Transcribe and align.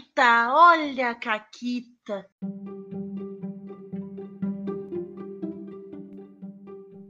Caquita, 0.00 0.54
olha 0.54 1.10
a 1.10 1.14
Caquita. 1.14 2.26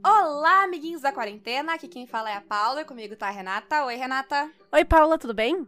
Olá, 0.05 0.63
amiguinhos 0.63 1.01
da 1.01 1.11
quarentena. 1.11 1.73
Aqui 1.73 1.87
quem 1.87 2.05
fala 2.05 2.29
é 2.29 2.35
a 2.35 2.41
Paula 2.41 2.81
e 2.81 2.85
comigo 2.85 3.15
tá 3.15 3.27
a 3.27 3.31
Renata. 3.31 3.85
Oi, 3.85 3.95
Renata. 3.95 4.51
Oi, 4.71 4.83
Paula, 4.83 5.17
tudo 5.17 5.33
bem? 5.33 5.67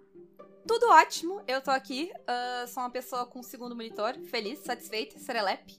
Tudo 0.66 0.90
ótimo, 0.92 1.42
eu 1.46 1.62
tô 1.62 1.72
aqui, 1.72 2.10
uh, 2.16 2.68
sou 2.68 2.84
uma 2.84 2.90
pessoa 2.90 3.26
com 3.26 3.44
segundo 3.44 3.76
monitor, 3.76 4.16
feliz, 4.30 4.60
satisfeita, 4.60 5.20
serelepe. 5.20 5.78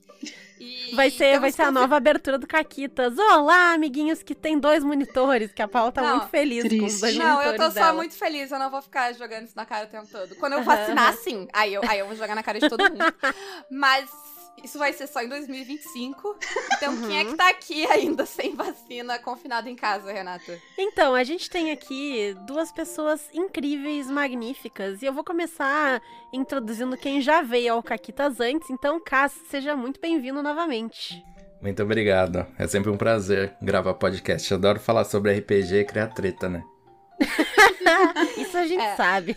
E 0.60 0.94
vai 0.94 1.10
ser, 1.10 1.40
vai 1.40 1.50
ser 1.50 1.62
a 1.62 1.70
nova 1.70 1.96
abertura 1.96 2.38
do 2.38 2.46
Caquitas. 2.46 3.16
Olá, 3.18 3.72
amiguinhos 3.72 4.22
que 4.22 4.34
tem 4.34 4.58
dois 4.58 4.84
monitores, 4.84 5.52
que 5.52 5.62
a 5.62 5.68
Paula 5.68 5.90
tá 5.90 6.02
não, 6.02 6.16
muito 6.18 6.28
feliz 6.28 6.60
triste. 6.64 6.80
com 6.80 6.86
os 6.86 7.00
dois 7.00 7.16
não, 7.16 7.24
monitores 7.24 7.46
Não, 7.58 7.64
eu 7.64 7.70
tô 7.70 7.74
dela. 7.74 7.86
só 7.86 7.94
muito 7.94 8.14
feliz, 8.14 8.52
eu 8.52 8.58
não 8.58 8.70
vou 8.70 8.82
ficar 8.82 9.12
jogando 9.14 9.44
isso 9.44 9.56
na 9.56 9.64
cara 9.64 9.86
o 9.86 9.88
tempo 9.88 10.06
todo. 10.06 10.34
Quando 10.36 10.52
eu 10.52 10.62
vacinar, 10.62 11.14
sim, 11.16 11.48
aí 11.52 11.72
eu, 11.74 11.82
aí 11.88 11.98
eu 11.98 12.06
vou 12.06 12.14
jogar 12.14 12.34
na 12.34 12.42
cara 12.42 12.60
de 12.60 12.68
todo 12.68 12.82
mundo. 12.82 13.04
Mas 13.70 14.10
isso 14.62 14.78
vai 14.78 14.92
ser 14.92 15.06
só 15.06 15.22
em 15.22 15.28
2025. 15.28 16.36
Então, 16.76 16.94
uhum. 16.94 17.06
quem 17.06 17.18
é 17.18 17.24
que 17.24 17.34
tá 17.34 17.48
aqui 17.48 17.86
ainda 17.86 18.24
sem 18.26 18.54
vacina, 18.54 19.18
confinado 19.18 19.68
em 19.68 19.76
casa, 19.76 20.12
Renata? 20.12 20.58
Então, 20.78 21.14
a 21.14 21.24
gente 21.24 21.50
tem 21.50 21.70
aqui 21.70 22.34
duas 22.46 22.72
pessoas 22.72 23.28
incríveis, 23.32 24.10
magníficas. 24.10 25.02
E 25.02 25.06
eu 25.06 25.12
vou 25.12 25.24
começar 25.24 26.00
introduzindo 26.32 26.96
quem 26.96 27.20
já 27.20 27.42
veio 27.42 27.74
ao 27.74 27.82
Caquitas 27.82 28.40
antes. 28.40 28.70
Então, 28.70 29.00
Cass, 29.00 29.32
seja 29.50 29.76
muito 29.76 30.00
bem-vindo 30.00 30.42
novamente. 30.42 31.22
Muito 31.60 31.82
obrigado. 31.82 32.46
É 32.58 32.66
sempre 32.66 32.90
um 32.90 32.96
prazer 32.96 33.54
gravar 33.60 33.94
podcast. 33.94 34.50
Eu 34.50 34.58
adoro 34.58 34.78
falar 34.78 35.04
sobre 35.04 35.32
RPG 35.32 35.76
e 35.76 35.84
criar 35.84 36.08
treta, 36.08 36.48
né? 36.48 36.62
Isso 38.36 38.56
a 38.56 38.66
gente 38.66 38.82
é. 38.82 38.96
sabe. 38.96 39.36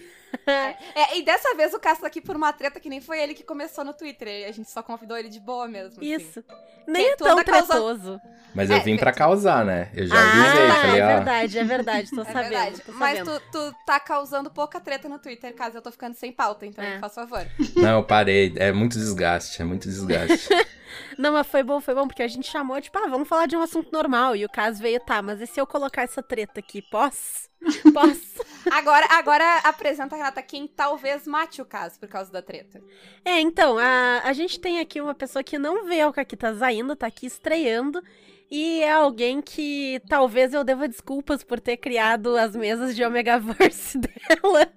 É, 0.95 1.17
e 1.17 1.23
dessa 1.23 1.53
vez 1.55 1.73
o 1.73 1.79
Cássio 1.79 2.01
tá 2.01 2.07
aqui 2.07 2.21
por 2.21 2.35
uma 2.35 2.51
treta 2.53 2.79
que 2.79 2.89
nem 2.89 3.01
foi 3.01 3.21
ele 3.21 3.33
que 3.33 3.43
começou 3.43 3.83
no 3.83 3.93
Twitter. 3.93 4.47
A 4.47 4.51
gente 4.51 4.69
só 4.69 4.81
convidou 4.81 5.17
ele 5.17 5.29
de 5.29 5.39
boa 5.39 5.67
mesmo. 5.67 5.99
Assim. 5.99 6.13
Isso. 6.13 6.43
Nem 6.87 7.09
é 7.09 7.15
tão 7.15 7.43
tretoso. 7.43 8.19
Mas 8.55 8.69
eu 8.69 8.77
é, 8.77 8.79
vim 8.79 8.97
pra 8.97 9.11
causar, 9.11 9.65
né? 9.65 9.91
Eu 9.93 10.07
já 10.07 10.15
ah, 10.15 10.21
avisei. 10.21 10.67
Falei, 10.67 11.01
é 11.01 11.07
verdade, 11.07 11.59
é 11.59 11.63
verdade. 11.63 12.09
Tô 12.11 12.21
é 12.23 12.25
sabendo. 12.25 12.49
Verdade. 12.49 12.81
Tô 12.81 12.91
Mas 12.93 13.19
tu, 13.19 13.41
tu, 13.51 13.75
tá 13.85 13.99
causando 13.99 14.49
pouca 14.49 14.79
treta 14.79 15.09
no 15.09 15.19
Twitter, 15.19 15.53
caso 15.53 15.77
eu 15.77 15.81
tô 15.81 15.91
ficando 15.91 16.15
sem 16.15 16.31
pauta, 16.31 16.65
então 16.65 16.83
é. 16.83 16.99
faz 16.99 17.13
favor. 17.13 17.45
Não, 17.75 17.97
eu 17.97 18.03
parei. 18.03 18.53
É 18.55 18.71
muito 18.71 18.97
desgaste, 18.97 19.61
é 19.61 19.65
muito 19.65 19.87
desgaste. 19.87 20.47
Não, 21.17 21.33
mas 21.33 21.45
foi 21.47 21.63
bom, 21.63 21.81
foi 21.81 21.93
bom, 21.93 22.07
porque 22.07 22.23
a 22.23 22.27
gente 22.27 22.49
chamou, 22.49 22.79
tipo, 22.79 22.97
ah, 22.97 23.07
vamos 23.07 23.27
falar 23.27 23.45
de 23.45 23.55
um 23.55 23.61
assunto 23.61 23.91
normal. 23.91 24.35
E 24.35 24.45
o 24.45 24.49
caso 24.49 24.81
veio, 24.81 24.99
tá, 24.99 25.21
mas 25.21 25.41
e 25.41 25.47
se 25.47 25.59
eu 25.59 25.67
colocar 25.67 26.03
essa 26.03 26.23
treta 26.23 26.59
aqui, 26.59 26.81
posso? 26.81 27.47
Posso? 27.93 28.45
agora, 28.71 29.05
agora 29.09 29.57
apresenta, 29.63 30.15
Renata, 30.15 30.41
quem 30.41 30.67
talvez 30.67 31.25
mate 31.27 31.61
o 31.61 31.65
caso 31.65 31.99
por 31.99 32.07
causa 32.07 32.31
da 32.31 32.41
treta. 32.41 32.81
É, 33.23 33.39
então, 33.39 33.77
a, 33.77 34.21
a 34.23 34.33
gente 34.33 34.59
tem 34.59 34.79
aqui 34.79 35.01
uma 35.01 35.15
pessoa 35.15 35.43
que 35.43 35.57
não 35.57 35.85
veio 35.85 36.05
ao 36.05 36.13
Caquitas 36.13 36.61
ainda, 36.61 36.95
tá 36.95 37.07
aqui 37.07 37.25
estreando. 37.25 38.01
E 38.49 38.81
é 38.81 38.91
alguém 38.91 39.41
que 39.41 40.01
talvez 40.07 40.53
eu 40.53 40.63
deva 40.63 40.87
desculpas 40.87 41.43
por 41.43 41.59
ter 41.59 41.77
criado 41.77 42.37
as 42.37 42.55
mesas 42.55 42.95
de 42.95 43.03
Omegaverse 43.03 43.97
dela. 43.99 44.71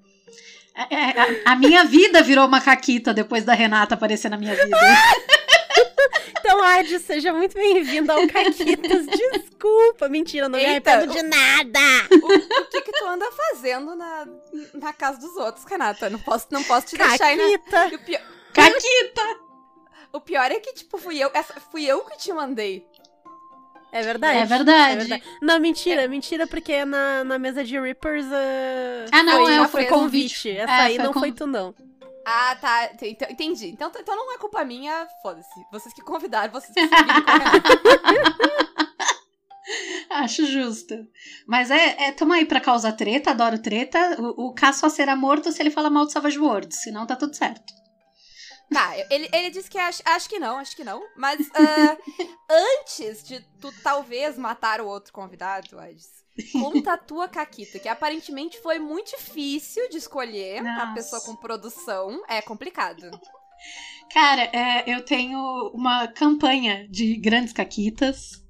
É, 0.74 0.94
é, 0.94 1.20
a, 1.20 1.52
a, 1.52 1.56
minha 1.56 1.84
vida 1.84 2.22
virou 2.22 2.46
uma 2.46 2.60
caquita 2.60 3.12
depois 3.12 3.44
da 3.44 3.52
Renata 3.52 3.94
aparecer 3.94 4.28
na 4.28 4.36
minha 4.36 4.54
vida. 4.54 4.76
Então, 6.50 6.64
Adi, 6.64 6.98
seja 6.98 7.32
muito 7.32 7.54
bem-vindo 7.54 8.10
ao 8.10 8.26
Caquitas. 8.26 9.06
Desculpa, 9.06 9.79
mentira, 10.10 10.48
não 10.48 10.58
Eita, 10.58 10.68
me 10.68 10.96
arrependo 10.96 11.12
de 11.12 11.22
nada. 11.22 11.80
O, 12.22 12.62
o, 12.62 12.66
que 12.66 12.82
que 12.82 12.92
tu 12.92 13.06
anda 13.06 13.24
fazendo 13.32 13.94
na, 13.94 14.26
na 14.74 14.92
casa 14.92 15.18
dos 15.18 15.36
outros, 15.36 15.64
Renata? 15.64 16.10
Não 16.10 16.18
posso, 16.18 16.46
não 16.50 16.62
posso 16.62 16.88
te 16.88 16.96
Caquita. 16.96 17.24
deixar 17.24 17.26
aí 17.26 17.60
na... 17.70 17.98
Pior... 17.98 18.22
Caquita! 18.52 19.40
O 20.12 20.20
pior 20.20 20.50
é 20.50 20.60
que, 20.60 20.72
tipo, 20.72 20.98
fui 20.98 21.18
eu, 21.18 21.30
essa, 21.32 21.54
fui 21.70 21.84
eu 21.84 22.00
que 22.04 22.18
te 22.18 22.32
mandei. 22.32 22.86
É 23.92 24.02
verdade. 24.02 24.38
É 24.38 24.44
verdade. 24.44 24.92
É 24.92 24.96
verdade. 24.96 25.24
Não, 25.40 25.58
mentira, 25.58 26.02
é. 26.02 26.08
mentira, 26.08 26.46
porque 26.46 26.84
na, 26.84 27.24
na 27.24 27.38
mesa 27.38 27.64
de 27.64 27.78
Rippers. 27.78 28.26
Uh, 28.26 29.10
ah, 29.10 29.22
não, 29.22 29.44
foi, 29.44 29.54
é, 29.54 29.68
foi 29.68 29.84
convite. 29.86 30.50
Essa 30.50 30.72
é, 30.72 30.80
aí 30.82 30.98
não 30.98 31.12
foi 31.12 31.32
tu, 31.32 31.46
não. 31.46 31.74
Ah, 32.24 32.56
tá. 32.60 32.90
Então, 33.02 33.28
entendi. 33.30 33.68
Então, 33.68 33.90
então 33.98 34.14
não 34.14 34.32
é 34.32 34.38
culpa 34.38 34.64
minha. 34.64 35.06
Foda-se. 35.22 35.66
Vocês 35.72 35.92
que 35.92 36.02
convidaram, 36.02 36.52
vocês 36.52 36.72
que 36.72 36.80
Acho 40.10 40.46
justo. 40.46 40.94
Mas 41.46 41.70
é, 41.70 42.04
é 42.04 42.12
tamo 42.12 42.32
aí 42.32 42.44
pra 42.44 42.60
causar 42.60 42.92
treta, 42.92 43.30
adoro 43.30 43.58
treta. 43.58 44.16
O, 44.20 44.48
o 44.48 44.54
Cass 44.54 44.76
só 44.76 44.88
será 44.88 45.14
morto 45.16 45.52
se 45.52 45.62
ele 45.62 45.70
falar 45.70 45.90
mal 45.90 46.06
do 46.06 46.12
Savage 46.12 46.38
World, 46.38 46.74
senão 46.74 47.06
tá 47.06 47.16
tudo 47.16 47.34
certo. 47.34 47.72
Tá, 48.72 48.96
ele, 49.10 49.28
ele 49.32 49.50
disse 49.50 49.68
que 49.68 49.78
acho, 49.78 50.00
acho 50.04 50.28
que 50.28 50.38
não, 50.38 50.58
acho 50.58 50.76
que 50.76 50.84
não. 50.84 51.02
Mas 51.16 51.40
uh, 51.40 51.98
antes 52.80 53.24
de 53.24 53.40
tu 53.60 53.72
talvez 53.82 54.38
matar 54.38 54.80
o 54.80 54.86
outro 54.86 55.12
convidado, 55.12 55.78
Adis, 55.78 56.20
Conta 56.52 56.94
a 56.94 56.98
tua 56.98 57.28
Caquita, 57.28 57.78
que 57.78 57.88
aparentemente 57.88 58.60
foi 58.60 58.78
muito 58.78 59.10
difícil 59.16 59.88
de 59.88 59.98
escolher 59.98 60.62
Nossa. 60.62 60.82
a 60.82 60.94
pessoa 60.94 61.22
com 61.22 61.36
produção. 61.36 62.22
É 62.28 62.40
complicado. 62.40 63.10
Cara, 64.12 64.42
é, 64.52 64.84
eu 64.86 65.04
tenho 65.04 65.38
uma 65.74 66.08
campanha 66.08 66.88
de 66.88 67.16
grandes 67.16 67.52
caquitas, 67.52 68.42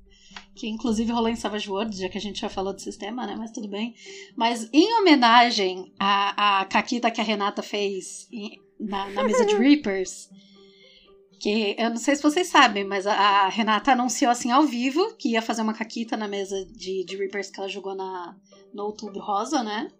que 0.61 0.69
inclusive 0.69 1.11
rolou 1.11 1.31
em 1.31 1.37
Savage 1.37 1.71
Worlds, 1.71 1.99
já 1.99 2.09
que 2.11 2.19
a 2.19 2.21
gente 2.21 2.39
já 2.39 2.51
falou 2.51 2.75
do 2.75 2.81
sistema, 2.83 3.27
né? 3.27 3.35
Mas 3.35 3.51
tudo 3.51 3.67
bem. 3.67 3.95
Mas 4.37 4.69
em 4.75 4.93
homenagem 5.01 5.91
à, 5.99 6.61
à 6.61 6.65
caquita 6.67 7.11
que 7.11 7.19
a 7.19 7.25
Renata 7.25 7.63
fez 7.63 8.29
na, 8.79 9.09
na 9.09 9.25
mesa 9.25 9.47
de 9.47 9.57
Reapers, 9.57 10.29
que 11.41 11.75
eu 11.79 11.89
não 11.89 11.97
sei 11.97 12.15
se 12.15 12.23
vocês 12.23 12.49
sabem, 12.49 12.85
mas 12.85 13.07
a, 13.07 13.15
a, 13.15 13.49
Renata 13.49 13.93
anunciou 13.93 14.31
assim 14.31 14.51
ao 14.51 14.65
vivo 14.65 15.15
que 15.17 15.31
ia 15.31 15.41
fazer 15.41 15.63
uma 15.63 15.73
caquita 15.73 16.15
na 16.15 16.29
mesa 16.29 16.63
de, 16.67 17.05
de 17.07 17.17
Reapers 17.17 17.51
que 17.51 17.59
ela 17.59 17.69
jogou 17.69 17.95
na, 17.95 18.37
no 18.75 18.85
Outubro 18.85 19.19
Rosa, 19.19 19.63
né? 19.63 19.91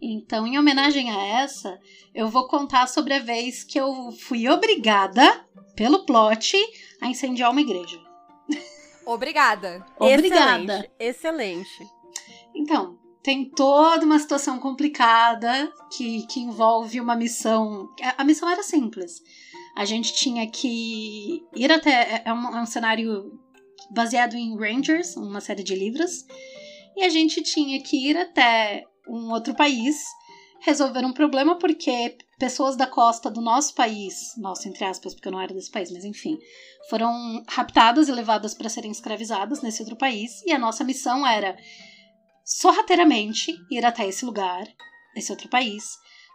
Então, 0.00 0.46
em 0.46 0.58
homenagem 0.58 1.10
a 1.10 1.42
essa, 1.42 1.78
eu 2.14 2.30
vou 2.30 2.48
contar 2.48 2.86
sobre 2.86 3.12
a 3.12 3.18
vez 3.18 3.62
que 3.62 3.78
eu 3.78 4.12
fui 4.12 4.48
obrigada, 4.48 5.44
pelo 5.76 6.06
plot, 6.06 6.56
a 7.02 7.06
incendiar 7.06 7.50
uma 7.50 7.60
igreja. 7.60 8.03
Obrigada. 9.06 9.84
Obrigada. 9.98 10.88
Excelente. 10.98 11.68
Excelente. 11.78 11.90
Então, 12.54 12.98
tem 13.22 13.50
toda 13.50 14.04
uma 14.04 14.18
situação 14.18 14.58
complicada 14.58 15.72
que, 15.92 16.26
que 16.26 16.40
envolve 16.40 17.00
uma 17.00 17.16
missão. 17.16 17.88
A 18.16 18.24
missão 18.24 18.48
era 18.48 18.62
simples 18.62 19.22
a 19.74 19.84
gente 19.84 20.14
tinha 20.14 20.48
que 20.48 21.44
ir 21.54 21.72
até. 21.72 22.22
É 22.24 22.32
um, 22.32 22.56
é 22.56 22.62
um 22.62 22.66
cenário 22.66 23.38
baseado 23.90 24.34
em 24.34 24.56
Rangers, 24.56 25.16
uma 25.16 25.40
série 25.40 25.64
de 25.64 25.74
livros. 25.74 26.24
E 26.96 27.02
a 27.02 27.08
gente 27.08 27.42
tinha 27.42 27.82
que 27.82 28.08
ir 28.08 28.16
até 28.16 28.84
um 29.08 29.32
outro 29.32 29.54
país 29.54 30.04
resolver 30.64 31.04
um 31.04 31.12
problema 31.12 31.56
porque 31.58 32.16
pessoas 32.38 32.74
da 32.74 32.86
costa 32.86 33.30
do 33.30 33.40
nosso 33.40 33.74
país, 33.74 34.32
nosso 34.38 34.66
entre 34.66 34.84
aspas, 34.84 35.14
porque 35.14 35.28
eu 35.28 35.32
não 35.32 35.40
era 35.40 35.52
desse 35.52 35.70
país, 35.70 35.92
mas 35.92 36.04
enfim, 36.04 36.38
foram 36.88 37.42
raptadas 37.46 38.08
e 38.08 38.12
levadas 38.12 38.54
para 38.54 38.68
serem 38.68 38.90
escravizadas 38.90 39.60
nesse 39.60 39.82
outro 39.82 39.96
país 39.96 40.42
e 40.46 40.52
a 40.52 40.58
nossa 40.58 40.82
missão 40.82 41.26
era 41.26 41.56
sorrateiramente 42.44 43.54
ir 43.70 43.84
até 43.84 44.08
esse 44.08 44.24
lugar, 44.24 44.66
esse 45.14 45.30
outro 45.30 45.48
país, 45.48 45.84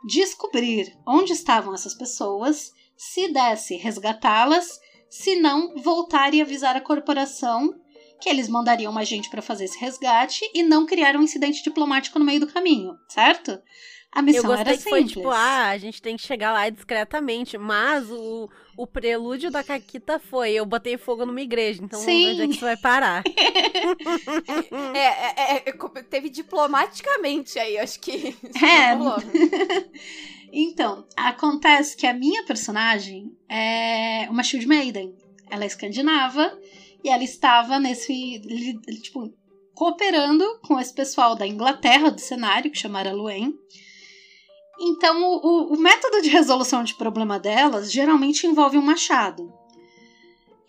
descobrir 0.08 0.96
onde 1.08 1.34
estavam 1.34 1.74
essas 1.74 1.96
pessoas 1.96 2.72
se 2.96 3.30
desse, 3.30 3.78
resgatá-las, 3.78 4.80
se 5.10 5.40
não, 5.40 5.76
voltar 5.76 6.36
e 6.36 6.42
avisar 6.42 6.76
a 6.76 6.82
corporação 6.82 7.74
que 8.22 8.30
eles 8.30 8.48
mandariam 8.48 8.92
mais 8.92 9.08
gente 9.08 9.30
para 9.30 9.42
fazer 9.42 9.66
esse 9.66 9.80
resgate 9.80 10.42
e 10.54 10.62
não 10.62 10.86
criar 10.86 11.16
um 11.16 11.24
incidente 11.24 11.64
diplomático 11.64 12.20
no 12.20 12.26
meio 12.26 12.42
do 12.42 12.48
caminho, 12.48 12.98
certo? 13.08 13.60
A 14.12 14.24
missão 14.24 14.44
eu 14.44 14.48
gostei 14.48 14.74
era 14.74 14.78
que 14.78 14.90
foi 14.90 15.06
tipo, 15.06 15.30
ah, 15.30 15.68
a 15.70 15.78
gente 15.78 16.02
tem 16.02 16.18
que 16.18 16.24
chegar 16.24 16.52
lá 16.52 16.68
discretamente, 16.68 17.58
mas 17.60 18.10
o, 18.10 18.50
o 18.76 18.88
prelúdio 18.88 19.52
da 19.52 19.64
Caquita 19.64 20.18
foi, 20.18 20.54
eu 20.54 20.66
botei 20.66 20.98
fogo 20.98 21.28
numa 21.28 21.42
igreja, 21.42 21.84
então 21.84 22.00
Sim. 22.00 22.24
vamos 22.24 22.26
ver 22.26 22.32
onde 22.32 22.42
é 22.42 22.48
que 22.48 22.54
isso 22.54 22.66
vai 22.66 22.78
parar. 22.78 23.24
é, 24.96 25.00
é, 25.00 25.70
é, 25.70 26.04
teve 26.10 26.30
diplomaticamente 26.30 27.60
aí, 27.60 27.78
acho 27.78 28.00
que. 28.00 28.36
É. 28.64 28.98
Então, 30.52 31.06
acontece 31.16 31.96
que 31.96 32.08
a 32.08 32.14
minha 32.14 32.44
personagem 32.44 33.32
é 33.48 34.28
uma 34.32 34.42
Shield 34.42 34.68
Maiden. 34.68 35.16
Ela 35.48 35.64
é 35.64 35.68
escandinava 35.68 36.58
e 37.04 37.10
ela 37.10 37.24
estava 37.24 37.80
nesse. 37.80 38.42
Tipo, 39.04 39.32
cooperando 39.76 40.44
com 40.64 40.80
esse 40.80 40.94
pessoal 40.94 41.36
da 41.36 41.46
Inglaterra, 41.46 42.10
do 42.10 42.20
cenário, 42.20 42.72
que 42.72 42.78
chamaram 42.78 43.16
Luen. 43.16 43.54
Então, 44.80 45.22
o, 45.22 45.74
o, 45.74 45.78
método 45.78 46.22
de 46.22 46.30
resolução 46.30 46.84
de 46.84 46.96
problema 46.96 47.38
delas 47.38 47.92
geralmente 47.92 48.48
envolve 48.48 48.78
um 48.78 48.82
machado. 48.82 49.52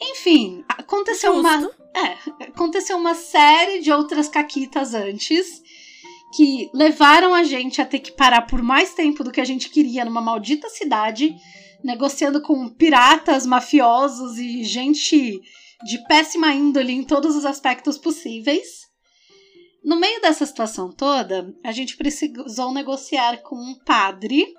Enfim, 0.00 0.64
aconteceu 0.68 1.32
uma. 1.32 1.70
É, 1.94 2.44
aconteceu 2.44 2.96
uma 2.96 3.14
série 3.14 3.80
de 3.80 3.92
outras 3.92 4.28
caquitas 4.28 4.94
antes 4.94 5.62
que 6.34 6.70
levaram 6.72 7.34
a 7.34 7.42
gente 7.42 7.80
a 7.80 7.86
ter 7.86 7.98
que 7.98 8.12
parar 8.12 8.42
por 8.42 8.62
mais 8.62 8.94
tempo 8.94 9.24
do 9.24 9.32
que 9.32 9.40
a 9.40 9.44
gente 9.44 9.68
queria 9.68 10.04
numa 10.04 10.20
maldita 10.20 10.68
cidade, 10.68 11.34
negociando 11.82 12.40
com 12.40 12.68
piratas, 12.68 13.46
mafiosos 13.46 14.38
e 14.38 14.62
gente 14.62 15.40
de 15.84 15.98
péssima 16.06 16.52
índole 16.52 16.92
em 16.92 17.02
todos 17.02 17.34
os 17.34 17.44
aspectos 17.44 17.98
possíveis. 17.98 18.89
No 19.84 19.98
meio 19.98 20.20
dessa 20.20 20.44
situação 20.44 20.92
toda, 20.92 21.54
a 21.64 21.72
gente 21.72 21.96
precisou 21.96 22.72
negociar 22.72 23.38
com 23.38 23.56
um 23.56 23.74
padre 23.84 24.52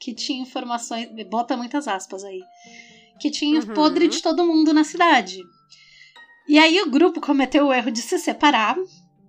que 0.00 0.12
tinha 0.14 0.42
informações. 0.42 1.08
Bota 1.28 1.56
muitas 1.56 1.86
aspas 1.88 2.24
aí. 2.24 2.40
Que 3.20 3.30
tinha 3.30 3.60
Uhum. 3.60 3.74
podre 3.74 4.08
de 4.08 4.20
todo 4.22 4.44
mundo 4.46 4.74
na 4.74 4.84
cidade. 4.84 5.40
E 6.48 6.58
aí 6.58 6.80
o 6.82 6.90
grupo 6.90 7.20
cometeu 7.20 7.66
o 7.66 7.72
erro 7.72 7.90
de 7.90 8.00
se 8.02 8.18
separar. 8.18 8.76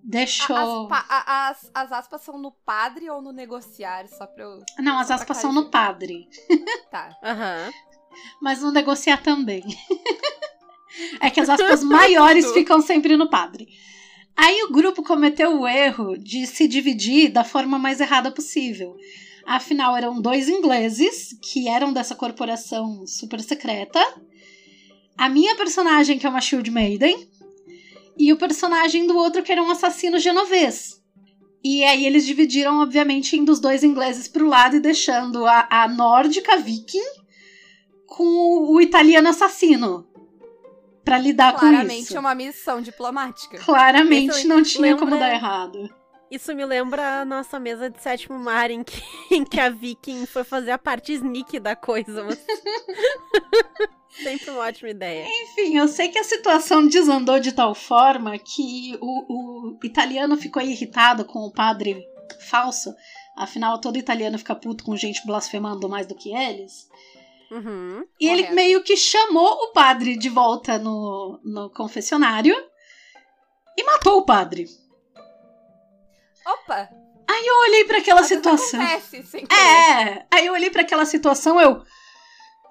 Deixou. 0.03 0.87
As, 0.91 1.25
as- 1.27 1.71
as 1.73 1.91
aspas 1.91 2.21
são 2.21 2.37
no 2.37 2.51
padre 2.51 3.09
ou 3.09 3.21
no 3.21 3.31
negociar? 3.31 4.07
Só 4.07 4.25
pra 4.25 4.43
eu. 4.43 4.61
Não, 4.79 4.97
as 4.99 5.11
aspas 5.11 5.37
são 5.37 5.51
no 5.53 5.69
padre. 5.69 6.27
Tá. 6.89 7.15
Aham. 7.23 7.71
Mas 8.41 8.61
no 8.61 8.71
negociar 8.71 9.21
também. 9.21 9.63
é 11.21 11.29
que 11.29 11.39
as 11.39 11.49
aspas 11.49 11.83
maiores 11.83 12.51
ficam 12.53 12.81
sempre 12.81 13.15
no 13.17 13.29
padre. 13.29 13.67
Aí 14.37 14.63
o 14.63 14.71
grupo 14.71 15.01
cometeu 15.01 15.59
o 15.59 15.67
erro 15.67 16.15
de 16.15 16.45
se 16.45 16.67
dividir 16.67 17.31
da 17.31 17.43
forma 17.43 17.79
mais 17.79 17.99
errada 17.99 18.31
possível. 18.31 18.95
Afinal, 19.43 19.97
eram 19.97 20.21
dois 20.21 20.47
ingleses 20.47 21.35
que 21.41 21.67
eram 21.67 21.91
dessa 21.91 22.13
corporação 22.13 23.07
super 23.07 23.41
secreta. 23.41 23.99
A 25.17 25.27
minha 25.27 25.55
personagem, 25.55 26.19
que 26.19 26.27
é 26.27 26.29
uma 26.29 26.39
Shield 26.39 26.69
Maiden. 26.69 27.27
E 28.15 28.31
o 28.31 28.37
personagem 28.37 29.07
do 29.07 29.17
outro, 29.17 29.41
que 29.41 29.51
era 29.51 29.63
um 29.63 29.71
assassino 29.71 30.19
genovês. 30.19 31.01
E 31.63 31.83
aí 31.83 32.05
eles 32.05 32.23
dividiram, 32.23 32.79
obviamente, 32.81 33.35
indo 33.35 33.51
os 33.51 33.59
dois 33.59 33.83
ingleses 33.83 34.27
pro 34.27 34.47
lado 34.47 34.75
e 34.75 34.79
deixando 34.79 35.47
a, 35.47 35.67
a 35.67 35.87
nórdica 35.87 36.57
viking 36.57 37.01
com 38.05 38.23
o, 38.23 38.75
o 38.75 38.81
italiano 38.81 39.29
assassino. 39.29 40.07
Pra 41.07 41.17
lidar 41.17 41.53
com 41.53 41.59
Claramente 41.59 42.03
isso. 42.03 42.17
é 42.17 42.19
uma 42.19 42.35
missão 42.35 42.81
diplomática. 42.81 43.57
Claramente 43.59 44.37
Isso 44.39 44.47
não 44.47 44.61
tinha 44.61 44.81
lembra- 44.81 44.99
como 45.05 45.17
dar 45.17 45.33
errado. 45.33 45.89
Isso 46.29 46.53
me 46.53 46.65
lembra 46.65 47.21
a 47.21 47.25
nossa 47.25 47.57
mesa 47.57 47.89
de 47.89 48.01
sétimo 48.01 48.37
mar 48.37 48.69
em 48.69 48.83
que, 48.83 49.01
em 49.33 49.45
que 49.45 49.57
a 49.57 49.69
Viking 49.69 50.25
foi 50.25 50.43
fazer 50.43 50.71
a 50.71 50.77
parte 50.77 51.13
sneak 51.13 51.57
da 51.61 51.77
coisa. 51.77 52.25
Mas... 52.25 52.37
Sempre 54.21 54.49
uma 54.49 54.61
ótima 54.63 54.89
ideia. 54.89 55.25
Enfim, 55.43 55.77
eu 55.77 55.87
sei 55.87 56.09
que 56.09 56.17
a 56.19 56.23
situação 56.23 56.87
desandou 56.87 57.39
de 57.39 57.51
tal 57.53 57.73
forma 57.75 58.37
que 58.37 58.97
o, 58.99 59.73
o 59.75 59.79
italiano 59.83 60.35
ficou 60.35 60.61
irritado 60.61 61.23
com 61.23 61.39
o 61.39 61.51
padre 61.51 62.03
falso. 62.49 62.93
Afinal, 63.37 63.79
todo 63.79 63.97
italiano 63.97 64.37
fica 64.37 64.55
puto 64.55 64.83
com 64.83 64.95
gente 64.97 65.25
blasfemando 65.25 65.87
mais 65.87 66.07
do 66.07 66.15
que 66.15 66.35
eles. 66.35 66.89
Uhum. 67.49 68.05
E 68.19 68.27
ele 68.27 68.49
meio 68.51 68.83
que 68.83 68.97
chamou 68.97 69.63
o 69.63 69.71
padre 69.71 70.17
de 70.17 70.29
volta 70.29 70.77
no, 70.77 71.39
no 71.43 71.69
confessionário 71.69 72.55
e 73.77 73.83
matou 73.83 74.17
o 74.17 74.25
padre. 74.25 74.65
Opa! 76.45 76.89
Eu 77.47 77.59
olhei 77.59 77.85
pra 77.85 77.99
aquela 77.99 78.21
vezes 78.21 78.35
situação. 78.35 78.81
Acontece, 78.81 79.23
sem. 79.23 79.43
É, 79.43 80.25
aí 80.29 80.45
eu 80.45 80.53
olhei 80.53 80.69
pra 80.69 80.81
aquela 80.81 81.05
situação, 81.05 81.59
eu. 81.61 81.81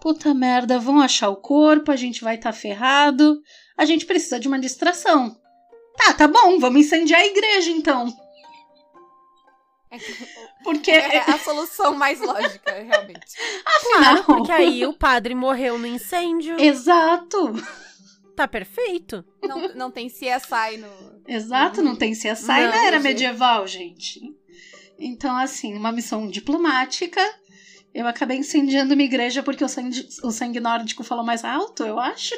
Puta 0.01 0.35
merda, 0.35 0.79
vão 0.79 1.01
achar 1.01 1.31
o 1.31 1.37
corpo, 1.37 1.91
a 1.91 1.97
gente 1.97 2.23
vai 2.23 2.35
estar 2.35 2.53
tá 2.53 2.59
ferrado. 2.59 3.41
A 3.77 3.85
gente 3.87 4.05
precisa 4.05 4.39
de 4.39 4.47
uma 4.47 4.59
distração. 4.59 5.35
Tá, 5.97 6.13
tá 6.13 6.29
bom, 6.29 6.59
vamos 6.59 6.81
incendiar 6.81 7.23
a 7.23 7.27
igreja 7.27 7.71
então. 7.71 8.07
É 10.05 10.13
que- 10.15 10.63
Porque. 10.65 10.91
É 10.91 11.19
a 11.31 11.39
solução 11.39 11.95
mais 11.95 12.21
lógica, 12.21 12.73
realmente. 12.73 13.21
Claro, 13.97 14.17
Não. 14.17 14.25
porque 14.25 14.53
aí 14.53 14.85
o 14.87 14.93
padre 14.93 15.35
morreu 15.35 15.79
no 15.79 15.87
incêndio. 15.87 16.59
Exato, 16.61 17.53
Tá 18.35 18.47
perfeito. 18.47 19.25
Não, 19.43 19.69
não 19.75 19.91
tem 19.91 20.09
CSI 20.09 20.77
no. 20.77 21.23
exato, 21.27 21.81
não 21.83 21.97
tem 21.97 22.13
CSI 22.13 22.47
Não, 22.47 22.71
na 22.71 22.85
era 22.87 23.01
medieval, 23.01 23.67
gente. 23.67 24.21
Então, 24.99 25.35
assim, 25.37 25.75
uma 25.75 25.91
missão 25.91 26.29
diplomática. 26.29 27.21
Eu 27.95 28.07
acabei 28.07 28.37
incendiando 28.37 28.93
uma 28.93 29.03
igreja 29.03 29.43
porque 29.43 29.65
o 29.65 29.69
sangue, 29.69 30.07
o 30.23 30.31
sangue 30.31 30.61
nórdico 30.61 31.03
falou 31.03 31.25
mais 31.25 31.45
alto, 31.45 31.83
eu 31.83 31.99
acho. 31.99 32.35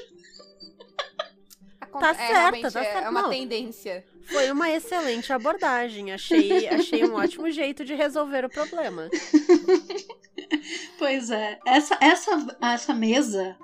Tá 1.99 2.11
é, 2.11 2.15
certa, 2.15 2.61
tá 2.71 2.81
é, 2.81 2.85
certa, 2.85 2.99
é 3.01 3.09
uma 3.09 3.23
não. 3.23 3.31
tendência. 3.31 4.05
Foi 4.31 4.51
uma 4.51 4.71
excelente 4.71 5.33
abordagem. 5.33 6.13
Achei, 6.13 6.69
achei 6.69 7.05
um 7.05 7.15
ótimo 7.15 7.51
jeito 7.51 7.85
de 7.85 7.95
resolver 7.95 8.45
o 8.45 8.49
problema. 8.51 9.09
Pois 10.99 11.31
é, 11.31 11.59
essa, 11.67 11.97
essa, 12.01 12.57
essa 12.61 12.95
mesa, 12.95 13.57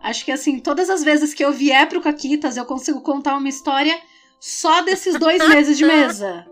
acho 0.00 0.24
que 0.24 0.32
assim, 0.32 0.58
todas 0.60 0.88
as 0.90 1.02
vezes 1.02 1.34
que 1.34 1.44
eu 1.44 1.52
vier 1.52 1.88
pro 1.88 2.00
Caquitas, 2.00 2.56
eu 2.56 2.64
consigo 2.64 3.00
contar 3.02 3.36
uma 3.36 3.48
história 3.48 3.98
só 4.40 4.82
desses 4.82 5.18
dois 5.18 5.46
meses 5.48 5.76
de 5.78 5.84
mesa. 5.84 6.46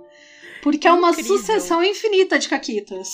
Porque 0.63 0.87
é 0.87 0.93
uma 0.93 1.11
Incrível. 1.11 1.37
sucessão 1.39 1.83
infinita 1.83 2.39
de 2.39 2.49
Caquitas. 2.49 3.09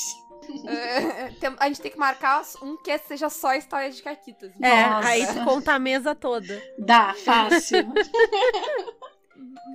Tem- 1.41 1.55
a 1.59 1.67
gente 1.69 1.81
tem 1.81 1.91
que 1.91 1.99
marcar 1.99 2.43
um 2.63 2.77
que 2.77 2.97
seja 2.99 3.29
só 3.29 3.53
história 3.55 3.91
de 3.91 4.03
caquitas. 4.03 4.51
É, 4.63 4.87
Nossa. 4.89 5.09
aí 5.09 5.27
tu 5.27 5.45
conta 5.45 5.75
a 5.75 5.79
mesa 5.79 6.15
toda. 6.15 6.63
Dá, 6.79 7.15
fácil. 7.23 7.87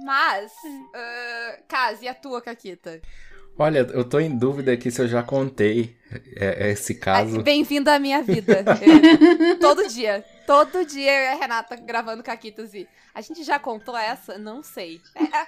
Mas, 0.04 0.52
uh, 0.52 1.64
Kaz, 1.68 2.02
e 2.02 2.08
a 2.08 2.14
tua 2.14 2.42
caquita? 2.42 3.02
Olha, 3.58 3.80
eu 3.94 4.04
tô 4.04 4.20
em 4.20 4.36
dúvida 4.36 4.72
aqui 4.72 4.90
se 4.90 5.00
eu 5.00 5.08
já 5.08 5.22
contei 5.22 5.96
é, 6.36 6.72
esse 6.72 6.96
caso. 6.96 7.38
Ai, 7.38 7.44
Bem-vindo 7.44 7.90
à 7.90 8.00
minha 8.00 8.22
vida. 8.22 8.64
É, 8.74 9.56
todo 9.56 9.88
dia. 9.88 10.26
Todo 10.48 10.86
dia 10.86 11.12
eu 11.12 11.24
e 11.24 11.28
a 11.28 11.36
Renata 11.36 11.76
gravando 11.76 12.24
caquitas 12.24 12.74
e. 12.74 12.88
A 13.14 13.22
gente 13.22 13.44
já 13.44 13.60
contou 13.60 13.96
essa? 13.96 14.40
Não 14.40 14.64
sei. 14.64 15.00
É, 15.16 15.24
é, 15.24 15.48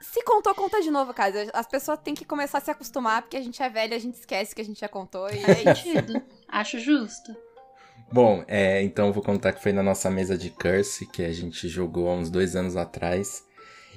se 0.00 0.22
contou, 0.24 0.52
conta 0.54 0.82
de 0.82 0.90
novo, 0.90 1.14
Kaz. 1.14 1.34
As 1.52 1.66
pessoas 1.66 1.98
têm 2.00 2.14
que 2.14 2.24
começar 2.24 2.58
a 2.58 2.60
se 2.60 2.70
acostumar, 2.70 3.22
porque 3.22 3.36
a 3.36 3.40
gente 3.40 3.62
é 3.62 3.68
velha, 3.68 3.96
a 3.96 4.00
gente 4.00 4.14
esquece 4.14 4.54
que 4.54 4.60
a 4.60 4.64
gente 4.64 4.80
já 4.80 4.88
contou. 4.88 5.30
E 5.30 5.38
é. 5.38 5.74
Sentido. 5.74 6.20
Acho 6.48 6.78
justo. 6.80 7.34
Bom, 8.12 8.44
é, 8.48 8.82
então 8.82 9.06
eu 9.06 9.12
vou 9.12 9.22
contar 9.22 9.52
que 9.52 9.62
foi 9.62 9.72
na 9.72 9.82
nossa 9.82 10.10
mesa 10.10 10.36
de 10.36 10.50
Curse, 10.50 11.06
que 11.06 11.22
a 11.24 11.32
gente 11.32 11.68
jogou 11.68 12.08
há 12.08 12.14
uns 12.14 12.30
dois 12.30 12.56
anos 12.56 12.76
atrás. 12.76 13.44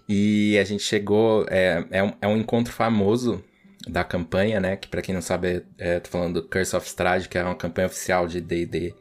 E 0.07 0.57
a 0.59 0.63
gente 0.63 0.83
chegou. 0.83 1.45
É, 1.49 1.85
é, 1.91 2.03
um, 2.03 2.13
é 2.21 2.27
um 2.27 2.37
encontro 2.37 2.71
famoso 2.73 3.43
da 3.87 4.03
campanha, 4.03 4.59
né? 4.59 4.75
Que 4.77 4.87
pra 4.87 5.01
quem 5.01 5.13
não 5.13 5.21
sabe, 5.21 5.65
é, 5.77 5.99
tô 5.99 6.09
falando 6.09 6.41
do 6.41 6.47
Curse 6.47 6.75
of 6.75 6.87
Strahd, 6.87 7.27
que 7.29 7.37
é 7.37 7.43
uma 7.43 7.55
campanha 7.55 7.87
oficial 7.87 8.27
de 8.27 8.39
DD 8.41 8.93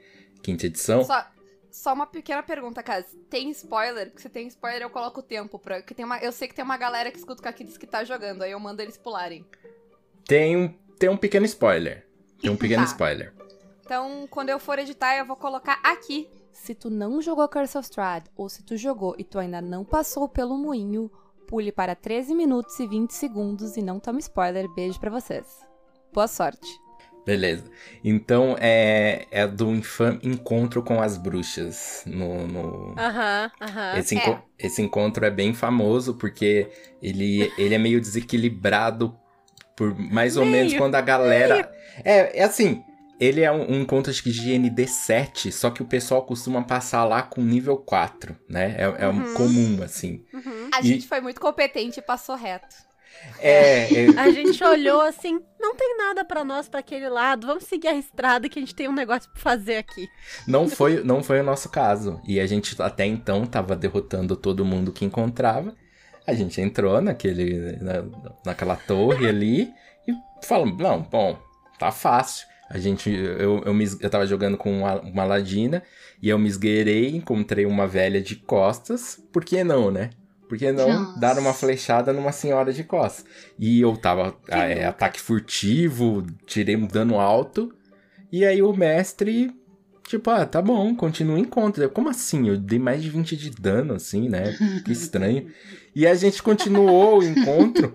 quinta 0.43 0.67
edição. 0.67 1.05
Só, 1.05 1.27
só 1.71 1.93
uma 1.93 2.07
pequena 2.07 2.43
pergunta, 2.43 2.83
Kaz. 2.83 3.05
Tem 3.29 3.51
spoiler? 3.51 4.07
Porque 4.09 4.23
se 4.23 4.29
tem 4.29 4.47
spoiler, 4.49 4.83
eu 4.83 4.91
coloco 4.91 5.21
o 5.21 5.23
tempo. 5.23 5.59
Pra, 5.59 5.83
que 5.83 5.95
tem 5.95 6.05
uma, 6.05 6.19
eu 6.19 6.33
sei 6.33 6.49
que 6.49 6.55
tem 6.55 6.65
uma 6.65 6.77
galera 6.77 7.11
que 7.11 7.19
escuta 7.19 7.41
o 7.41 7.45
caquitas 7.45 7.77
que 7.77 7.87
tá 7.87 8.05
jogando, 8.05 8.43
aí 8.43 8.53
eu 8.53 8.61
mando 8.61 8.83
eles 8.83 8.97
pularem. 8.97 9.45
Tem 10.25 10.57
um, 10.57 10.69
tem 10.99 11.09
um 11.09 11.17
pequeno 11.17 11.47
spoiler. 11.47 12.07
Tem 12.41 12.51
um 12.51 12.57
pequeno 12.59 12.85
Tá. 12.85 12.91
spoiler. 12.91 13.33
Então, 13.85 14.27
quando 14.31 14.49
eu 14.51 14.59
for 14.59 14.79
editar, 14.79 15.17
eu 15.17 15.25
vou 15.25 15.37
colocar 15.37 15.79
aqui. 15.83 16.29
Se 16.63 16.75
tu 16.75 16.91
não 16.91 17.21
jogou 17.23 17.47
Curse 17.49 17.79
of 17.79 17.85
Strahd, 17.87 18.27
ou 18.37 18.49
se 18.49 18.63
tu 18.65 18.77
jogou 18.77 19.15
e 19.19 19.23
tu 19.25 19.39
ainda 19.39 19.61
não 19.61 19.85
passou 19.85 20.29
pelo 20.29 20.57
moinho, 20.57 21.11
pule 21.47 21.71
para 21.71 21.95
13 21.95 22.35
minutos 22.35 22.79
e 22.81 22.87
20 22.89 23.11
segundos 23.13 23.77
e 23.77 23.83
não 23.83 24.01
tome 24.01 24.19
spoiler. 24.21 24.67
Beijo 24.75 24.99
pra 24.99 25.11
vocês. 25.11 25.45
Boa 26.13 26.27
sorte. 26.27 26.67
Beleza. 27.25 27.65
Então 28.03 28.57
é, 28.59 29.27
é 29.31 29.47
do 29.47 29.71
infame 29.71 30.19
encontro 30.23 30.83
com 30.83 31.01
as 31.03 31.17
bruxas 31.17 32.03
no- 32.07 32.47
no, 32.47 32.95
Aham, 32.99 33.51
aham. 33.61 33.99
Esse, 33.99 34.17
É. 34.17 34.19
enco- 34.19 34.43
esse 34.59 34.81
encontro 34.83 35.25
é 35.27 35.31
bem 35.31 35.53
famoso 35.53 36.15
porque 36.15 36.69
ele, 37.03 37.53
ele 37.59 37.75
é 37.75 37.79
meio 37.79 38.01
desequilibrado 38.01 39.17
por 39.77 39.95
mais 39.99 40.37
ou 40.37 40.45
Meio, 40.45 40.57
menos 40.57 40.75
quando 40.75 40.95
a 40.95 41.01
galera. 41.01 41.71
É, 42.05 42.41
é 42.41 42.45
assim. 42.45 42.83
Ele 43.19 43.41
é 43.43 43.51
um, 43.51 43.71
um 43.73 43.81
encontro 43.81 44.11
acho 44.11 44.23
que 44.23 44.31
de 44.31 44.51
ND7, 44.53 45.51
só 45.51 45.71
que 45.71 45.83
o 45.83 45.87
pessoal 45.87 46.23
costuma 46.25 46.63
passar 46.63 47.05
lá 47.05 47.23
com 47.23 47.41
nível 47.41 47.77
4, 47.79 48.37
né? 48.49 48.75
É, 48.79 49.05
é 49.05 49.09
um 49.09 49.19
Uhum. 49.29 49.35
comum, 49.35 49.83
assim. 49.83 50.25
Uhum. 50.35 50.69
A 50.73 50.81
E- 50.81 50.87
gente 50.87 51.07
foi 51.09 51.21
muito 51.21 51.41
competente 51.41 51.99
e 51.99 52.03
passou 52.03 52.35
reto. 52.37 52.75
É, 53.39 53.85
é, 53.93 54.07
A 54.21 54.31
gente 54.31 54.63
olhou 54.63 55.01
assim, 55.01 55.41
não 55.59 55.75
tem 55.75 55.97
nada 55.97 56.25
pra 56.25 56.45
nós 56.45 56.69
pra 56.69 56.81
aquele 56.81 57.09
lado, 57.09 57.47
vamos 57.47 57.65
seguir 57.65 57.89
a 57.89 57.95
estrada 57.95 58.49
que 58.49 58.59
a 58.59 58.63
gente 58.63 58.75
tem 58.75 58.89
um 58.89 58.93
negócio 58.95 59.31
pra 59.31 59.41
fazer 59.41 59.77
aqui. 59.79 60.07
não, 60.47 60.69
foi, 60.69 61.03
não 61.03 61.23
foi 61.23 61.41
o 61.41 61.45
nosso 61.45 61.71
caso. 61.71 62.21
E 62.27 62.39
a 62.39 62.47
gente 62.47 62.81
até 62.83 63.07
então 63.07 63.47
tava 63.47 63.75
derrotando 63.75 64.37
todo 64.37 64.65
mundo 64.65 64.93
que 64.93 65.05
encontrava. 65.07 65.75
A 66.27 66.35
gente 66.35 66.61
entrou 66.61 67.01
naquele, 67.01 67.79
na, 67.81 68.05
naquela 68.45 68.77
torre 68.77 69.27
ali 69.27 69.73
e 70.07 70.13
falamos, 70.45 70.77
não, 70.77 71.01
bom, 71.03 71.39
tá 71.79 71.91
fácil. 71.91 72.47
A 72.69 72.79
gente, 72.79 73.11
eu, 73.11 73.63
eu, 73.65 73.73
me, 73.75 73.85
eu 74.01 74.11
tava 74.11 74.27
jogando 74.27 74.57
com 74.57 74.79
uma, 74.81 75.01
uma 75.01 75.25
ladina 75.25 75.83
e 76.21 76.29
eu 76.29 76.39
me 76.39 76.49
esgueirei, 76.49 77.15
encontrei 77.15 77.65
uma 77.65 77.87
velha 77.87 78.21
de 78.21 78.35
costas. 78.37 79.21
Por 79.33 79.45
que 79.45 79.63
não, 79.63 79.91
né? 79.91 80.11
Por 80.49 80.57
que 80.59 80.71
não 80.73 80.93
Nossa. 81.05 81.21
dar 81.21 81.39
uma 81.39 81.53
flechada 81.53 82.13
numa 82.13 82.33
senhora 82.33 82.73
de 82.73 82.83
costas? 82.85 83.25
E 83.59 83.81
eu 83.81 83.97
tava. 83.97 84.37
Ah, 84.51 84.65
é, 84.65 84.85
ataque 84.85 85.21
furtivo, 85.21 86.25
tirei 86.47 86.77
um 86.77 86.87
dano 86.87 87.19
alto. 87.21 87.73
E 88.31 88.45
aí 88.45 88.63
o 88.63 88.73
mestre. 88.73 89.51
Tipo, 90.07 90.31
ah, 90.31 90.47
tá 90.47 90.63
bom, 90.63 90.95
continua 90.95 91.35
o 91.35 91.39
encontro. 91.39 91.83
Eu, 91.83 91.91
Como 91.91 92.09
assim? 92.09 92.49
Eu 92.49 92.57
dei 92.57 92.79
mais 92.79 93.03
de 93.03 93.11
20 93.11 93.37
de 93.37 93.51
dano, 93.51 93.95
assim, 93.95 94.29
né? 94.29 94.57
Que 94.85 94.93
estranho. 94.93 95.49
E 95.97 96.07
a 96.07 96.15
gente 96.15 96.43
continuou 96.43 97.21
o 97.21 97.25
encontro. 97.25 97.91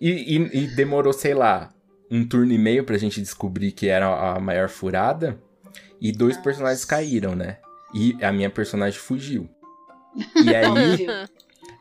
E, 0.00 0.36
e- 0.38 0.58
e 0.62 0.66
demorou, 0.68 1.12
sei 1.12 1.34
lá, 1.34 1.70
um 2.12 2.26
turno 2.26 2.52
e 2.52 2.58
meio 2.58 2.84
pra 2.84 2.98
gente 2.98 3.22
descobrir 3.22 3.72
que 3.72 3.88
era 3.88 4.34
a 4.34 4.38
maior 4.38 4.68
furada. 4.68 5.40
E 5.98 6.12
dois 6.12 6.34
Nossa. 6.34 6.44
personagens 6.44 6.84
caíram, 6.84 7.34
né? 7.34 7.56
E 7.94 8.14
a 8.22 8.30
minha 8.30 8.50
personagem 8.50 8.98
fugiu. 8.98 9.48
E 10.44 10.52
aí. 10.54 11.06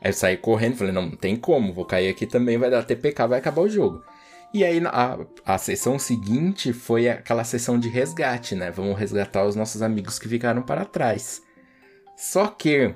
Eu 0.04 0.14
saí 0.14 0.38
correndo, 0.38 0.78
falei, 0.78 0.94
não, 0.94 1.04
não 1.04 1.18
tem 1.18 1.36
como, 1.36 1.74
vou 1.74 1.86
cair 1.86 2.10
aqui 2.10 2.26
também, 2.26 2.58
vai 2.58 2.72
dar 2.72 2.84
TPK, 2.84 3.28
vai 3.28 3.40
acabar 3.40 3.62
o 3.62 3.70
jogo. 3.70 4.04
E 4.54 4.64
aí 4.64 4.82
a, 4.86 5.20
a 5.46 5.58
sessão 5.58 6.00
seguinte 6.00 6.74
foi 6.74 7.10
aquela 7.10 7.44
sessão 7.44 7.78
de 7.78 7.90
resgate, 7.90 8.56
né? 8.56 8.72
Vamos 8.72 8.98
resgatar 8.98 9.46
os 9.46 9.56
nossos 9.56 9.82
amigos 9.82 10.18
que 10.18 10.30
ficaram 10.30 10.62
para 10.62 10.86
trás. 10.86 11.42
Só 12.18 12.48
que 12.48 12.94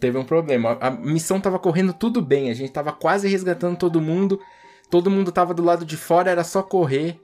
teve 0.00 0.16
um 0.16 0.24
problema. 0.24 0.78
A 0.80 0.90
missão 0.90 1.40
tava 1.40 1.58
correndo 1.58 1.92
tudo 1.92 2.22
bem, 2.22 2.50
a 2.50 2.54
gente 2.54 2.72
tava 2.72 2.92
quase 2.92 3.28
resgatando 3.28 3.76
todo 3.76 4.00
mundo. 4.00 4.40
Todo 4.90 5.10
mundo 5.10 5.30
tava 5.32 5.52
do 5.54 5.62
lado 5.62 5.84
de 5.84 5.96
fora, 5.96 6.30
era 6.30 6.44
só 6.44 6.62
correr. 6.62 7.20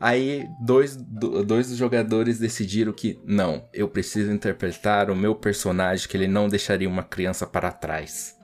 Aí 0.00 0.46
dois, 0.60 0.96
do- 0.96 1.44
dois 1.44 1.68
dos 1.68 1.76
jogadores 1.78 2.38
decidiram 2.38 2.92
que 2.92 3.18
não, 3.24 3.64
eu 3.72 3.88
preciso 3.88 4.32
interpretar 4.32 5.08
o 5.10 5.16
meu 5.16 5.34
personagem 5.34 6.08
que 6.08 6.16
ele 6.16 6.26
não 6.28 6.48
deixaria 6.48 6.88
uma 6.88 7.02
criança 7.04 7.46
para 7.46 7.70
trás. 7.70 8.34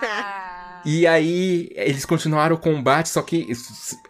Ah. 0.00 0.82
E 0.84 1.04
aí 1.06 1.68
eles 1.74 2.04
continuaram 2.04 2.54
o 2.54 2.58
combate, 2.58 3.08
só 3.08 3.20
que 3.20 3.48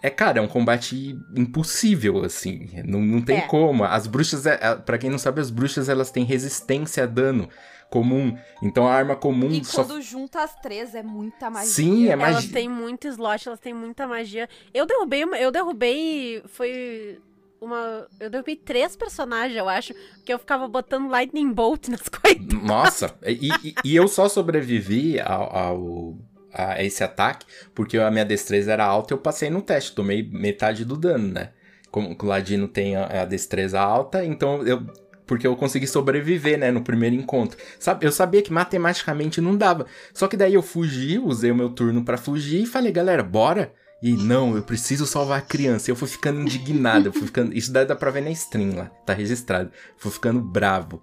é 0.02 0.10
cara, 0.10 0.38
é 0.38 0.42
um 0.42 0.46
combate 0.48 1.18
impossível 1.34 2.22
assim, 2.22 2.68
não, 2.84 3.00
não 3.00 3.22
tem 3.22 3.38
É. 3.38 3.40
como. 3.42 3.82
As 3.84 4.06
bruxas, 4.06 4.44
é, 4.44 4.58
é- 4.60 4.74
pra 4.74 4.98
quem 4.98 5.08
não 5.08 5.18
sabe, 5.18 5.40
as 5.40 5.50
bruxas 5.50 5.88
elas 5.88 6.10
têm 6.10 6.24
resistência 6.24 7.04
a 7.04 7.06
dano 7.06 7.48
comum. 7.90 8.36
Então 8.62 8.86
a 8.86 8.92
arma 8.94 9.16
comum 9.16 9.50
E 9.50 9.64
só 9.64 9.84
quando 9.84 10.00
junta 10.02 10.42
as 10.42 10.54
três 10.56 10.94
é 10.94 11.02
muita 11.02 11.48
magia. 11.50 11.70
Sim, 11.70 12.06
é 12.08 12.12
Elas 12.12 12.34
magia. 12.34 12.52
têm 12.52 12.68
muito 12.68 13.06
slot, 13.08 13.46
elas 13.48 13.60
têm 13.60 13.74
muita 13.74 14.06
magia. 14.06 14.48
Eu 14.74 14.86
derrubei 14.86 15.24
uma, 15.24 15.38
eu 15.38 15.50
derrubei 15.50 16.42
foi 16.46 17.20
uma, 17.60 18.06
eu 18.20 18.28
derrubei 18.28 18.56
três 18.56 18.94
personagens, 18.96 19.56
eu 19.56 19.68
acho, 19.68 19.94
porque 20.16 20.32
eu 20.32 20.38
ficava 20.38 20.68
botando 20.68 21.08
lightning 21.08 21.50
bolt 21.52 21.88
nas 21.88 22.08
coisas. 22.08 22.46
Nossa, 22.62 23.14
e, 23.24 23.48
e- 23.64 23.74
e 23.84 23.96
eu 23.96 24.06
só 24.08 24.28
sobrevivi 24.28 25.18
ao, 25.20 25.56
ao- 25.56 26.18
a 26.52 26.82
esse 26.82 27.04
ataque 27.04 27.44
porque 27.74 27.98
a 27.98 28.10
minha 28.10 28.24
destreza 28.24 28.72
era 28.72 28.84
alta 28.84 29.12
e 29.12 29.14
eu 29.14 29.18
passei 29.18 29.50
no 29.50 29.60
teste, 29.62 29.94
tomei 29.94 30.22
metade 30.22 30.84
do 30.84 30.96
dano, 30.96 31.28
né? 31.34 31.52
Como 31.90 32.16
o 32.20 32.26
Ladino 32.26 32.66
tem 32.68 32.94
a, 32.96 33.22
a 33.22 33.24
destreza 33.24 33.80
alta, 33.80 34.24
então 34.24 34.62
eu. 34.66 34.82
Porque 35.26 35.46
eu 35.46 35.56
consegui 35.56 35.86
sobreviver, 35.86 36.58
né, 36.58 36.70
no 36.70 36.82
primeiro 36.82 37.16
encontro. 37.16 37.58
Sabe, 37.78 38.06
eu 38.06 38.12
sabia 38.12 38.42
que 38.42 38.52
matematicamente 38.52 39.40
não 39.40 39.56
dava. 39.56 39.86
Só 40.14 40.28
que 40.28 40.36
daí 40.36 40.54
eu 40.54 40.62
fugi, 40.62 41.18
usei 41.18 41.50
o 41.50 41.56
meu 41.56 41.70
turno 41.70 42.04
pra 42.04 42.16
fugir 42.16 42.62
e 42.62 42.66
falei, 42.66 42.92
galera, 42.92 43.22
bora? 43.22 43.72
E 44.02 44.12
não, 44.12 44.54
eu 44.54 44.62
preciso 44.62 45.06
salvar 45.06 45.38
a 45.38 45.42
criança. 45.42 45.90
Eu 45.90 45.96
fui 45.96 46.06
ficando 46.06 46.40
indignado, 46.40 47.08
eu 47.08 47.12
fui 47.12 47.26
ficando. 47.26 47.52
Isso 47.52 47.72
dá 47.72 47.96
pra 47.96 48.10
ver 48.10 48.22
na 48.22 48.30
stream 48.30 48.76
lá, 48.76 48.84
tá 49.04 49.12
registrado. 49.12 49.70
Fui 49.96 50.12
ficando 50.12 50.40
bravo. 50.40 51.02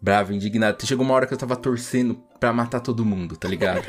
Bravo, 0.00 0.32
indignado. 0.32 0.84
Chegou 0.84 1.04
uma 1.04 1.14
hora 1.14 1.26
que 1.26 1.32
eu 1.32 1.38
tava 1.38 1.54
torcendo 1.54 2.20
pra 2.40 2.52
matar 2.52 2.80
todo 2.80 3.04
mundo, 3.04 3.36
tá 3.36 3.48
ligado? 3.48 3.84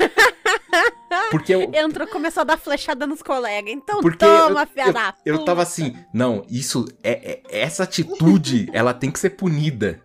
Porque 1.38 1.54
eu, 1.54 1.70
Entrou, 1.74 2.06
começou 2.06 2.42
a 2.42 2.44
dar 2.44 2.56
flechada 2.58 3.06
nos 3.06 3.22
colegas. 3.22 3.72
Então 3.72 4.00
Porque 4.00 4.24
toma, 4.24 4.62
eu- 4.62 4.66
filha 4.66 4.92
da 4.92 5.14
eu 5.24 5.34
puta. 5.34 5.46
tava 5.46 5.62
assim, 5.62 5.96
não, 6.12 6.44
isso 6.48 6.86
é, 7.02 7.32
é- 7.32 7.42
essa 7.62 7.82
atitude, 7.84 8.68
ela 8.74 8.94
tem 8.94 9.10
que 9.10 9.18
ser 9.18 9.30
punida. 9.30 10.00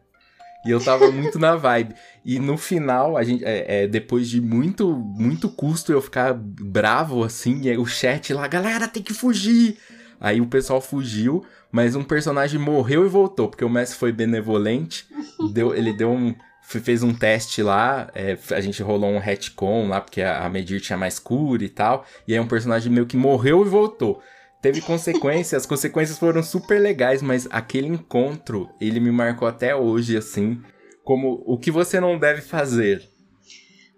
E 0.65 0.71
eu 0.71 0.83
tava 0.83 1.09
muito 1.09 1.39
na 1.39 1.55
vibe. 1.55 1.95
E 2.25 2.37
no 2.37 2.57
final, 2.57 3.15
a 3.15 3.23
gente, 3.23 3.45
é, 3.45 3.83
é, 3.83 3.87
depois 3.87 4.29
de 4.29 4.41
muito, 4.41 4.89
muito 4.97 5.47
custo 5.49 5.91
eu 5.91 6.01
ficar 6.01 6.33
bravo 6.33 7.23
assim, 7.23 7.61
e 7.61 7.69
aí 7.69 7.77
o 7.77 7.85
chat 7.85 8.33
lá, 8.33 8.45
galera, 8.47 8.87
tem 8.87 9.01
que 9.01 9.13
fugir. 9.13 9.77
Aí 10.19 10.41
o 10.41 10.47
pessoal 10.47 10.81
fugiu, 10.81 11.45
mas 11.71 11.95
um 11.95 12.03
personagem 12.03 12.59
morreu 12.59 13.05
e 13.05 13.09
voltou, 13.09 13.47
porque 13.47 13.63
o 13.63 13.69
Messi 13.69 13.95
foi 13.95 14.11
benevolente. 14.11 15.07
deu, 15.53 15.73
ele 15.73 15.93
deu 15.93 16.11
um. 16.11 16.35
Fe- 16.69 16.79
Fez 16.79 17.03
um 17.03 17.13
teste 17.13 17.61
lá, 17.63 18.09
é, 18.15 18.37
a 18.51 18.61
gente 18.61 18.81
rolou 18.83 19.09
um 19.09 19.19
retcon 19.19 19.87
lá, 19.87 19.99
porque 20.01 20.21
a, 20.21 20.45
a 20.45 20.49
Medir 20.49 20.79
tinha 20.81 20.97
mais 20.97 21.19
cura 21.19 21.63
e 21.63 21.69
tal. 21.69 22.05
E 22.27 22.33
aí 22.33 22.39
um 22.39 22.47
personagem 22.47 22.91
meio 22.91 23.05
que 23.07 23.17
morreu 23.17 23.65
e 23.65 23.69
voltou. 23.69 24.21
Teve 24.61 24.81
consequências, 24.81 25.61
as 25.63 25.65
consequências 25.65 26.19
foram 26.19 26.43
super 26.43 26.79
legais, 26.81 27.21
mas 27.21 27.47
aquele 27.49 27.87
encontro, 27.87 28.69
ele 28.81 28.99
me 28.99 29.09
marcou 29.11 29.47
até 29.47 29.73
hoje, 29.75 30.17
assim, 30.17 30.61
como 31.05 31.41
o 31.45 31.57
que 31.57 31.71
você 31.71 31.99
não 31.99 32.19
deve 32.19 32.41
fazer. 32.41 33.07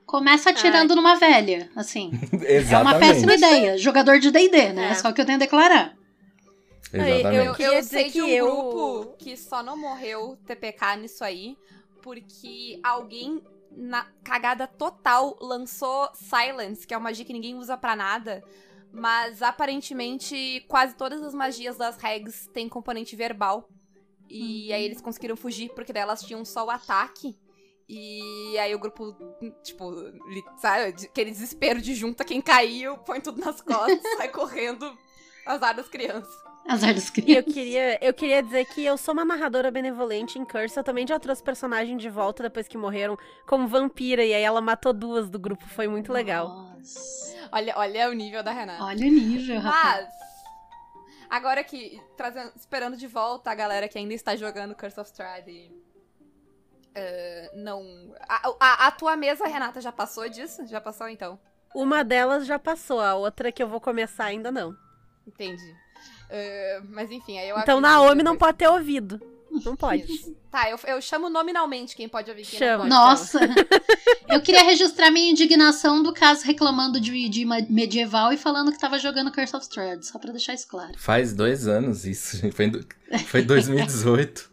Começa 0.05 0.49
atirando 0.51 0.95
numa 0.95 1.15
velha, 1.15 1.69
assim. 1.75 2.11
Exatamente. 2.33 2.69
É 2.73 2.77
uma 2.79 2.99
péssima 2.99 3.33
ideia. 3.33 3.77
Jogador 3.77 4.19
de 4.19 4.29
D&D, 4.29 4.73
né? 4.73 4.91
É. 4.91 4.95
Só 4.95 5.11
que 5.11 5.19
eu 5.21 5.25
tenho 5.25 5.37
a 5.37 5.39
declarar. 5.39 5.93
Exatamente. 6.93 7.25
Eu, 7.37 7.43
Eu 7.45 7.53
queria 7.55 7.73
eu 7.77 7.81
dizer 7.81 7.89
sei 7.97 8.05
de 8.07 8.11
que 8.11 8.21
um 8.21 8.27
eu- 8.27 8.45
grupo 8.45 9.15
que 9.17 9.37
só 9.37 9.63
não 9.63 9.77
morreu 9.77 10.37
TPK 10.45 10.97
nisso 10.97 11.23
aí, 11.23 11.55
porque 12.01 12.79
alguém 12.83 13.41
na 13.71 14.03
cagada 14.23 14.67
total 14.67 15.37
lançou 15.41 16.09
Silence, 16.13 16.85
que 16.85 16.93
é 16.93 16.97
uma 16.97 17.05
magia 17.05 17.25
que 17.25 17.33
ninguém 17.33 17.55
usa 17.55 17.77
pra 17.77 17.95
nada, 17.95 18.43
mas 18.91 19.41
aparentemente 19.41 20.65
quase 20.67 20.95
todas 20.95 21.21
as 21.21 21.33
magias 21.33 21.77
das 21.77 21.97
regs 21.97 22.47
têm 22.53 22.67
componente 22.67 23.15
verbal. 23.15 23.69
E 24.29 24.71
aí 24.71 24.83
eles 24.83 25.01
conseguiram 25.01 25.35
fugir 25.35 25.73
porque 25.73 25.91
daí 25.91 26.03
elas 26.03 26.21
tinham 26.23 26.43
só 26.45 26.65
o 26.65 26.69
ataque. 26.69 27.37
E 27.87 28.57
aí 28.57 28.73
o 28.73 28.79
grupo, 28.79 29.13
tipo, 29.63 29.93
sabe, 30.57 31.05
aquele 31.05 31.31
desespero 31.31 31.81
de 31.81 31.93
junta 31.93 32.23
quem 32.23 32.41
caiu, 32.41 32.97
põe 32.99 33.19
tudo 33.19 33.41
nas 33.41 33.59
costas, 33.59 33.99
sai 34.17 34.29
correndo, 34.29 34.97
azar 35.45 35.75
das 35.75 35.89
crianças. 35.89 36.33
Azar 36.67 36.93
dos 36.93 37.05
E 37.05 37.07
eu 37.09 37.13
crianças. 37.13 37.53
queria, 37.53 38.05
eu 38.05 38.13
queria 38.13 38.41
dizer 38.41 38.65
que 38.65 38.85
eu 38.85 38.97
sou 38.97 39.13
uma 39.13 39.25
narradora 39.25 39.69
benevolente 39.71 40.39
em 40.39 40.45
Curse. 40.45 40.77
Eu 40.77 40.83
também 40.83 41.05
já 41.05 41.19
trouxe 41.19 41.43
personagem 41.43 41.97
de 41.97 42.09
volta 42.09 42.43
depois 42.43 42.67
que 42.67 42.77
morreram, 42.77 43.17
como 43.47 43.67
vampira, 43.67 44.23
e 44.23 44.33
aí 44.33 44.41
ela 44.43 44.61
matou 44.61 44.93
duas 44.93 45.29
do 45.29 45.37
grupo. 45.39 45.65
Foi 45.67 45.87
muito 45.87 46.13
legal. 46.13 46.47
Nossa. 46.47 47.49
Olha, 47.51 47.73
olha 47.77 48.09
o 48.09 48.13
nível 48.13 48.41
da 48.43 48.51
Renata. 48.51 48.83
Olha 48.83 49.05
o 49.05 49.09
nível, 49.11 49.59
rapaz. 49.59 50.05
Mas, 50.07 50.13
agora 51.29 51.63
que, 51.63 51.99
trazendo, 52.15 52.51
esperando 52.55 52.95
de 52.95 53.07
volta 53.07 53.51
a 53.51 53.55
galera 53.55 53.87
que 53.89 53.97
ainda 53.97 54.13
está 54.13 54.35
jogando 54.35 54.73
Curse 54.75 54.99
of 54.99 55.09
Strahd 55.09 55.49
e, 55.51 55.71
eh, 56.95 57.51
não... 57.55 58.13
A, 58.29 58.49
a- 58.59 58.87
a 58.87 58.91
tua 58.91 59.17
mesa, 59.17 59.45
Renata, 59.47 59.81
já 59.81 59.91
passou 59.91 60.29
disso? 60.29 60.65
Já 60.67 60.79
passou, 60.79 61.09
então? 61.09 61.37
Uma 61.75 62.03
delas 62.03 62.45
já 62.45 62.59
passou, 62.59 62.99
a 63.01 63.15
outra 63.15 63.51
que 63.51 63.61
eu 63.63 63.67
vou 63.67 63.81
começar 63.81 64.25
ainda 64.25 64.51
não. 64.51 64.73
Entendi. 65.27 65.75
Eh, 66.33 66.81
mas 66.89 67.11
enfim, 67.11 67.37
aí 67.37 67.49
eu 67.49 67.59
Então 67.59 67.81
Naomi 67.81 68.23
não 68.23 68.37
pode 68.37 68.57
ter 68.57 68.69
ouvido. 68.69 69.21
Não 69.65 69.75
pode. 69.75 70.03
Isso. 70.03 70.33
Tá, 70.49 70.69
eu, 70.69 70.79
eu 70.87 71.01
chamo 71.01 71.29
nominalmente 71.29 71.95
quem 71.95 72.07
pode 72.07 72.29
ouvir 72.29 72.45
quem 72.45 72.57
Chama. 72.57 72.85
não 72.85 72.89
pode. 72.89 72.89
Nossa. 72.89 73.39
eu 74.29 74.41
queria 74.41 74.63
registrar 74.63 75.11
minha 75.11 75.29
indignação 75.29 76.01
do 76.01 76.13
caso 76.13 76.45
reclamando 76.45 77.01
de, 77.01 77.27
de 77.27 77.45
medieval 77.69 78.31
e 78.31 78.37
falando 78.37 78.71
que 78.71 78.79
tava 78.79 78.97
jogando 78.97 79.31
Curse 79.31 79.55
of 79.55 79.65
Strahd, 79.65 80.05
só 80.05 80.17
pra 80.17 80.31
deixar 80.31 80.53
isso 80.53 80.67
claro. 80.67 80.93
Faz 80.97 81.33
dois 81.33 81.67
anos 81.67 82.05
isso, 82.05 82.37
gente. 82.37 82.53
Foi, 82.53 82.69
foi 83.27 83.41
2018. 83.41 84.50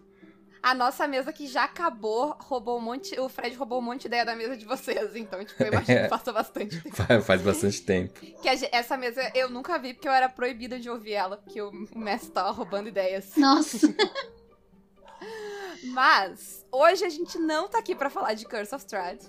A 0.68 0.74
nossa 0.74 1.08
mesa 1.08 1.32
que 1.32 1.46
já 1.46 1.64
acabou, 1.64 2.36
roubou 2.38 2.76
um 2.76 2.80
monte. 2.82 3.18
O 3.18 3.26
Fred 3.26 3.56
roubou 3.56 3.78
um 3.78 3.82
monte 3.82 4.02
de 4.02 4.08
ideia 4.08 4.22
da 4.22 4.36
mesa 4.36 4.54
de 4.54 4.66
vocês. 4.66 5.16
Então, 5.16 5.42
tipo, 5.42 5.62
eu 5.62 5.68
imagino 5.68 6.02
que 6.04 6.08
passa 6.08 6.30
bastante 6.30 6.82
tempo. 6.82 6.94
Faz, 6.94 7.24
faz 7.24 7.40
bastante 7.40 7.80
tempo. 7.80 8.20
Que 8.20 8.48
essa 8.70 8.94
mesa 8.94 9.32
eu 9.34 9.48
nunca 9.48 9.78
vi 9.78 9.94
porque 9.94 10.06
eu 10.06 10.12
era 10.12 10.28
proibida 10.28 10.78
de 10.78 10.90
ouvir 10.90 11.14
ela, 11.14 11.38
porque 11.38 11.62
o 11.62 11.72
mestre 11.96 12.32
tava 12.32 12.50
roubando 12.50 12.86
ideias. 12.86 13.34
Nossa. 13.34 13.78
Mas, 15.84 16.66
hoje 16.70 17.02
a 17.02 17.08
gente 17.08 17.38
não 17.38 17.66
tá 17.66 17.78
aqui 17.78 17.94
pra 17.94 18.10
falar 18.10 18.34
de 18.34 18.44
Curse 18.44 18.74
of 18.74 18.84
Strahd. 18.84 19.24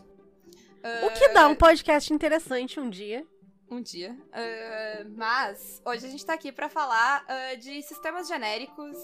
O 1.05 1.11
que 1.17 1.29
dá 1.29 1.47
um 1.47 1.55
podcast 1.55 2.13
interessante 2.13 2.81
um 2.81 2.89
dia. 2.89 3.25
Um 3.71 3.81
dia. 3.81 4.17
Ah, 4.33 5.05
mas, 5.15 5.81
hoje 5.85 6.05
a 6.05 6.09
gente 6.09 6.25
tá 6.25 6.33
aqui 6.33 6.51
pra 6.51 6.67
falar 6.67 7.23
ah, 7.27 7.55
de 7.55 7.81
sistemas 7.83 8.27
genéricos. 8.27 8.97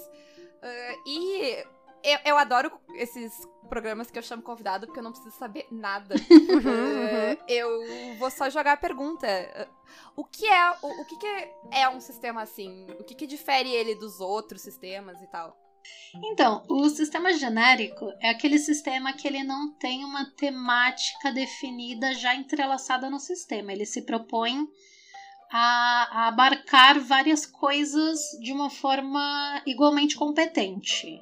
ah, 0.60 1.02
e 1.06 1.64
eu, 2.06 2.18
eu 2.24 2.38
adoro 2.38 2.70
esses 2.94 3.46
programas 3.68 4.10
que 4.10 4.18
eu 4.18 4.22
chamo 4.22 4.42
convidado 4.42 4.86
porque 4.86 5.00
eu 5.00 5.04
não 5.04 5.10
preciso 5.10 5.36
saber 5.36 5.66
nada. 5.72 6.14
Ah, 6.14 7.36
eu 7.48 8.16
vou 8.16 8.30
só 8.30 8.48
jogar 8.48 8.72
a 8.74 8.76
pergunta. 8.76 9.26
O 10.14 10.24
que 10.24 10.46
é 10.46 10.70
o, 10.82 11.02
o 11.02 11.04
que, 11.04 11.16
que 11.16 11.52
é 11.72 11.88
um 11.88 12.00
sistema 12.00 12.42
assim? 12.42 12.86
O 13.00 13.04
que, 13.04 13.14
que 13.14 13.26
difere 13.26 13.70
ele 13.70 13.96
dos 13.96 14.20
outros 14.20 14.62
sistemas 14.62 15.20
e 15.20 15.26
tal? 15.26 15.56
Então, 16.24 16.64
o 16.68 16.88
sistema 16.88 17.32
genérico 17.34 18.12
é 18.20 18.30
aquele 18.30 18.58
sistema 18.58 19.12
que 19.12 19.26
ele 19.26 19.44
não 19.44 19.72
tem 19.72 20.04
uma 20.04 20.24
temática 20.36 21.32
definida 21.32 22.14
já 22.14 22.34
entrelaçada 22.34 23.10
no 23.10 23.20
sistema. 23.20 23.72
Ele 23.72 23.84
se 23.84 24.02
propõe 24.02 24.66
a, 25.50 26.08
a 26.10 26.28
abarcar 26.28 26.98
várias 27.00 27.46
coisas 27.46 28.20
de 28.40 28.52
uma 28.52 28.70
forma 28.70 29.62
igualmente 29.66 30.16
competente. 30.16 31.20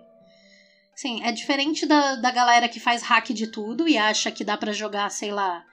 Sim, 0.95 1.23
é 1.25 1.33
diferente 1.33 1.87
da, 1.87 2.17
da 2.17 2.31
galera 2.31 2.69
que 2.69 2.79
faz 2.79 3.03
hack 3.03 3.31
de 3.31 3.49
tudo 3.49 3.89
e 3.89 3.99
acha 3.99 4.31
que 4.31 4.45
dá 4.45 4.57
para 4.57 4.73
jogar, 4.73 5.11
sei 5.11 5.33
lá, 5.33 5.65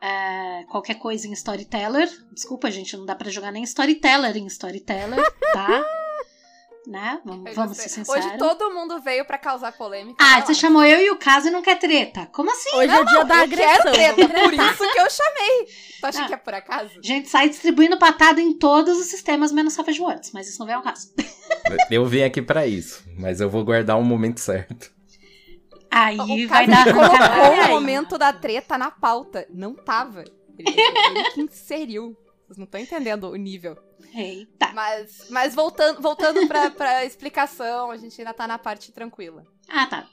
é, 0.00 0.64
qualquer 0.70 0.94
coisa 0.94 1.26
em 1.26 1.32
Storyteller. 1.32 2.08
Desculpa, 2.32 2.70
gente, 2.70 2.96
não 2.96 3.04
dá 3.04 3.14
para 3.14 3.30
jogar 3.30 3.52
nem 3.52 3.64
Storyteller 3.64 4.36
em 4.36 4.46
Storyteller, 4.46 5.20
tá? 5.52 5.84
né? 6.86 7.20
Vamos, 7.24 7.54
vamos 7.54 7.76
ser 7.76 7.88
sinceros. 7.88 8.24
Hoje 8.26 8.38
todo 8.38 8.70
mundo 8.72 9.00
veio 9.00 9.24
pra 9.24 9.36
causar 9.38 9.72
polêmica. 9.72 10.16
Ah, 10.22 10.36
né, 10.38 10.46
você 10.46 10.52
ó. 10.52 10.54
chamou 10.54 10.84
eu 10.84 11.00
e 11.00 11.10
o 11.10 11.16
caso 11.16 11.48
e 11.48 11.50
não 11.50 11.62
quer 11.62 11.78
treta. 11.78 12.26
Como 12.32 12.50
assim? 12.50 12.74
Hoje 12.76 12.88
é 12.94 13.00
o 13.00 13.04
dia 13.04 13.24
da 13.24 13.36
eu 13.38 13.42
agressão. 13.44 13.92
quero 13.92 14.14
treta, 14.16 14.28
por 14.42 14.54
isso 14.54 14.92
que 14.92 15.00
eu 15.00 15.10
chamei. 15.10 15.66
Tu 16.00 16.06
acha 16.06 16.22
Ah. 16.22 16.26
que 16.26 16.34
é 16.34 16.36
por 16.36 16.54
acaso? 16.54 16.90
A 16.98 17.06
gente 17.06 17.28
sai 17.28 17.48
distribuindo 17.48 17.98
patada 17.98 18.40
em 18.40 18.52
todos 18.56 18.98
os 18.98 19.06
sistemas, 19.06 19.52
menos 19.52 19.72
Savage 19.74 20.00
Worlds, 20.00 20.30
mas 20.32 20.48
isso 20.48 20.58
não 20.58 20.66
vem 20.66 20.74
ao 20.76 20.82
caso. 20.82 21.08
Eu 21.90 22.06
vim 22.06 22.22
aqui 22.22 22.40
pra 22.42 22.66
isso, 22.66 23.04
mas 23.18 23.40
eu 23.40 23.48
vou 23.50 23.64
guardar 23.64 23.98
o 23.98 24.02
momento 24.02 24.40
certo. 24.40 24.90
Aí 25.90 26.16
o 26.18 26.48
vai 26.48 26.66
dar 26.66 26.84
colocou 26.84 27.64
o 27.64 27.68
momento 27.68 28.16
da 28.16 28.32
treta 28.32 28.78
na 28.78 28.90
pauta. 28.90 29.46
Não 29.52 29.74
tava. 29.74 30.24
Ele, 30.58 30.68
ele 30.80 31.30
que 31.32 31.40
inseriu. 31.42 32.16
Vocês 32.46 32.56
não 32.58 32.64
estão 32.64 32.80
entendendo 32.80 33.28
o 33.28 33.36
nível. 33.36 33.76
Eita. 34.14 34.72
Mas, 34.72 35.26
mas 35.30 35.54
voltando, 35.54 36.00
voltando 36.00 36.46
pra, 36.46 36.70
pra 36.70 37.04
explicação, 37.06 37.90
a 37.90 37.96
gente 37.96 38.20
ainda 38.20 38.34
tá 38.34 38.46
na 38.46 38.58
parte 38.58 38.92
tranquila. 38.92 39.44
Ah, 39.68 39.86
tá. 39.86 40.08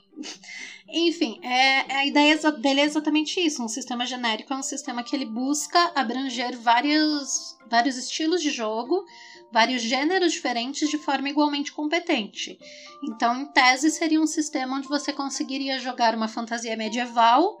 Enfim, 0.88 1.38
é, 1.44 1.94
a 1.94 2.06
ideia 2.06 2.36
dele 2.52 2.80
é 2.80 2.84
exatamente 2.84 3.40
isso. 3.40 3.62
Um 3.62 3.68
sistema 3.68 4.06
genérico 4.06 4.52
é 4.52 4.56
um 4.56 4.62
sistema 4.62 5.02
que 5.02 5.14
ele 5.14 5.26
busca 5.26 5.92
abranger 5.94 6.58
vários, 6.58 7.56
vários 7.70 7.96
estilos 7.96 8.40
de 8.40 8.50
jogo, 8.50 9.04
vários 9.52 9.82
gêneros 9.82 10.32
diferentes 10.32 10.88
de 10.88 10.98
forma 10.98 11.28
igualmente 11.28 11.72
competente. 11.72 12.58
Então, 13.02 13.42
em 13.42 13.46
tese, 13.46 13.90
seria 13.90 14.20
um 14.20 14.26
sistema 14.26 14.76
onde 14.76 14.88
você 14.88 15.12
conseguiria 15.12 15.78
jogar 15.78 16.14
uma 16.14 16.28
fantasia 16.28 16.76
medieval 16.76 17.58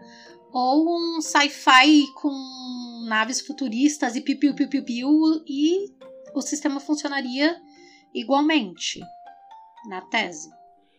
ou 0.50 0.96
um 0.96 1.20
sci-fi 1.20 2.06
com 2.14 3.04
naves 3.06 3.40
futuristas 3.40 4.16
e 4.16 4.20
piu 4.20 4.38
piu 4.38 4.54
piu 4.54 4.68
piu 4.68 4.84
piu 4.84 5.44
e 5.46 5.97
o 6.38 6.42
sistema 6.42 6.80
funcionaria 6.80 7.56
igualmente. 8.14 9.00
Na 9.88 10.00
tese. 10.00 10.50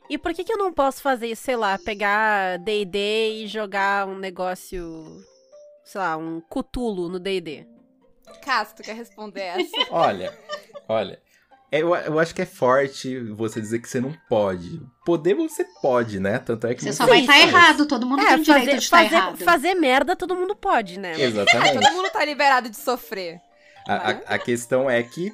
E 0.10 0.18
por 0.18 0.34
que, 0.34 0.44
que 0.44 0.52
eu 0.52 0.58
não 0.58 0.74
posso 0.74 1.02
fazer 1.02 1.36
sei 1.36 1.56
lá, 1.56 1.78
pegar 1.78 2.58
D&D 2.60 3.44
e 3.44 3.48
jogar 3.48 4.08
um 4.08 4.18
negócio, 4.18 5.06
sei 5.84 6.02
lá, 6.02 6.18
um 6.18 6.42
cutulo 6.42 7.10
no 7.10 7.20
D&D? 7.20 7.68
Tu 8.76 8.84
quer 8.84 8.96
responder 8.96 9.42
essa? 9.42 9.78
Olha, 9.92 10.38
olha. 10.88 11.22
Eu, 11.72 11.94
eu 11.96 12.18
acho 12.18 12.34
que 12.34 12.42
é 12.42 12.46
forte 12.48 13.20
você 13.34 13.62
dizer 13.62 13.80
que 13.80 13.88
você 13.88 14.02
não 14.02 14.12
pode. 14.28 14.82
Poder 15.06 15.36
você 15.36 15.64
pode, 15.82 16.20
né? 16.20 16.40
Tanto 16.40 16.66
é 16.66 16.74
que 16.74 16.84
Você 16.84 16.94
só 16.94 17.06
vai 17.06 17.22
estar 17.22 17.34
faz. 17.34 17.44
errado, 17.48 17.86
todo 17.86 18.08
mundo 18.08 18.26
tem 18.26 18.42
direito 18.42 18.72
de 18.72 18.76
estar 18.78 19.04
fazer, 19.04 19.16
errado. 19.16 19.38
fazer 19.38 19.74
merda 19.76 20.16
todo 20.16 20.36
mundo 20.36 20.56
pode, 20.56 21.00
né? 21.00 21.20
Exatamente. 21.22 21.78
Todo 21.80 21.94
mundo 21.94 22.10
tá 22.10 22.26
liberado 22.26 22.70
de 22.70 22.78
sofrer. 22.78 23.40
A, 23.90 24.12
a, 24.12 24.36
a 24.36 24.40
questão 24.40 24.90
é 24.90 25.02
que 25.02 25.34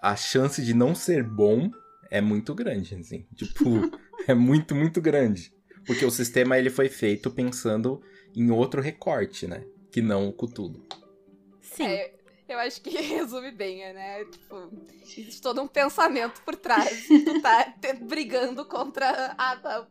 a 0.00 0.16
chance 0.16 0.62
de 0.62 0.72
não 0.72 0.94
ser 0.94 1.22
bom 1.22 1.70
é 2.10 2.20
muito 2.20 2.54
grande, 2.54 2.94
assim. 2.94 3.26
Tipo, 3.34 3.90
é 4.26 4.34
muito, 4.34 4.74
muito 4.74 5.00
grande. 5.00 5.52
Porque 5.86 6.04
o 6.04 6.10
sistema 6.10 6.56
ele 6.58 6.70
foi 6.70 6.88
feito 6.88 7.30
pensando 7.30 8.00
em 8.34 8.50
outro 8.50 8.80
recorte, 8.80 9.46
né? 9.46 9.64
Que 9.90 10.00
não 10.00 10.28
o 10.28 10.32
Cthulhu. 10.32 10.82
Sim. 11.60 11.86
É, 11.86 12.14
eu 12.48 12.58
acho 12.58 12.80
que 12.80 12.90
resume 13.00 13.50
bem, 13.50 13.78
né? 13.92 14.24
Tipo, 14.24 14.72
existe 15.02 15.42
todo 15.42 15.60
um 15.60 15.68
pensamento 15.68 16.40
por 16.42 16.56
trás. 16.56 17.06
Tu 17.06 17.42
tá 17.42 17.74
brigando 18.00 18.64
contra 18.64 19.34
a, 19.36 19.52
a- 19.52 19.86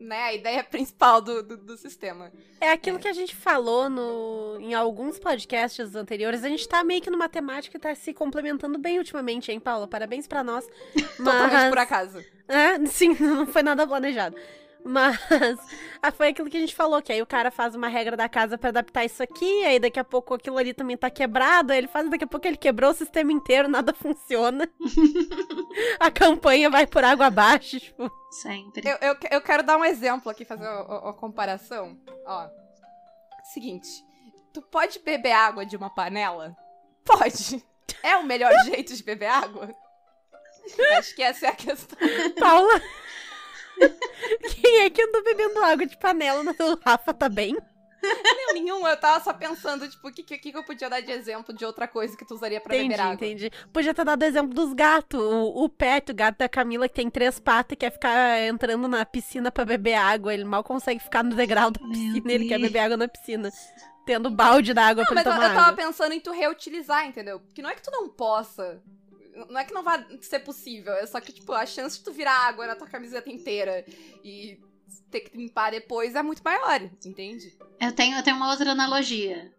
né, 0.00 0.22
a 0.22 0.34
ideia 0.34 0.64
principal 0.64 1.20
do, 1.20 1.42
do, 1.42 1.56
do 1.58 1.76
sistema. 1.76 2.32
É 2.60 2.72
aquilo 2.72 2.98
que 2.98 3.06
a 3.06 3.12
gente 3.12 3.36
falou 3.36 3.88
no, 3.90 4.56
em 4.58 4.74
alguns 4.74 5.18
podcasts 5.18 5.94
anteriores. 5.94 6.42
A 6.42 6.48
gente 6.48 6.66
tá 6.66 6.82
meio 6.82 7.02
que 7.02 7.10
numa 7.10 7.28
temática 7.28 7.78
que 7.78 7.82
tá 7.82 7.94
se 7.94 8.12
complementando 8.14 8.78
bem 8.78 8.98
ultimamente, 8.98 9.52
hein, 9.52 9.60
Paula? 9.60 9.86
Parabéns 9.86 10.26
pra 10.26 10.42
nós. 10.42 10.66
Totalmente 11.16 11.52
Mas- 11.52 11.68
por 11.68 11.78
acaso. 11.78 12.24
É, 12.48 12.84
sim, 12.86 13.14
não 13.20 13.46
foi 13.46 13.62
nada 13.62 13.86
planejado. 13.86 14.36
Mas 14.84 15.18
ah, 16.02 16.10
foi 16.10 16.28
aquilo 16.28 16.48
que 16.48 16.56
a 16.56 16.60
gente 16.60 16.74
falou, 16.74 17.02
que 17.02 17.12
aí 17.12 17.20
o 17.20 17.26
cara 17.26 17.50
faz 17.50 17.74
uma 17.74 17.88
regra 17.88 18.16
da 18.16 18.28
casa 18.28 18.56
pra 18.56 18.70
adaptar 18.70 19.04
isso 19.04 19.22
aqui, 19.22 19.64
aí 19.64 19.78
daqui 19.78 19.98
a 19.98 20.04
pouco 20.04 20.34
aquilo 20.34 20.58
ali 20.58 20.72
também 20.72 20.96
tá 20.96 21.10
quebrado, 21.10 21.72
aí 21.72 21.78
ele 21.78 21.86
faz, 21.86 22.08
daqui 22.08 22.24
a 22.24 22.26
pouco 22.26 22.46
ele 22.46 22.56
quebrou 22.56 22.90
o 22.90 22.94
sistema 22.94 23.32
inteiro, 23.32 23.68
nada 23.68 23.92
funciona. 23.92 24.68
a 26.00 26.10
campanha 26.10 26.70
vai 26.70 26.86
por 26.86 27.04
água 27.04 27.26
abaixo, 27.26 27.78
tipo. 27.78 28.10
Sempre. 28.30 28.88
Eu, 28.88 28.96
eu, 29.00 29.16
eu 29.30 29.40
quero 29.40 29.62
dar 29.62 29.76
um 29.76 29.84
exemplo 29.84 30.30
aqui, 30.30 30.44
fazer 30.44 30.66
uma 30.68 31.12
comparação. 31.12 31.98
Ó. 32.24 32.48
Seguinte. 33.52 33.88
Tu 34.52 34.62
pode 34.62 34.98
beber 35.00 35.32
água 35.32 35.66
de 35.66 35.76
uma 35.76 35.90
panela? 35.90 36.56
Pode. 37.04 37.64
É 38.02 38.16
o 38.16 38.24
melhor 38.24 38.52
jeito 38.64 38.94
de 38.94 39.02
beber 39.02 39.26
água? 39.26 39.74
Acho 40.98 41.14
que 41.14 41.22
essa 41.22 41.46
é 41.46 41.48
a 41.50 41.54
questão. 41.54 41.98
Paula. 42.38 42.80
Quem 44.60 44.78
é 44.80 44.90
que 44.90 45.02
andou 45.02 45.22
bebendo 45.24 45.58
água 45.62 45.86
de 45.86 45.96
panela? 45.98 46.42
O 46.60 46.78
Rafa 46.84 47.12
tá 47.14 47.28
bem? 47.28 47.56
Não, 48.02 48.54
nenhum. 48.54 48.86
Eu 48.88 48.96
tava 48.96 49.22
só 49.22 49.32
pensando, 49.32 49.86
tipo, 49.88 50.08
o 50.08 50.12
que, 50.12 50.22
que, 50.22 50.38
que 50.38 50.56
eu 50.56 50.64
podia 50.64 50.88
dar 50.88 51.00
de 51.00 51.12
exemplo 51.12 51.54
de 51.54 51.64
outra 51.66 51.86
coisa 51.86 52.16
que 52.16 52.24
tu 52.26 52.34
usaria 52.34 52.58
pra 52.60 52.74
Entendi, 52.74 52.88
beber 52.88 53.02
água? 53.02 53.14
entendi. 53.14 53.50
Podia 53.72 53.92
ter 53.92 54.04
dado 54.04 54.22
exemplo 54.22 54.54
dos 54.54 54.72
gatos. 54.72 55.20
O, 55.20 55.64
o 55.64 55.68
Pet, 55.68 56.10
o 56.10 56.14
gato 56.14 56.38
da 56.38 56.48
Camila, 56.48 56.88
que 56.88 56.94
tem 56.94 57.10
três 57.10 57.38
patas 57.38 57.74
e 57.74 57.76
quer 57.76 57.90
ficar 57.92 58.40
entrando 58.40 58.88
na 58.88 59.04
piscina 59.04 59.52
pra 59.52 59.66
beber 59.66 59.94
água. 59.94 60.32
Ele 60.32 60.44
mal 60.44 60.64
consegue 60.64 61.00
ficar 61.00 61.22
no 61.22 61.34
degrau 61.34 61.70
da 61.70 61.78
piscina. 61.80 62.32
Ele 62.32 62.48
quer 62.48 62.58
beber 62.58 62.78
água 62.78 62.96
na 62.96 63.08
piscina. 63.08 63.50
Tendo 64.06 64.30
balde 64.30 64.72
d'água 64.72 65.02
Não, 65.02 65.06
pra 65.06 65.14
mas 65.16 65.26
ele 65.26 65.34
eu, 65.34 65.36
tomar 65.36 65.48
eu 65.50 65.54
tava 65.54 65.66
água. 65.72 65.84
pensando 65.84 66.12
em 66.14 66.20
tu 66.20 66.32
reutilizar, 66.32 67.06
entendeu? 67.06 67.38
Porque 67.38 67.60
não 67.60 67.68
é 67.68 67.74
que 67.74 67.82
tu 67.82 67.90
não 67.90 68.08
possa. 68.08 68.82
Não 69.48 69.58
é 69.58 69.64
que 69.64 69.72
não 69.74 69.82
vai 69.82 70.04
ser 70.20 70.40
possível. 70.40 70.92
É 70.94 71.06
só 71.06 71.20
que, 71.20 71.32
tipo, 71.32 71.52
a 71.52 71.64
chance 71.66 71.98
de 71.98 72.04
tu 72.04 72.12
virar 72.12 72.46
água 72.48 72.66
na 72.66 72.74
tua 72.76 72.86
camiseta 72.86 73.30
inteira 73.30 73.84
e 74.24 74.58
ter 75.10 75.20
que 75.20 75.36
limpar 75.36 75.70
depois 75.70 76.14
é 76.14 76.22
muito 76.22 76.42
maior, 76.42 76.80
entende? 77.04 77.56
Eu 77.80 77.92
tenho, 77.92 78.16
eu 78.16 78.22
tenho 78.22 78.36
uma 78.36 78.50
outra 78.50 78.70
analogia. 78.72 79.52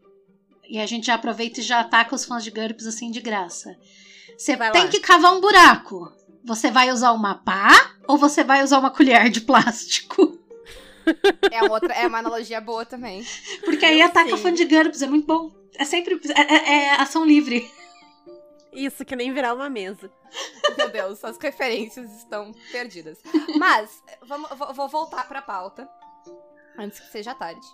E 0.69 0.79
a 0.79 0.85
gente 0.85 1.07
já 1.07 1.15
aproveita 1.15 1.59
e 1.59 1.63
já 1.63 1.79
ataca 1.81 2.15
os 2.15 2.23
fãs 2.25 2.43
de 2.43 2.51
GURPS 2.51 2.85
assim 2.87 3.11
de 3.11 3.19
graça. 3.19 3.75
Você 4.37 4.55
Vai 4.55 4.71
tem 4.71 4.83
lá. 4.83 4.87
que 4.89 4.99
cavar 4.99 5.33
um 5.35 5.41
buraco. 5.41 6.11
Você 6.43 6.71
vai 6.71 6.91
usar 6.91 7.11
uma 7.11 7.35
pá 7.35 7.95
ou 8.07 8.17
você 8.17 8.43
vai 8.43 8.63
usar 8.63 8.79
uma 8.79 8.89
colher 8.95 9.29
de 9.29 9.41
plástico? 9.41 10.39
É, 11.51 11.61
uma 11.63 11.73
outra, 11.73 11.93
é 11.93 12.07
uma 12.07 12.19
analogia 12.19 12.61
boa 12.61 12.85
também. 12.85 13.25
Porque 13.65 13.85
aí 13.85 13.99
Eu 13.99 14.05
ataca 14.07 14.29
sei. 14.29 14.37
fã 14.37 14.53
de 14.53 14.65
GURPS, 14.65 15.01
é 15.01 15.07
muito 15.07 15.25
bom. 15.27 15.51
É 15.75 15.83
sempre. 15.85 16.19
É, 16.35 16.41
é- 16.55 16.73
é 16.85 16.91
ação 16.91 17.25
livre. 17.25 17.69
Isso, 18.71 19.03
que 19.03 19.15
nem 19.15 19.33
virar 19.33 19.53
uma 19.53 19.69
mesa. 19.69 20.11
Meu 20.77 20.89
Deus, 20.89 21.23
as 21.23 21.37
referências 21.37 22.11
estão 22.17 22.51
perdidas. 22.71 23.19
Mas, 23.57 24.01
vamos, 24.23 24.49
vou, 24.57 24.73
vou 24.73 24.89
voltar 24.89 25.27
pra 25.27 25.41
pauta. 25.41 25.89
Antes 26.77 26.99
que 26.99 27.07
seja 27.07 27.35
tarde. 27.35 27.65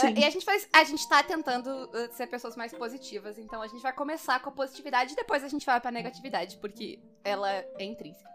Sim. 0.00 0.14
e 0.16 0.24
a 0.24 0.30
gente, 0.30 0.44
faz, 0.44 0.68
a 0.72 0.84
gente 0.84 1.08
tá 1.08 1.22
tentando 1.22 1.70
ah, 1.94 2.08
ser 2.12 2.26
pessoas 2.26 2.56
mais 2.56 2.72
positivas. 2.72 3.38
Então 3.38 3.62
a 3.62 3.68
gente 3.68 3.80
vai 3.80 3.92
começar 3.92 4.40
com 4.40 4.50
a 4.50 4.52
positividade 4.52 5.12
e 5.12 5.16
depois 5.16 5.44
a 5.44 5.48
gente 5.48 5.64
vai 5.64 5.80
pra 5.80 5.90
negatividade, 5.90 6.56
porque 6.58 7.00
ela 7.24 7.50
é 7.50 7.84
intrínseca. 7.84 8.28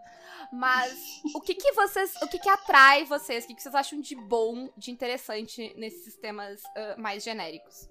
Mas 0.52 1.20
o 1.34 1.40
que 1.40 1.54
que 1.54 1.72
vocês. 1.72 2.14
O 2.22 2.28
que 2.28 2.38
que 2.38 2.48
atrai 2.48 3.04
vocês? 3.04 3.44
O 3.44 3.48
que, 3.48 3.54
que 3.54 3.62
vocês 3.62 3.74
acham 3.74 4.00
de 4.00 4.14
bom, 4.14 4.70
de 4.76 4.90
interessante 4.90 5.72
nesses 5.76 6.04
sistemas 6.04 6.62
ah, 6.76 6.94
mais 6.98 7.22
genéricos? 7.22 7.88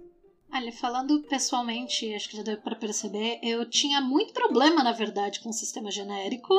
Olha, 0.53 0.71
falando 0.71 1.23
pessoalmente, 1.23 2.13
acho 2.13 2.29
que 2.29 2.37
já 2.37 2.43
deu 2.43 2.57
pra 2.61 2.75
perceber, 2.75 3.39
eu 3.41 3.67
tinha 3.69 3.99
muito 4.01 4.33
problema, 4.33 4.83
na 4.83 4.91
verdade, 4.91 5.39
com 5.39 5.49
o 5.49 5.53
sistema 5.53 5.89
genérico. 5.89 6.53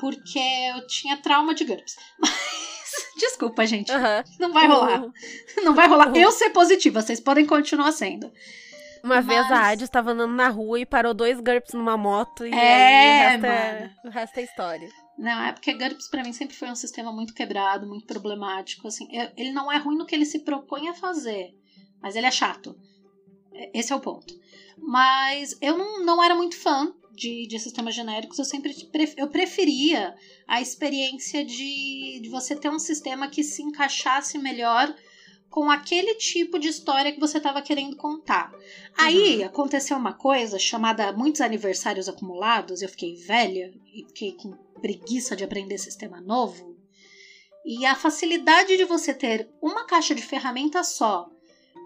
Porque 0.00 0.38
eu 0.74 0.86
tinha 0.86 1.16
trauma 1.16 1.54
de 1.54 1.64
GURPS. 1.64 1.96
Mas, 2.20 2.32
desculpa, 3.18 3.64
gente. 3.66 3.90
Aham. 3.90 4.24
Não 4.38 4.52
vai 4.52 4.66
rolar. 4.66 5.02
Não 5.62 5.74
vai 5.74 5.88
rolar. 5.88 6.14
Eu 6.16 6.30
ser 6.32 6.50
positiva, 6.50 7.00
vocês 7.00 7.20
podem 7.20 7.46
continuar 7.46 7.92
sendo. 7.92 8.30
Uma 9.02 9.20
vez 9.20 9.46
a 9.46 9.48
Mas- 9.48 9.68
Hades 9.72 9.88
tava 9.88 10.10
andando 10.10 10.34
na 10.34 10.48
rua 10.48 10.80
e 10.80 10.86
parou 10.86 11.14
dois 11.14 11.38
GURPS 11.40 11.74
numa 11.74 11.96
moto 11.96 12.44
e 12.44 12.52
É, 12.52 13.28
aí 13.28 13.38
o 13.38 13.40
resto, 13.40 13.46
é, 13.46 13.94
o 14.04 14.10
resto 14.10 14.38
é 14.38 14.42
história. 14.42 14.88
Não, 15.16 15.42
é 15.44 15.52
porque 15.52 15.72
GURPS 15.74 16.08
pra 16.10 16.22
mim 16.24 16.32
sempre 16.32 16.56
foi 16.56 16.68
um 16.68 16.74
sistema 16.74 17.12
muito 17.12 17.32
quebrado, 17.32 17.86
muito 17.86 18.04
problemático. 18.06 18.88
Assim, 18.88 19.06
ele 19.36 19.52
não 19.52 19.70
é 19.70 19.78
ruim 19.78 19.96
no 19.96 20.04
que 20.06 20.14
ele 20.14 20.26
se 20.26 20.40
propõe 20.40 20.88
a 20.88 20.94
fazer, 20.94 21.50
mas 22.00 22.16
ele 22.16 22.26
é 22.26 22.30
chato. 22.30 22.76
É- 23.52 23.78
Esse 23.78 23.92
é 23.92 23.96
o 23.96 24.00
ponto. 24.00 24.34
Mas 24.78 25.56
eu 25.60 25.76
não, 25.76 26.04
não 26.04 26.22
era 26.22 26.34
muito 26.34 26.56
fã 26.56 26.92
de, 27.12 27.46
de 27.46 27.58
sistemas 27.58 27.94
genéricos, 27.94 28.38
eu 28.38 28.44
sempre 28.44 28.74
pref, 28.92 29.14
eu 29.16 29.28
preferia 29.28 30.14
a 30.46 30.60
experiência 30.60 31.42
de, 31.44 32.20
de 32.22 32.28
você 32.28 32.54
ter 32.54 32.68
um 32.68 32.78
sistema 32.78 33.28
que 33.28 33.42
se 33.42 33.62
encaixasse 33.62 34.36
melhor 34.38 34.94
com 35.48 35.70
aquele 35.70 36.14
tipo 36.16 36.58
de 36.58 36.68
história 36.68 37.10
que 37.12 37.20
você 37.20 37.38
estava 37.38 37.62
querendo 37.62 37.96
contar. 37.96 38.52
Aí 38.98 39.38
Uhum. 39.38 39.46
aconteceu 39.46 39.96
uma 39.96 40.12
coisa 40.12 40.58
chamada 40.58 41.10
muitos 41.12 41.40
aniversários 41.40 42.06
acumulados, 42.08 42.82
eu 42.82 42.88
fiquei 42.90 43.14
velha 43.16 43.72
e 43.86 44.04
fiquei 44.08 44.32
com 44.32 44.52
preguiça 44.82 45.34
de 45.34 45.42
aprender 45.44 45.78
sistema 45.78 46.20
novo. 46.20 46.76
E 47.64 47.86
a 47.86 47.94
facilidade 47.96 48.76
de 48.76 48.84
você 48.84 49.14
ter 49.14 49.48
uma 49.62 49.86
caixa 49.86 50.14
de 50.14 50.20
ferramentas 50.20 50.88
só 50.88 51.30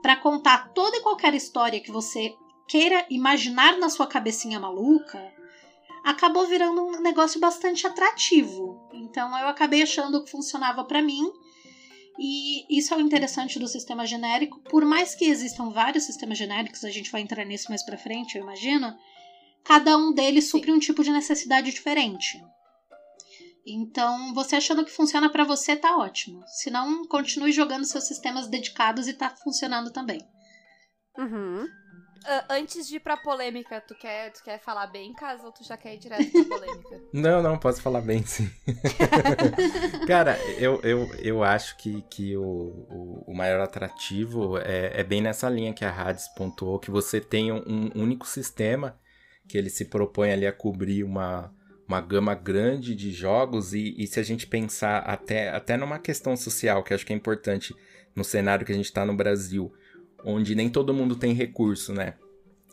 para 0.02 0.16
contar 0.16 0.72
toda 0.72 0.96
e 0.96 1.02
qualquer 1.02 1.34
história 1.34 1.80
que 1.80 1.90
você 1.90 2.34
queira 2.68 3.04
imaginar 3.10 3.76
na 3.78 3.88
sua 3.88 4.06
cabecinha 4.06 4.60
maluca, 4.60 5.20
acabou 6.04 6.46
virando 6.46 6.82
um 6.82 7.00
negócio 7.00 7.40
bastante 7.40 7.86
atrativo. 7.86 8.88
Então 8.92 9.36
eu 9.38 9.48
acabei 9.48 9.82
achando 9.82 10.22
que 10.22 10.30
funcionava 10.30 10.84
para 10.84 11.02
mim. 11.02 11.30
E 12.18 12.78
isso 12.78 12.92
é 12.92 12.96
o 12.96 13.00
interessante 13.00 13.58
do 13.58 13.66
sistema 13.66 14.06
genérico. 14.06 14.60
Por 14.60 14.84
mais 14.84 15.14
que 15.14 15.24
existam 15.24 15.70
vários 15.70 16.04
sistemas 16.04 16.36
genéricos, 16.36 16.84
a 16.84 16.90
gente 16.90 17.10
vai 17.10 17.22
entrar 17.22 17.44
nisso 17.44 17.66
mais 17.68 17.84
pra 17.84 17.96
frente, 17.96 18.36
eu 18.36 18.42
imagino. 18.42 18.94
Cada 19.64 19.96
um 19.96 20.12
deles 20.12 20.48
supre 20.48 20.72
um 20.72 20.78
tipo 20.78 21.02
de 21.02 21.10
necessidade 21.10 21.70
diferente. 21.70 22.42
Então, 23.66 24.32
você 24.34 24.56
achando 24.56 24.84
que 24.84 24.90
funciona 24.90 25.30
para 25.30 25.44
você, 25.44 25.76
tá 25.76 25.96
ótimo. 25.96 26.42
Se 26.46 26.70
não, 26.70 27.06
continue 27.06 27.52
jogando 27.52 27.84
seus 27.84 28.04
sistemas 28.04 28.48
dedicados 28.48 29.06
e 29.06 29.14
tá 29.14 29.30
funcionando 29.30 29.90
também. 29.90 30.20
Uhum. 31.18 31.66
Ah, 32.24 32.44
antes 32.50 32.86
de 32.86 32.96
ir 32.96 33.00
pra 33.00 33.16
polêmica, 33.16 33.80
tu 33.80 33.94
quer, 33.94 34.30
tu 34.32 34.42
quer 34.44 34.60
falar 34.60 34.86
bem, 34.88 35.12
caso 35.14 35.46
ou 35.46 35.52
tu 35.52 35.64
já 35.64 35.76
quer 35.76 35.94
ir 35.94 35.98
direto 35.98 36.30
pra 36.30 36.44
polêmica? 36.44 37.00
Não, 37.12 37.42
não, 37.42 37.58
posso 37.58 37.82
falar 37.82 38.02
bem, 38.02 38.24
sim. 38.24 38.48
Cara, 40.06 40.38
eu, 40.58 40.80
eu, 40.82 41.12
eu 41.18 41.42
acho 41.42 41.76
que, 41.76 42.02
que 42.02 42.36
o, 42.36 42.42
o, 42.42 43.24
o 43.26 43.34
maior 43.34 43.60
atrativo 43.60 44.58
é, 44.58 45.00
é 45.00 45.02
bem 45.02 45.20
nessa 45.20 45.48
linha 45.48 45.72
que 45.72 45.84
a 45.84 45.90
Hades 45.92 46.28
pontuou, 46.28 46.78
que 46.78 46.90
você 46.90 47.20
tem 47.20 47.50
um, 47.50 47.58
um 47.66 48.02
único 48.02 48.28
sistema 48.28 48.96
que 49.48 49.58
ele 49.58 49.70
se 49.70 49.86
propõe 49.86 50.30
ali 50.30 50.46
a 50.46 50.52
cobrir 50.52 51.02
uma, 51.02 51.52
uma 51.90 52.00
gama 52.00 52.36
grande 52.36 52.94
de 52.94 53.10
jogos 53.10 53.74
e, 53.74 53.96
e 53.98 54.06
se 54.06 54.20
a 54.20 54.22
gente 54.22 54.46
pensar 54.46 54.98
até, 54.98 55.48
até 55.48 55.76
numa 55.76 55.98
questão 55.98 56.36
social, 56.36 56.84
que 56.84 56.94
acho 56.94 57.04
que 57.04 57.12
é 57.12 57.16
importante 57.16 57.74
no 58.14 58.22
cenário 58.22 58.64
que 58.64 58.70
a 58.70 58.74
gente 58.76 58.92
tá 58.92 59.04
no 59.04 59.12
Brasil, 59.16 59.72
onde 60.24 60.54
nem 60.54 60.70
todo 60.70 60.94
mundo 60.94 61.16
tem 61.16 61.32
recurso, 61.32 61.92
né? 61.92 62.14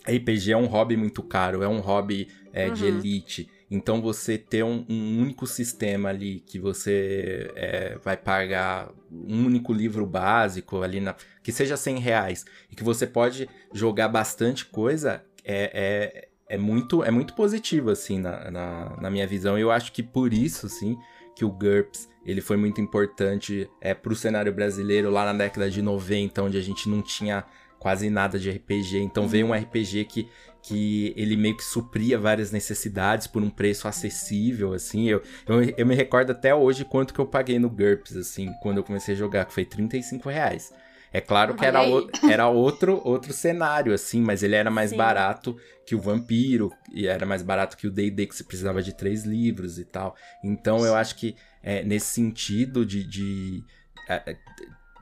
RPG 0.08 0.52
é 0.52 0.58
um 0.58 0.68
hobby 0.68 0.96
muito 0.96 1.24
caro, 1.24 1.64
é 1.64 1.68
um 1.68 1.80
hobby 1.80 2.28
é, 2.54 2.70
de 2.70 2.84
Uhum. 2.84 2.90
elite. 2.90 3.50
Então 3.72 4.02
você 4.02 4.38
ter 4.38 4.64
um, 4.64 4.86
um 4.88 5.20
único 5.20 5.48
sistema 5.48 6.10
ali 6.10 6.40
que 6.40 6.60
você 6.60 7.52
é, 7.56 7.98
vai 8.04 8.16
pagar 8.16 8.92
um 9.12 9.46
único 9.48 9.74
livro 9.74 10.06
básico 10.06 10.84
ali 10.84 11.02
na. 11.02 11.16
que 11.42 11.52
seja 11.52 11.76
100 11.76 11.98
reais 11.98 12.46
e 12.72 12.76
que 12.76 12.84
você 12.84 13.08
pode 13.08 13.50
jogar 13.74 14.10
bastante 14.10 14.64
coisa 14.64 15.26
é, 15.44 16.27
é, 16.50 16.58
muito, 16.58 17.04
é 17.04 17.12
muito 17.12 17.34
positivo, 17.34 17.90
assim, 17.90 18.20
na, 18.20 18.50
na, 18.50 18.98
na 19.02 19.10
minha 19.12 19.28
visão. 19.28 19.58
E 19.58 19.62
eu 19.62 19.72
acho 19.72 19.92
que 19.92 20.02
por 20.02 20.34
isso, 20.34 20.66
assim, 20.66 20.98
que 21.36 21.46
o 21.46 21.50
GURPS 21.50 22.10
ele 22.26 22.42
foi 22.42 22.58
muito 22.58 22.82
importante 22.82 23.70
é, 23.80 23.94
pro 23.94 24.16
cenário 24.16 24.52
brasileiro 24.52 25.10
lá 25.10 25.26
na 25.26 25.34
década 25.34 25.70
de 25.70 25.82
90, 25.82 26.42
onde 26.44 26.58
a 26.58 26.62
gente 26.62 26.90
não 26.90 27.02
tinha 27.02 27.46
quase 27.80 28.10
nada 28.10 28.38
de 28.38 28.50
RPG. 28.50 29.00
Então 29.00 29.28
veio 29.28 29.48
um 29.48 29.54
RPG 29.54 30.06
que, 30.06 30.28
que 30.62 31.14
ele 31.16 31.38
meio 31.38 31.56
que 31.56 31.64
supria 31.64 32.18
várias 32.18 32.52
necessidades 32.52 33.28
por 33.28 33.42
um 33.42 33.50
preço 33.50 33.88
acessível, 33.88 34.74
assim. 34.74 35.08
Eu, 35.08 35.22
eu, 35.48 35.74
eu 35.78 35.86
me 35.86 35.96
recordo 35.96 36.32
até 36.32 36.54
hoje 36.54 36.84
quanto 36.84 37.14
que 37.14 37.20
eu 37.20 37.26
paguei 37.26 37.60
no 37.60 37.70
GURPS, 37.70 38.18
assim, 38.18 38.52
quando 38.62 38.78
eu 38.78 38.84
comecei 38.84 39.16
a 39.16 39.18
jogar, 39.18 39.46
que 39.46 39.54
foi 39.54 39.64
35 39.64 40.28
reais. 40.30 40.74
É 41.12 41.22
claro 41.22 41.56
que 41.56 41.66
era, 41.66 41.82
o- 41.88 42.10
era 42.30 42.48
outro, 42.50 43.02
outro 43.04 43.32
cenário, 43.34 43.94
assim, 43.94 44.22
mas 44.22 44.44
ele 44.44 44.56
era 44.56 44.70
mais 44.70 44.92
Sim. 44.92 44.98
barato 44.98 45.56
que 45.86 45.96
o 45.96 46.00
Vampiro, 46.02 46.72
e 46.92 47.08
era 47.08 47.26
mais 47.26 47.42
barato 47.42 47.78
que 47.78 47.88
o 47.88 47.92
D&D, 47.92 48.28
que 48.28 48.36
você 48.36 48.44
precisava 48.44 48.82
de 48.84 48.94
três 48.96 49.24
livros 49.24 49.80
e 49.80 49.86
tal. 49.86 50.16
Então 50.44 50.86
eu 50.86 50.96
acho 50.96 51.16
que 51.16 51.36
é, 51.64 51.84
nesse 51.84 52.08
sentido 52.08 52.86
de, 52.86 53.04
de 53.04 53.64
é, 54.10 54.32
é, 54.32 54.38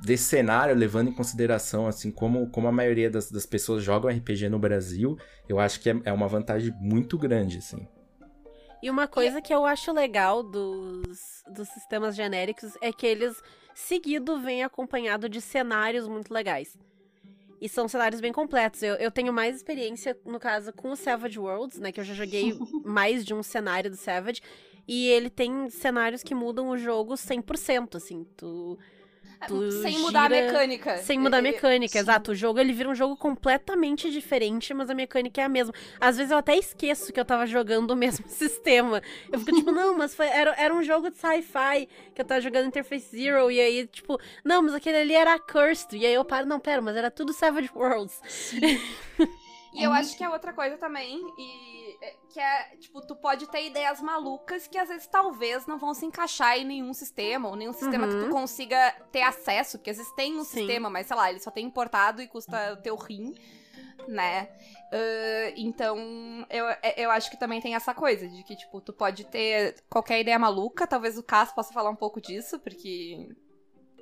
desse 0.04 0.24
cenário, 0.26 0.76
levando 0.76 1.10
em 1.10 1.13
consideração 1.13 1.88
assim 1.88 2.12
como, 2.12 2.50
como 2.50 2.68
a 2.68 2.72
maioria 2.72 3.10
das, 3.10 3.32
das 3.32 3.46
pessoas 3.46 3.84
jogam 3.84 4.10
RPG 4.10 4.48
no 4.50 4.60
Brasil, 4.60 5.18
eu 5.50 5.60
acho 5.60 5.80
que 5.80 5.89
é, 5.89 5.96
é 6.06 6.13
uma 6.13 6.28
vantagem 6.28 6.74
muito 6.80 7.18
grande, 7.18 7.58
assim. 7.58 7.88
E 8.84 8.89
uma 8.89 9.08
coisa 9.08 9.41
que 9.41 9.54
eu 9.54 9.65
acho 9.65 9.91
legal 9.91 10.44
dos, 10.44 11.44
dos 11.52 11.68
sistemas 11.70 12.15
genéricos 12.15 12.74
é 12.82 12.94
que 12.94 13.08
eles, 13.08 13.41
seguido, 13.75 14.39
vêm 14.39 14.63
acompanhado 14.63 15.29
de 15.29 15.41
cenários 15.41 16.07
muito 16.07 16.33
legais. 16.33 16.75
E 17.61 17.69
são 17.69 17.88
cenários 17.88 18.21
bem 18.21 18.31
completos. 18.31 18.81
Eu, 18.81 18.95
eu 18.95 19.11
tenho 19.11 19.31
mais 19.31 19.55
experiência, 19.55 20.17
no 20.25 20.39
caso, 20.39 20.73
com 20.73 20.91
o 20.91 20.95
Savage 20.95 21.39
Worlds, 21.39 21.79
né? 21.79 21.91
Que 21.91 21.99
eu 21.99 22.03
já 22.03 22.13
joguei 22.13 22.57
mais 22.83 23.25
de 23.25 23.33
um 23.33 23.43
cenário 23.43 23.89
do 23.89 23.97
Savage. 23.97 24.41
E 24.88 25.07
ele 25.07 25.29
tem 25.29 25.69
cenários 25.69 26.23
que 26.23 26.35
mudam 26.35 26.69
o 26.69 26.77
jogo 26.77 27.15
100%, 27.15 27.95
assim. 27.95 28.25
Tu, 28.38 28.77
Tu 29.48 29.71
Sem 29.82 30.00
mudar 30.00 30.32
a 30.32 30.36
gira- 30.36 30.45
mecânica. 30.52 30.98
sem 30.98 31.19
mudar 31.19 31.38
a 31.38 31.39
Ele- 31.39 31.52
mecânica, 31.52 31.93
sim. 31.93 32.00
exato. 32.00 32.32
O 32.32 32.36
jogo 32.36 32.60
ele 32.60 32.74
vira 32.74 32.89
um 32.89 32.95
jogo 32.95 33.15
completamente 33.17 34.10
diferente, 34.12 34.74
mas 34.74 34.89
a 34.89 34.95
mecânica 34.95 35.41
é 35.41 35.43
a 35.43 35.50
mesma. 35.50 35.74
Às 36.00 36.17
vezes 36.17 36.32
eu 36.32 36.38
até 36.38 36.58
esqueço 36.58 37.12
que 37.13 37.19
eu 37.19 37.26
tava 37.26 37.45
jogando 37.45 37.91
o 37.91 37.95
mesmo 37.95 38.26
sistema. 38.30 39.02
Eu 39.32 39.39
fico 39.39 39.56
tipo, 39.58 39.71
não, 39.71 39.98
mas 39.98 40.15
foi- 40.15 40.28
era, 40.28 40.56
era 40.58 40.74
um 40.74 40.82
jogo 40.82 41.10
de 41.12 41.17
sci-fi 41.17 41.88
que 42.13 42.21
eu 42.21 42.26
tava 42.26 42.41
jogando 42.41 42.67
Interface 42.67 43.08
Zero. 43.15 43.52
E 43.52 43.60
aí, 43.60 43.88
tipo, 43.88 44.19
não, 44.43 44.62
mas 44.63 44.74
aquele 44.74 44.98
ali 44.98 45.13
era 45.13 45.38
Cursed. 45.39 45.93
E 45.98 46.06
aí 46.06 46.13
eu 46.13 46.26
paro, 46.26 46.45
não, 46.48 46.60
pera, 46.60 46.82
mas 46.82 46.95
era 46.95 47.12
tudo 47.12 47.32
Savage 47.34 47.69
Worlds. 47.76 48.19
E 49.78 49.84
eu 49.84 49.91
acho 49.91 50.15
que 50.17 50.24
é 50.24 50.30
outra 50.30 50.54
coisa 50.54 50.78
também, 50.78 51.19
e 51.38 51.85
é, 51.85 51.85
que 52.30 52.39
é, 52.39 52.76
tipo, 52.78 53.02
tu 53.06 53.15
pode 53.15 53.48
ter 53.50 53.65
ideias 53.65 54.02
malucas 54.02 54.68
que 54.68 54.78
às 54.78 54.89
vezes 54.89 55.08
talvez 55.08 55.65
não 55.65 55.78
vão 55.78 55.94
se 55.94 56.06
encaixar 56.06 56.58
em 56.58 56.65
nenhum 56.65 56.94
sistema, 56.94 57.48
ou 57.50 57.56
nenhum 57.56 57.74
sistema 57.74 58.08
que 58.08 58.15
tu 58.15 58.26
Uhum. 58.26 58.32
consiga 58.32 58.91
ter 59.12 59.22
acesso, 59.22 59.78
porque 59.78 59.89
às 59.91 59.98
vezes 59.98 60.12
tem 60.15 60.36
um 60.38 60.44
Sim. 60.44 60.58
sistema, 60.60 60.89
mas 60.89 61.08
sei 61.08 61.15
lá, 61.15 61.30
ele 61.30 61.39
só 61.39 61.52
tem 61.52 61.65
importado 61.65 62.22
e 62.22 62.28
custa 62.28 62.74
o 62.74 62.78
teu 62.82 62.96
rim, 62.96 63.34
né? 64.08 64.50
Ah, 64.91 65.54
então, 65.58 65.98
eu, 66.50 66.65
eu 66.96 67.12
acho 67.12 67.30
que 67.32 67.38
também 67.38 67.60
tem 67.62 67.76
essa 67.76 67.94
coisa 67.94 68.28
de 68.28 68.44
que, 68.44 68.56
tipo, 68.56 68.80
tu 68.80 68.94
pode 68.94 69.26
ter 69.26 69.76
qualquer 69.89 70.20
ideia 70.20 70.38
maluca, 70.39 70.86
talvez 70.88 71.18
o 71.18 71.24
Cass 71.24 71.52
possa 71.54 71.74
falar 71.74 71.89
um 71.89 71.96
pouco 71.96 72.22
disso, 72.22 72.60
porque 72.60 73.30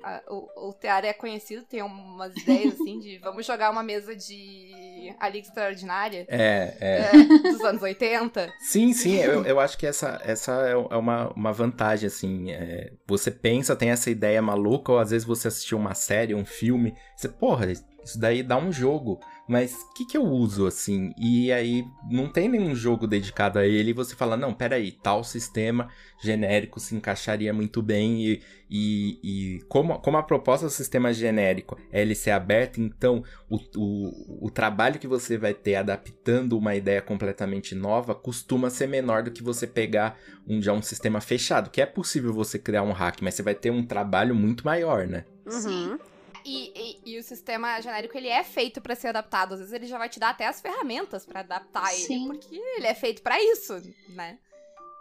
a- 0.04 0.22
o, 0.28 0.68
o 0.68 0.72
Teara 0.72 1.06
é 1.06 1.12
conhecido, 1.12 1.62
tem 1.64 1.82
umas 1.82 2.36
ideias 2.36 2.74
assim 2.80 2.98
de 2.98 3.18
vamos 3.18 3.46
jogar 3.46 3.70
uma 3.70 3.82
mesa 3.82 4.14
de 4.14 5.14
A 5.18 5.28
Liga 5.28 5.46
Extraordinária 5.46 6.26
É, 6.28 6.76
é. 6.80 7.10
é, 7.46 7.50
dos 7.50 7.62
anos 7.64 7.82
80. 7.82 8.52
Sim, 8.58 8.92
sim, 8.92 9.16
eu, 9.16 9.44
eu 9.44 9.60
acho 9.60 9.76
que 9.78 9.86
essa, 9.86 10.20
essa 10.24 10.52
é 10.66 10.76
uma, 10.76 11.28
uma 11.30 11.52
vantagem, 11.52 12.06
assim. 12.06 12.50
é, 12.52 12.92
você 13.06 13.30
pensa, 13.30 13.74
tem 13.76 13.90
essa 13.90 14.10
ideia 14.10 14.40
maluca, 14.42 14.92
ou 14.92 14.98
às 14.98 15.10
vezes 15.10 15.26
você 15.26 15.48
assistiu 15.48 15.78
uma 15.78 15.94
série, 15.94 16.34
um 16.34 16.44
filme, 16.44 16.94
você, 17.16 17.28
porra, 17.28 17.70
isso 17.72 18.18
daí 18.18 18.42
dá 18.42 18.56
um 18.56 18.70
jogo, 18.70 19.18
mas 19.48 19.74
o 19.74 19.92
que, 19.92 20.04
que 20.06 20.16
eu 20.16 20.24
uso, 20.24 20.66
assim? 20.66 21.12
E 21.18 21.52
aí 21.52 21.86
não 22.10 22.26
tem 22.28 22.48
nenhum 22.48 22.74
jogo 22.74 23.06
dedicado 23.06 23.58
a 23.58 23.66
ele, 23.66 23.90
e 23.90 23.94
você 23.94 24.16
fala, 24.16 24.36
não, 24.36 24.54
peraí, 24.54 24.90
tal 24.90 25.22
sistema 25.22 25.88
genérico 26.22 26.80
se 26.80 26.94
encaixaria 26.94 27.52
muito 27.52 27.82
bem, 27.82 28.24
e, 28.24 28.42
e, 28.70 29.20
e 29.22 29.62
como, 29.68 29.98
como 29.98 30.16
a 30.16 30.22
proposta 30.22 30.66
do 30.66 30.72
sistema 30.72 31.12
genérico 31.12 31.78
é 31.92 32.00
ele 32.00 32.14
ser 32.14 32.30
aberto, 32.30 32.80
então 32.80 33.22
o, 33.48 33.58
o, 33.76 34.46
o 34.46 34.50
trabalho 34.50 34.98
que 34.98 35.06
você 35.06 35.36
vai 35.36 35.52
ter 35.52 35.76
adaptando 35.76 36.56
uma 36.56 36.74
ideia 36.74 37.02
completamente 37.02 37.74
nova 37.74 38.14
costuma 38.14 38.70
ser 38.70 38.88
menor 38.88 39.22
do 39.22 39.30
que 39.30 39.42
você 39.42 39.66
pegar 39.66 40.18
um, 40.48 40.62
já 40.62 40.72
um 40.72 40.82
sistema 40.82 41.20
fechado, 41.20 41.70
que 41.70 41.82
é 41.82 41.86
possível 41.86 42.32
você 42.32 42.58
criar 42.58 42.82
um 42.82 42.92
hack, 42.92 43.20
mas 43.20 43.34
você 43.34 43.42
vai 43.42 43.54
ter 43.54 43.70
um 43.70 43.84
trabalho 43.84 44.34
muito 44.34 44.64
maior, 44.64 45.06
né? 45.06 45.24
Uhum. 45.46 45.98
E, 46.44 46.72
e- 47.06 47.14
e 47.14 47.18
o 47.18 47.22
sistema 47.22 47.80
genérico, 47.80 48.16
ele 48.18 48.28
é 48.28 48.44
feito 48.44 48.80
pra 48.80 48.94
ser 48.94 49.08
adaptado. 49.08 49.54
Às 49.54 49.60
vezes 49.60 49.72
ele 49.72 49.86
já 49.86 49.96
vai 49.96 50.08
te 50.08 50.20
dar 50.20 50.30
até 50.30 50.46
as 50.46 50.60
ferramentas 50.60 51.24
pra 51.24 51.40
adaptar 51.40 51.88
Sim. 51.88 52.28
ele, 52.28 52.38
porque 52.38 52.54
ele 52.54 52.86
é 52.86 52.94
feito 52.94 53.22
pra 53.22 53.42
isso, 53.42 53.74
né? 54.10 54.38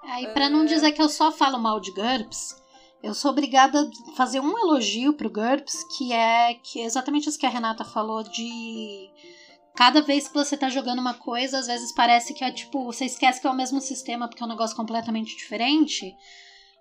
Aí, 0.03 0.27
pra 0.33 0.49
não 0.49 0.65
dizer 0.65 0.91
que 0.91 1.01
eu 1.01 1.09
só 1.09 1.31
falo 1.31 1.57
mal 1.57 1.79
de 1.79 1.91
GURPS, 1.91 2.61
eu 3.01 3.13
sou 3.13 3.31
obrigada 3.31 3.81
a 3.81 4.15
fazer 4.15 4.39
um 4.39 4.57
elogio 4.57 5.13
pro 5.13 5.29
GURPS, 5.29 5.83
que 5.97 6.11
é, 6.13 6.53
que 6.55 6.81
é 6.81 6.85
exatamente 6.85 7.27
isso 7.27 7.37
que 7.39 7.45
a 7.45 7.49
Renata 7.49 7.83
falou 7.83 8.23
de. 8.23 9.09
Cada 9.75 10.01
vez 10.01 10.27
que 10.27 10.33
você 10.33 10.55
tá 10.55 10.69
jogando 10.69 10.99
uma 10.99 11.15
coisa, 11.15 11.57
às 11.57 11.67
vezes 11.67 11.91
parece 11.91 12.33
que 12.33 12.43
é 12.43 12.51
tipo, 12.51 12.85
você 12.85 13.05
esquece 13.05 13.41
que 13.41 13.47
é 13.47 13.49
o 13.49 13.55
mesmo 13.55 13.81
sistema 13.81 14.27
porque 14.27 14.43
é 14.43 14.45
um 14.45 14.49
negócio 14.49 14.75
completamente 14.75 15.35
diferente. 15.35 16.15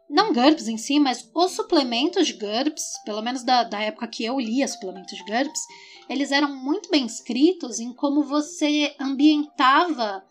Não 0.09 0.33
GURPS 0.33 0.69
em 0.69 0.77
si, 0.77 1.01
mas 1.01 1.29
os 1.35 1.53
suplementos 1.53 2.27
de 2.27 2.35
GURPS, 2.35 3.03
pelo 3.05 3.23
menos 3.23 3.43
da, 3.43 3.65
da 3.65 3.81
época 3.81 4.07
que 4.07 4.25
eu 4.25 4.39
lia 4.39 4.69
suplementos 4.69 5.17
de 5.17 5.25
GURPS, 5.25 5.61
eles 6.09 6.31
eram 6.31 6.55
muito 6.55 6.91
bem 6.91 7.07
escritos 7.07 7.81
em 7.81 7.93
como 7.95 8.23
você 8.23 8.95
ambientava 9.01 10.23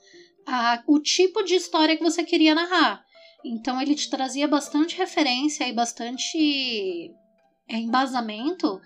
a, 0.46 0.84
o 0.88 1.00
tipo 1.00 1.44
de 1.44 1.56
história 1.56 1.98
que 1.98 2.04
você 2.04 2.24
queria 2.24 2.54
narrar. 2.54 3.04
Então 3.44 3.82
ele 3.82 3.96
te 3.96 4.10
trazia 4.10 4.48
bastante 4.48 4.98
referência 4.98 5.68
e 5.68 5.74
bastante 5.74 7.12
é, 7.68 7.78
embasamento 7.78 8.80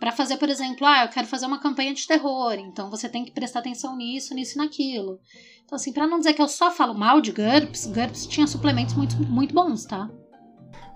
para 0.00 0.12
fazer, 0.12 0.38
por 0.38 0.48
exemplo, 0.48 0.86
ah, 0.86 1.04
eu 1.04 1.10
quero 1.10 1.26
fazer 1.26 1.44
uma 1.44 1.60
campanha 1.60 1.92
de 1.92 2.06
terror, 2.06 2.54
então 2.54 2.90
você 2.90 3.06
tem 3.06 3.22
que 3.22 3.32
prestar 3.32 3.58
atenção 3.58 3.94
nisso, 3.96 4.34
nisso 4.34 4.54
e 4.54 4.56
naquilo. 4.56 5.20
Então, 5.62 5.76
assim, 5.76 5.92
para 5.92 6.06
não 6.06 6.18
dizer 6.18 6.32
que 6.32 6.40
eu 6.40 6.48
só 6.48 6.70
falo 6.70 6.94
mal 6.94 7.20
de 7.20 7.30
GURPS, 7.30 7.86
GURPS 7.86 8.26
tinha 8.26 8.46
suplementos 8.46 8.94
muito, 8.94 9.14
muito 9.22 9.54
bons, 9.54 9.84
tá? 9.84 10.10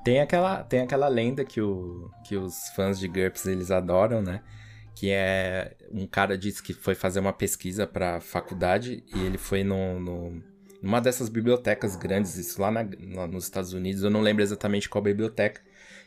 Tem 0.04 0.20
aquela, 0.20 0.62
tem 0.62 0.80
aquela 0.80 1.08
lenda 1.08 1.44
que, 1.44 1.60
o, 1.60 2.10
que 2.24 2.36
os 2.36 2.68
fãs 2.76 2.98
de 2.98 3.08
GURPS 3.08 3.46
eles 3.46 3.70
adoram, 3.70 4.20
né? 4.20 4.42
Que 4.94 5.10
é. 5.10 5.74
Um 5.90 6.06
cara 6.06 6.36
disse 6.36 6.62
que 6.62 6.74
foi 6.74 6.94
fazer 6.94 7.20
uma 7.20 7.32
pesquisa 7.32 7.86
pra 7.86 8.20
faculdade 8.20 9.02
e 9.14 9.20
ele 9.24 9.38
foi 9.38 9.64
no, 9.64 9.98
no 9.98 10.42
numa 10.84 11.00
dessas 11.00 11.30
bibliotecas 11.30 11.96
grandes, 11.96 12.36
isso 12.36 12.60
lá, 12.60 12.70
na, 12.70 12.86
lá 13.14 13.26
nos 13.26 13.44
Estados 13.44 13.72
Unidos, 13.72 14.02
eu 14.02 14.10
não 14.10 14.20
lembro 14.20 14.42
exatamente 14.42 14.88
qual 14.88 15.02
biblioteca. 15.02 15.62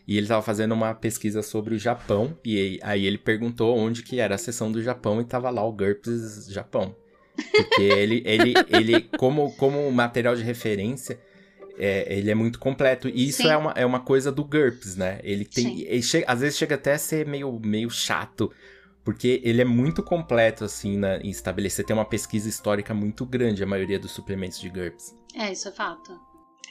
E 0.07 0.15
ele 0.15 0.25
estava 0.25 0.41
fazendo 0.43 0.73
uma 0.73 0.93
pesquisa 0.93 1.41
sobre 1.41 1.73
o 1.73 1.79
Japão, 1.79 2.37
e 2.45 2.79
aí 2.83 3.05
ele 3.05 3.17
perguntou 3.17 3.75
onde 3.75 4.03
que 4.03 4.19
era 4.19 4.35
a 4.35 4.37
seção 4.37 4.71
do 4.71 4.81
Japão, 4.81 5.19
e 5.19 5.25
tava 5.25 5.49
lá 5.49 5.65
o 5.65 5.73
GURPS 5.73 6.47
Japão. 6.49 6.95
Porque 7.35 7.81
ele, 7.81 8.21
ele, 8.23 8.53
ele 8.69 9.01
como, 9.17 9.51
como 9.55 9.91
material 9.91 10.35
de 10.35 10.43
referência, 10.43 11.19
é, 11.77 12.17
ele 12.17 12.31
é 12.31 12.35
muito 12.35 12.59
completo. 12.59 13.07
E 13.07 13.27
isso 13.27 13.47
é 13.47 13.55
uma, 13.55 13.71
é 13.71 13.85
uma 13.85 13.99
coisa 13.99 14.31
do 14.31 14.43
GURPS, 14.43 14.95
né? 14.95 15.19
Ele 15.23 15.45
tem. 15.45 15.81
Ele 15.81 16.01
chega, 16.01 16.25
às 16.27 16.41
vezes 16.41 16.57
chega 16.57 16.75
até 16.75 16.93
a 16.93 16.97
ser 16.97 17.25
meio, 17.25 17.59
meio 17.59 17.89
chato. 17.89 18.51
Porque 19.03 19.41
ele 19.45 19.61
é 19.61 19.65
muito 19.65 20.03
completo, 20.03 20.65
assim, 20.65 20.97
na, 20.97 21.17
em 21.17 21.29
estabelecer. 21.29 21.85
Tem 21.85 21.95
uma 21.95 22.03
pesquisa 22.03 22.49
histórica 22.49 22.93
muito 22.93 23.25
grande, 23.25 23.63
a 23.63 23.67
maioria 23.67 23.97
dos 23.97 24.11
suplementos 24.11 24.59
de 24.59 24.69
GURPS. 24.69 25.15
É, 25.33 25.51
isso 25.51 25.69
é 25.69 25.71
fato. 25.71 26.19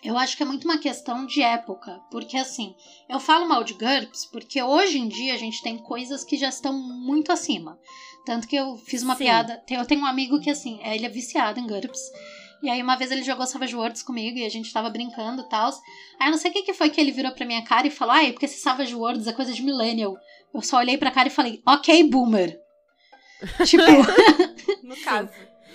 Eu 0.04 0.18
acho 0.18 0.36
que 0.36 0.42
é 0.42 0.46
muito 0.46 0.66
uma 0.66 0.78
questão 0.78 1.24
de 1.24 1.40
época, 1.40 1.98
porque 2.10 2.36
assim, 2.36 2.74
eu 3.08 3.18
falo 3.18 3.48
mal 3.48 3.64
de 3.64 3.72
GURPS 3.72 4.26
porque 4.26 4.62
hoje 4.62 4.98
em 4.98 5.08
dia 5.08 5.32
a 5.32 5.38
gente 5.38 5.62
tem 5.62 5.78
coisas 5.78 6.22
que 6.22 6.36
já 6.36 6.50
estão 6.50 6.74
muito 6.74 7.32
acima. 7.32 7.78
Tanto 8.26 8.48
que 8.48 8.56
eu 8.56 8.76
fiz 8.76 9.04
uma 9.04 9.14
Sim. 9.14 9.24
piada. 9.24 9.62
Eu 9.70 9.86
tenho 9.86 10.00
um 10.00 10.06
amigo 10.06 10.40
que, 10.40 10.50
assim, 10.50 10.80
ele 10.82 11.06
é 11.06 11.08
viciado 11.08 11.60
em 11.60 11.66
GURPS. 11.66 12.00
E 12.62 12.70
aí 12.70 12.82
uma 12.82 12.96
vez 12.96 13.10
ele 13.10 13.22
jogou 13.22 13.46
Savage 13.46 13.76
Worlds 13.76 14.02
comigo 14.02 14.38
e 14.38 14.46
a 14.46 14.48
gente 14.48 14.72
tava 14.72 14.90
brincando 14.90 15.42
e 15.42 15.48
tal. 15.48 15.70
Aí 16.18 16.28
eu 16.28 16.30
não 16.30 16.38
sei 16.38 16.50
o 16.50 16.54
que, 16.54 16.62
que 16.62 16.74
foi 16.74 16.90
que 16.90 17.00
ele 17.00 17.12
virou 17.12 17.32
pra 17.32 17.46
minha 17.46 17.62
cara 17.62 17.86
e 17.86 17.90
falou: 17.90 18.14
Ah, 18.14 18.24
é 18.24 18.32
porque 18.32 18.46
esse 18.46 18.60
Savage 18.60 18.94
Worlds 18.94 19.26
é 19.26 19.32
coisa 19.32 19.52
de 19.52 19.62
millennial. 19.62 20.16
Eu 20.56 20.62
só 20.62 20.78
olhei 20.78 20.96
pra 20.96 21.10
cara 21.10 21.28
e 21.28 21.30
falei, 21.30 21.60
ok, 21.66 22.04
boomer. 22.04 22.58
tipo. 23.66 23.82
no 24.82 24.96
caso. 24.96 25.28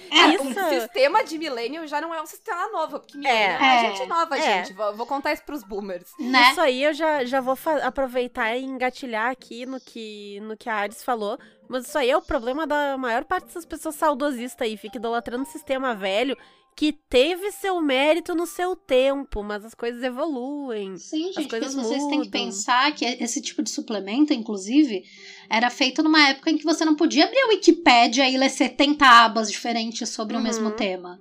É, 0.10 0.28
isso. 0.34 0.44
Um 0.44 0.54
sistema 0.54 1.24
de 1.24 1.38
millennial 1.38 1.88
já 1.88 2.02
não 2.02 2.14
é 2.14 2.22
um 2.22 2.26
sistema 2.26 2.68
novo, 2.70 3.00
porque 3.00 3.18
millennial 3.18 3.62
é, 3.62 3.76
é 3.76 3.96
gente 3.96 4.10
nova, 4.10 4.38
é. 4.38 4.42
gente. 4.42 4.74
Vou, 4.74 4.94
vou, 4.96 5.06
contar 5.06 5.32
isso 5.32 5.44
pros 5.44 5.64
boomers. 5.64 6.12
Né? 6.20 6.50
Isso 6.50 6.60
aí 6.60 6.84
eu 6.84 6.94
já, 6.94 7.24
já 7.24 7.40
vou 7.40 7.58
aproveitar 7.84 8.58
e 8.58 8.64
engatilhar 8.64 9.30
aqui 9.30 9.66
no 9.66 9.80
que, 9.80 10.40
no 10.42 10.58
que 10.58 10.68
a 10.68 10.76
Ares 10.76 11.04
falou. 11.04 11.40
Mas 11.70 11.88
isso 11.88 11.98
aí 11.98 12.10
é 12.10 12.18
o 12.18 12.22
problema 12.22 12.68
da 12.68 12.98
maior 12.98 13.24
parte 13.24 13.46
dessas 13.46 13.66
pessoas 13.66 13.96
saudosistas 13.96 14.68
aí. 14.68 14.76
Fica 14.76 14.98
idolatrando 14.98 15.44
o 15.44 15.52
sistema 15.52 15.96
velho 15.96 16.36
que 16.76 16.92
teve 16.92 17.52
seu 17.52 17.82
mérito 17.82 18.34
no 18.34 18.46
seu 18.46 18.76
tempo, 18.76 19.44
mas 19.44 19.64
as 19.66 19.74
coisas 19.74 20.02
evoluem. 20.02 20.98
Sim, 20.98 21.32
gente, 21.34 21.48
porque 21.48 21.68
vocês 21.68 22.06
têm 22.08 22.22
que 22.22 22.30
pensar 22.30 22.94
que 22.96 23.06
esse 23.06 23.42
tipo 23.42 23.62
de 23.62 23.70
suplemento, 23.70 24.34
inclusive, 24.34 25.04
era 25.50 25.70
feito 25.70 26.02
numa 26.02 26.30
época 26.30 26.50
em 26.50 26.58
que 26.58 26.64
você 26.64 26.84
não 26.86 26.96
podia 26.96 27.26
abrir 27.26 27.40
a 27.42 27.48
Wikipédia 27.50 28.30
e 28.30 28.38
ler 28.38 28.50
70 28.50 29.06
abas 29.06 29.52
diferentes 29.52 30.10
sobre 30.10 30.36
uhum. 30.36 30.42
o 30.42 30.44
mesmo 30.44 30.72
tema. 30.72 31.20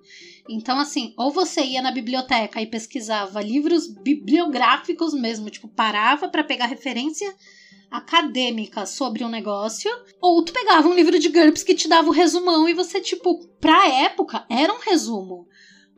Então, 0.49 0.79
assim, 0.79 1.13
ou 1.17 1.31
você 1.31 1.63
ia 1.63 1.83
na 1.83 1.93
biblioteca 1.93 2.61
e 2.61 2.67
pesquisava 2.67 3.43
livros 3.43 3.87
bibliográficos 3.87 5.13
mesmo, 5.13 5.51
tipo, 5.51 5.69
parava 5.69 6.29
para 6.29 6.43
pegar 6.45 6.67
referência 6.67 7.33
acadêmica 7.91 8.87
sobre 8.87 9.25
um 9.25 9.29
negócio, 9.29 9.91
ou 10.21 10.45
tu 10.45 10.53
pegava 10.53 10.89
um 10.89 10.95
livro 10.95 11.19
de 11.19 11.29
GURPS 11.29 11.63
que 11.63 11.75
te 11.75 11.89
dava 11.89 12.09
o 12.09 12.11
um 12.11 12.15
resumão 12.15 12.69
e 12.69 12.75
você, 12.75 13.01
tipo, 13.01 13.47
pra 13.61 13.89
época, 13.89 14.47
era 14.49 14.73
um 14.73 14.79
resumo. 14.79 15.47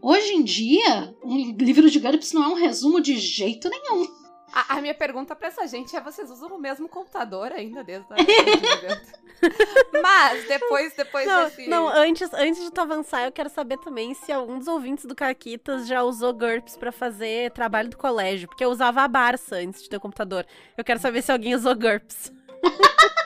Hoje 0.01 0.33
em 0.33 0.43
dia, 0.43 1.15
um 1.23 1.55
livro 1.57 1.91
de 1.91 2.01
GURPS 2.01 2.33
não 2.33 2.45
é 2.45 2.49
um 2.49 2.55
resumo 2.55 3.01
de 3.01 3.17
jeito 3.19 3.69
nenhum. 3.69 4.22
A, 4.53 4.77
a, 4.77 4.81
minha 4.81 4.95
pergunta 4.95 5.35
pra 5.35 5.49
essa 5.49 5.67
gente 5.67 5.97
é: 5.97 6.01
vocês 6.01 6.31
usam 6.31 6.49
o 6.49 6.59
mesmo 6.59 6.89
computador 6.89 7.53
ainda 7.53 7.83
desde 7.83 8.07
a 8.13 8.17
Mas 10.03 10.47
depois, 10.47 10.95
depois 10.95 11.27
não, 11.27 11.45
desse. 11.45 11.67
Não, 11.69 11.89
antes, 11.89 12.33
antes 12.35 12.63
de 12.63 12.71
tu 12.71 12.81
avançar, 12.81 13.25
eu 13.25 13.33
quero 13.33 13.49
saber 13.49 13.79
também 13.79 14.15
se 14.15 14.31
algum 14.31 14.59
dos 14.59 14.69
ouvintes 14.69 15.07
do 15.07 15.15
Caquitas 15.15 15.87
já 15.87 16.03
usou 16.03 16.33
GURPS 16.33 16.77
para 16.77 16.93
fazer 16.93 17.51
trabalho 17.53 17.89
do 17.89 17.97
colégio. 17.97 18.47
Porque 18.49 18.65
eu 18.65 18.71
usava 18.71 19.03
a 19.03 19.09
Barça 19.09 19.57
antes 19.57 19.83
de 19.83 19.89
ter 19.89 19.97
o 19.97 20.01
computador. 20.01 20.47
Eu 20.77 20.85
quero 20.85 21.01
saber 21.01 21.23
se 21.23 21.33
alguém 21.33 21.55
usou 21.55 21.75
GURPS. 21.75 22.33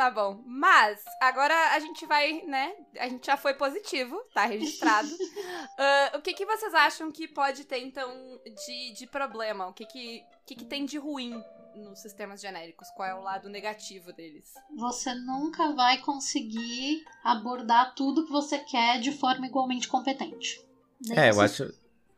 Tá 0.00 0.10
bom. 0.10 0.42
Mas, 0.46 1.04
agora 1.20 1.54
a 1.74 1.78
gente 1.78 2.06
vai, 2.06 2.40
né? 2.46 2.72
A 2.98 3.06
gente 3.06 3.26
já 3.26 3.36
foi 3.36 3.52
positivo, 3.52 4.18
tá 4.32 4.46
registrado. 4.46 5.06
uh, 5.10 6.16
o 6.16 6.22
que, 6.22 6.32
que 6.32 6.46
vocês 6.46 6.72
acham 6.72 7.12
que 7.12 7.28
pode 7.28 7.64
ter, 7.64 7.80
então, 7.80 8.10
de, 8.42 8.94
de 8.94 9.06
problema? 9.06 9.66
O 9.66 9.74
que, 9.74 9.84
que, 9.84 10.22
que, 10.46 10.54
que 10.54 10.64
tem 10.64 10.86
de 10.86 10.96
ruim 10.96 11.44
nos 11.76 12.00
sistemas 12.00 12.40
genéricos? 12.40 12.88
Qual 12.96 13.06
é 13.06 13.14
o 13.14 13.20
lado 13.20 13.50
negativo 13.50 14.10
deles? 14.10 14.54
Você 14.74 15.14
nunca 15.14 15.70
vai 15.74 15.98
conseguir 15.98 17.04
abordar 17.22 17.94
tudo 17.94 18.24
que 18.24 18.32
você 18.32 18.58
quer 18.58 19.00
de 19.00 19.12
forma 19.12 19.46
igualmente 19.46 19.86
competente. 19.86 20.66
Nem 21.06 21.18
é, 21.18 21.30
eu 21.30 21.42
acho. 21.42 21.70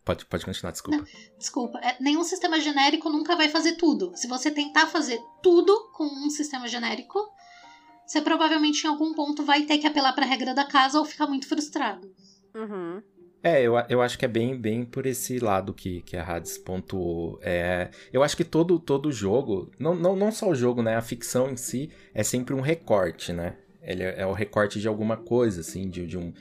Pode, 0.05 0.25
pode 0.27 0.45
continuar, 0.45 0.71
desculpa. 0.71 0.99
Não, 0.99 1.37
desculpa. 1.37 1.81
É, 1.81 1.97
nenhum 2.01 2.23
sistema 2.23 2.61
genérico 2.61 3.11
nunca 3.11 3.35
vai 3.35 3.49
fazer 3.49 3.73
tudo. 3.73 4.13
Se 4.15 4.29
você 4.29 4.53
tentar 4.53 4.87
fazer 4.87 5.21
tudo 5.43 5.91
com 5.93 6.05
um 6.05 6.31
sistema 6.31 6.69
genérico, 6.69 7.19
você 8.07 8.21
provavelmente 8.21 8.85
em 8.85 8.89
algum 8.89 9.15
ponto 9.15 9.45
vai 9.45 9.63
ter 9.63 9.79
que 9.79 9.87
apelar 9.87 10.13
para 10.13 10.25
a 10.25 10.29
regra 10.29 10.55
da 10.55 10.65
casa 10.65 10.99
ou 10.99 11.05
ficar 11.05 11.27
muito 11.27 11.49
frustrado. 11.49 12.11
Uhum. 12.55 13.03
É, 13.43 13.61
eu, 13.61 13.75
eu 13.89 14.01
acho 14.01 14.17
que 14.17 14.25
é 14.25 14.29
bem, 14.29 14.57
bem 14.57 14.85
por 14.85 15.05
esse 15.05 15.41
lado 15.41 15.75
que, 15.75 16.01
que 16.03 16.17
a 16.17 16.25
Hades 16.25 16.57
pontuou. 16.59 17.41
É, 17.43 17.91
eu 18.13 18.23
acho 18.23 18.37
que 18.37 18.45
todo, 18.45 18.79
todo 18.79 19.11
jogo, 19.11 19.71
não, 19.79 19.95
não, 19.95 20.15
não 20.15 20.31
só 20.31 20.49
o 20.49 20.55
jogo, 20.55 20.81
né? 20.81 20.95
A 20.95 21.03
ficção 21.03 21.51
em 21.51 21.57
si 21.57 21.91
é 22.15 22.23
sempre 22.23 22.55
um 22.55 22.61
recorte, 22.61 23.33
né? 23.33 23.57
Ele 23.83 24.05
é, 24.05 24.21
é 24.21 24.27
o 24.27 24.33
recorte 24.33 24.81
de 24.81 24.87
alguma 24.87 25.17
coisa, 25.17 25.61
assim, 25.61 25.91
de, 25.91 26.07
de 26.07 26.17
um 26.17 26.33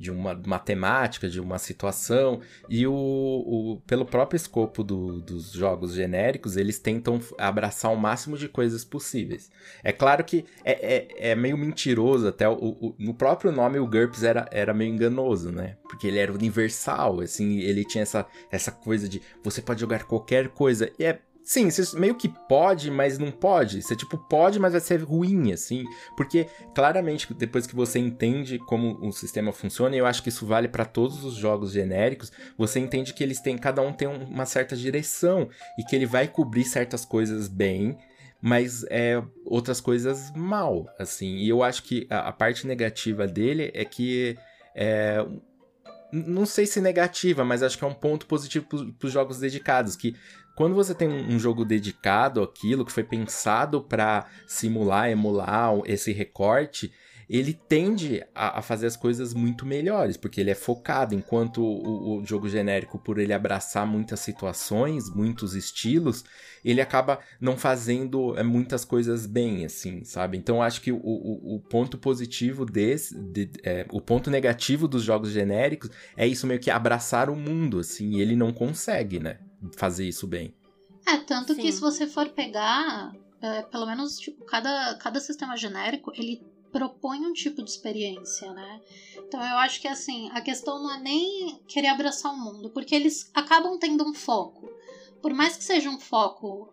de 0.00 0.10
uma 0.10 0.34
matemática, 0.46 1.28
de 1.28 1.38
uma 1.38 1.58
situação, 1.58 2.40
e 2.70 2.86
o, 2.86 2.94
o 2.94 3.82
pelo 3.86 4.06
próprio 4.06 4.36
escopo 4.36 4.82
do, 4.82 5.20
dos 5.20 5.52
jogos 5.52 5.92
genéricos, 5.92 6.56
eles 6.56 6.78
tentam 6.78 7.20
abraçar 7.36 7.92
o 7.92 7.96
máximo 7.96 8.38
de 8.38 8.48
coisas 8.48 8.82
possíveis. 8.82 9.50
É 9.84 9.92
claro 9.92 10.24
que 10.24 10.46
é, 10.64 10.96
é, 10.96 11.30
é 11.32 11.34
meio 11.34 11.58
mentiroso, 11.58 12.28
até 12.28 12.48
o, 12.48 12.54
o, 12.54 12.94
no 12.98 13.12
próprio 13.12 13.52
nome 13.52 13.78
o 13.78 13.86
GURPS 13.86 14.22
era, 14.22 14.48
era 14.50 14.72
meio 14.72 14.94
enganoso, 14.94 15.52
né? 15.52 15.76
Porque 15.82 16.06
ele 16.06 16.18
era 16.18 16.32
universal, 16.32 17.20
assim, 17.20 17.58
ele 17.58 17.84
tinha 17.84 18.00
essa, 18.00 18.26
essa 18.50 18.72
coisa 18.72 19.06
de 19.06 19.20
você 19.44 19.60
pode 19.60 19.80
jogar 19.80 20.04
qualquer 20.04 20.48
coisa, 20.48 20.90
e 20.98 21.04
é 21.04 21.20
Sim, 21.50 21.68
você 21.68 21.98
meio 21.98 22.14
que 22.14 22.28
pode, 22.28 22.92
mas 22.92 23.18
não 23.18 23.32
pode. 23.32 23.82
Você, 23.82 23.96
tipo, 23.96 24.16
pode, 24.16 24.60
mas 24.60 24.70
vai 24.70 24.80
ser 24.80 25.02
ruim, 25.02 25.50
assim. 25.52 25.82
Porque, 26.16 26.46
claramente, 26.72 27.34
depois 27.34 27.66
que 27.66 27.74
você 27.74 27.98
entende 27.98 28.56
como 28.60 28.96
o 29.04 29.10
sistema 29.10 29.52
funciona, 29.52 29.96
e 29.96 29.98
eu 29.98 30.06
acho 30.06 30.22
que 30.22 30.28
isso 30.28 30.46
vale 30.46 30.68
para 30.68 30.84
todos 30.84 31.24
os 31.24 31.34
jogos 31.34 31.72
genéricos, 31.72 32.30
você 32.56 32.78
entende 32.78 33.12
que 33.12 33.24
eles 33.24 33.40
têm, 33.40 33.58
cada 33.58 33.82
um 33.82 33.92
tem 33.92 34.06
uma 34.06 34.46
certa 34.46 34.76
direção. 34.76 35.48
E 35.76 35.82
que 35.82 35.96
ele 35.96 36.06
vai 36.06 36.28
cobrir 36.28 36.62
certas 36.62 37.04
coisas 37.04 37.48
bem, 37.48 37.98
mas 38.40 38.84
é, 38.88 39.20
outras 39.44 39.80
coisas 39.80 40.32
mal, 40.36 40.86
assim. 41.00 41.38
E 41.38 41.48
eu 41.48 41.64
acho 41.64 41.82
que 41.82 42.06
a, 42.08 42.28
a 42.28 42.32
parte 42.32 42.64
negativa 42.64 43.26
dele 43.26 43.72
é 43.74 43.84
que. 43.84 44.38
É, 44.72 45.26
não 46.12 46.44
sei 46.44 46.66
se 46.66 46.80
negativa, 46.80 47.44
mas 47.44 47.62
acho 47.62 47.78
que 47.78 47.84
é 47.84 47.86
um 47.86 47.94
ponto 47.94 48.26
positivo 48.26 48.66
para 48.66 49.06
os 49.06 49.12
jogos 49.12 49.38
dedicados, 49.38 49.94
que 49.94 50.16
quando 50.60 50.74
você 50.74 50.94
tem 50.94 51.08
um, 51.08 51.38
jogo 51.38 51.64
dedicado 51.64 52.42
àquilo, 52.42 52.84
que 52.84 52.92
foi 52.92 53.02
pensado 53.02 53.80
para 53.80 54.26
simular, 54.46 55.08
emular 55.08 55.72
esse 55.86 56.12
recorte, 56.12 56.92
ele 57.30 57.54
tende 57.54 58.22
a, 58.34 58.58
a, 58.58 58.62
fazer 58.62 58.86
as 58.86 58.94
coisas 58.94 59.32
muito 59.32 59.64
melhores, 59.64 60.18
porque 60.18 60.38
ele 60.38 60.50
é 60.50 60.54
focado, 60.54 61.14
enquanto 61.14 61.62
o, 61.62 62.18
o, 62.18 62.26
jogo 62.26 62.46
genérico, 62.46 62.98
por 62.98 63.18
ele 63.18 63.32
abraçar 63.32 63.86
muitas 63.86 64.20
situações, 64.20 65.08
muitos 65.08 65.54
estilos, 65.54 66.26
ele 66.62 66.82
acaba 66.82 67.20
não 67.40 67.56
fazendo 67.56 68.38
é, 68.38 68.42
muitas 68.42 68.84
coisas 68.84 69.24
bem, 69.24 69.64
assim, 69.64 70.04
sabe? 70.04 70.36
Então 70.36 70.62
acho 70.62 70.82
que 70.82 70.92
o, 70.92 70.98
o, 70.98 71.54
o 71.54 71.60
ponto 71.60 71.96
positivo 71.96 72.66
desse, 72.66 73.18
de, 73.18 73.50
é, 73.62 73.86
o 73.90 74.00
ponto 74.02 74.30
negativo 74.30 74.86
dos 74.86 75.02
jogos 75.02 75.30
genéricos 75.30 75.88
é 76.18 76.26
isso 76.26 76.46
meio 76.46 76.60
que 76.60 76.70
abraçar 76.70 77.30
o 77.30 77.34
mundo, 77.34 77.78
assim, 77.78 78.16
e 78.16 78.20
ele 78.20 78.36
não 78.36 78.52
consegue, 78.52 79.18
né? 79.18 79.38
Fazer 79.76 80.08
isso 80.08 80.26
bem. 80.26 80.54
É, 81.06 81.16
tanto 81.18 81.54
Sim. 81.54 81.62
que 81.62 81.72
se 81.72 81.80
você 81.80 82.06
for 82.06 82.28
pegar, 82.30 83.12
é, 83.40 83.62
pelo 83.62 83.86
menos, 83.86 84.18
tipo, 84.18 84.44
cada, 84.44 84.94
cada 84.96 85.20
sistema 85.20 85.56
genérico, 85.56 86.12
ele 86.14 86.42
propõe 86.70 87.26
um 87.26 87.32
tipo 87.32 87.62
de 87.62 87.70
experiência, 87.70 88.52
né? 88.52 88.80
Então 89.16 89.40
eu 89.40 89.58
acho 89.58 89.80
que 89.80 89.88
assim, 89.88 90.30
a 90.32 90.40
questão 90.40 90.82
não 90.82 90.94
é 90.94 91.00
nem 91.00 91.60
querer 91.66 91.88
abraçar 91.88 92.32
o 92.32 92.36
mundo, 92.36 92.70
porque 92.70 92.94
eles 92.94 93.30
acabam 93.34 93.78
tendo 93.78 94.04
um 94.08 94.14
foco. 94.14 94.70
Por 95.20 95.34
mais 95.34 95.56
que 95.56 95.64
seja 95.64 95.90
um 95.90 95.98
foco 95.98 96.72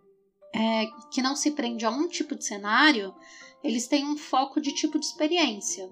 é, 0.53 0.85
que 1.11 1.21
não 1.21 1.35
se 1.35 1.51
prende 1.51 1.85
a 1.85 1.89
um 1.89 2.07
tipo 2.07 2.35
de 2.35 2.45
cenário, 2.45 3.13
eles 3.63 3.87
têm 3.87 4.05
um 4.05 4.17
foco 4.17 4.61
de 4.61 4.73
tipo 4.73 4.99
de 4.99 5.05
experiência. 5.05 5.91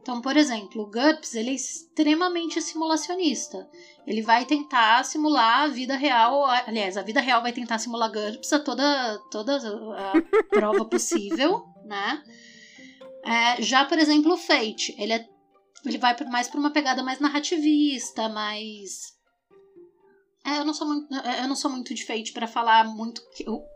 Então, 0.00 0.20
por 0.20 0.36
exemplo, 0.36 0.82
o 0.82 0.86
GURPS 0.90 1.34
ele 1.34 1.50
é 1.50 1.54
extremamente 1.54 2.62
simulacionista. 2.62 3.68
Ele 4.06 4.22
vai 4.22 4.44
tentar 4.44 5.04
simular 5.04 5.62
a 5.62 5.68
vida 5.68 5.96
real, 5.96 6.44
aliás, 6.44 6.96
a 6.96 7.02
vida 7.02 7.20
real 7.20 7.42
vai 7.42 7.52
tentar 7.52 7.78
simular 7.78 8.12
GURPS 8.12 8.52
a 8.52 8.60
toda, 8.60 9.18
toda 9.30 9.56
a 9.56 10.12
prova 10.48 10.84
possível, 10.84 11.64
né? 11.84 12.22
É, 13.24 13.60
já, 13.60 13.84
por 13.84 13.98
exemplo, 13.98 14.34
o 14.34 14.38
Fate, 14.38 14.94
ele, 14.96 15.12
é, 15.12 15.28
ele 15.84 15.98
vai 15.98 16.16
mais 16.30 16.46
para 16.46 16.60
uma 16.60 16.70
pegada 16.70 17.02
mais 17.02 17.18
narrativista, 17.18 18.28
mais 18.28 19.16
é, 20.46 20.60
eu 20.60 20.64
não 20.64 20.72
sou 20.72 20.86
muito, 20.86 21.12
eu 21.12 21.48
não 21.48 21.56
sou 21.56 21.68
muito 21.68 21.92
de 21.92 22.04
Fate 22.04 22.32
para 22.32 22.46
falar 22.46 22.84
muito 22.84 23.20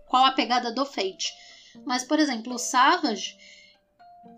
qual 0.06 0.24
a 0.24 0.30
pegada 0.30 0.72
do 0.72 0.86
Fate. 0.86 1.32
Mas, 1.84 2.04
por 2.04 2.20
exemplo, 2.20 2.54
o 2.54 2.58
Savage, 2.58 3.36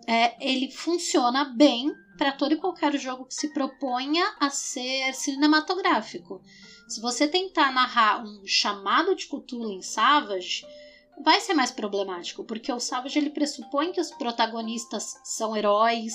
é, 0.07 0.35
ele 0.45 0.71
funciona 0.71 1.45
bem 1.45 1.91
para 2.17 2.31
todo 2.31 2.53
e 2.53 2.57
qualquer 2.57 2.97
jogo 2.97 3.25
que 3.25 3.33
se 3.33 3.53
proponha 3.53 4.23
a 4.39 4.49
ser 4.49 5.13
cinematográfico. 5.13 6.41
Se 6.87 7.01
você 7.01 7.27
tentar 7.27 7.71
narrar 7.71 8.23
um 8.23 8.45
chamado 8.45 9.15
de 9.15 9.27
Cthulhu 9.27 9.71
em 9.71 9.81
Savage, 9.81 10.65
vai 11.23 11.39
ser 11.41 11.53
mais 11.53 11.71
problemático, 11.71 12.43
porque 12.43 12.71
o 12.71 12.79
Savage 12.79 13.17
ele 13.17 13.29
pressupõe 13.29 13.91
que 13.91 14.01
os 14.01 14.11
protagonistas 14.11 15.15
são 15.23 15.55
heróis, 15.55 16.13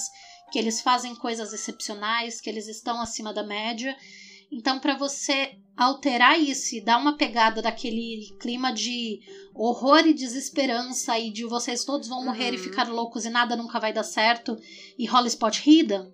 que 0.52 0.58
eles 0.58 0.80
fazem 0.80 1.14
coisas 1.14 1.52
excepcionais, 1.52 2.40
que 2.40 2.48
eles 2.48 2.68
estão 2.68 3.00
acima 3.00 3.32
da 3.32 3.42
média. 3.42 3.96
Então, 4.50 4.78
para 4.78 4.96
você 4.96 5.58
alterar 5.78 6.38
isso 6.40 6.74
e 6.74 6.80
dar 6.80 6.98
uma 6.98 7.16
pegada 7.16 7.62
daquele 7.62 8.34
clima 8.40 8.72
de 8.72 9.20
horror 9.54 10.04
e 10.06 10.12
desesperança 10.12 11.16
e 11.16 11.30
de 11.30 11.44
vocês 11.44 11.84
todos 11.84 12.08
vão 12.08 12.24
morrer 12.24 12.48
uhum. 12.48 12.54
e 12.54 12.58
ficar 12.58 12.88
loucos 12.88 13.24
e 13.24 13.30
nada 13.30 13.54
nunca 13.54 13.78
vai 13.78 13.92
dar 13.92 14.02
certo 14.02 14.58
e 14.98 15.06
rola 15.06 15.28
spot 15.28 15.64
hidden, 15.64 16.12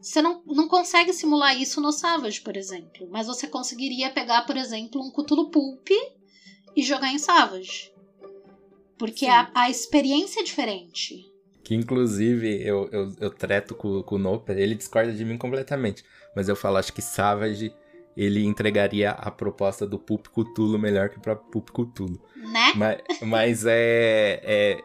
você 0.00 0.22
não, 0.22 0.42
não 0.46 0.66
consegue 0.66 1.12
simular 1.12 1.60
isso 1.60 1.82
no 1.82 1.92
Savage, 1.92 2.40
por 2.40 2.56
exemplo. 2.56 3.06
Mas 3.10 3.26
você 3.26 3.46
conseguiria 3.46 4.10
pegar, 4.10 4.46
por 4.46 4.56
exemplo, 4.56 5.02
um 5.02 5.10
Cthulhu 5.10 5.50
Pulp 5.50 5.88
e 6.74 6.82
jogar 6.82 7.12
em 7.12 7.18
Savage. 7.18 7.92
Porque 8.98 9.26
a, 9.26 9.50
a 9.54 9.68
experiência 9.68 10.40
é 10.40 10.44
diferente. 10.44 11.30
Que 11.62 11.74
inclusive 11.74 12.66
eu, 12.66 12.88
eu, 12.90 13.14
eu 13.20 13.30
treto 13.30 13.74
com, 13.74 14.02
com 14.02 14.16
o 14.16 14.18
Noper, 14.18 14.56
ele 14.56 14.74
discorda 14.74 15.12
de 15.12 15.24
mim 15.24 15.36
completamente. 15.36 16.04
Mas 16.34 16.48
eu 16.48 16.56
falo, 16.56 16.78
acho 16.78 16.92
que 16.92 17.02
Savage 17.02 17.72
ele 18.16 18.44
entregaria 18.44 19.10
a 19.10 19.30
proposta 19.30 19.86
do 19.86 19.98
Pup 19.98 20.26
Cthulhu 20.28 20.78
melhor 20.78 21.08
que 21.08 21.18
para 21.18 21.34
Pup 21.34 21.70
Cthulhu. 21.70 22.20
Né? 22.36 22.72
Mas, 22.74 22.98
mas 23.22 23.66
é, 23.66 24.40
é 24.42 24.78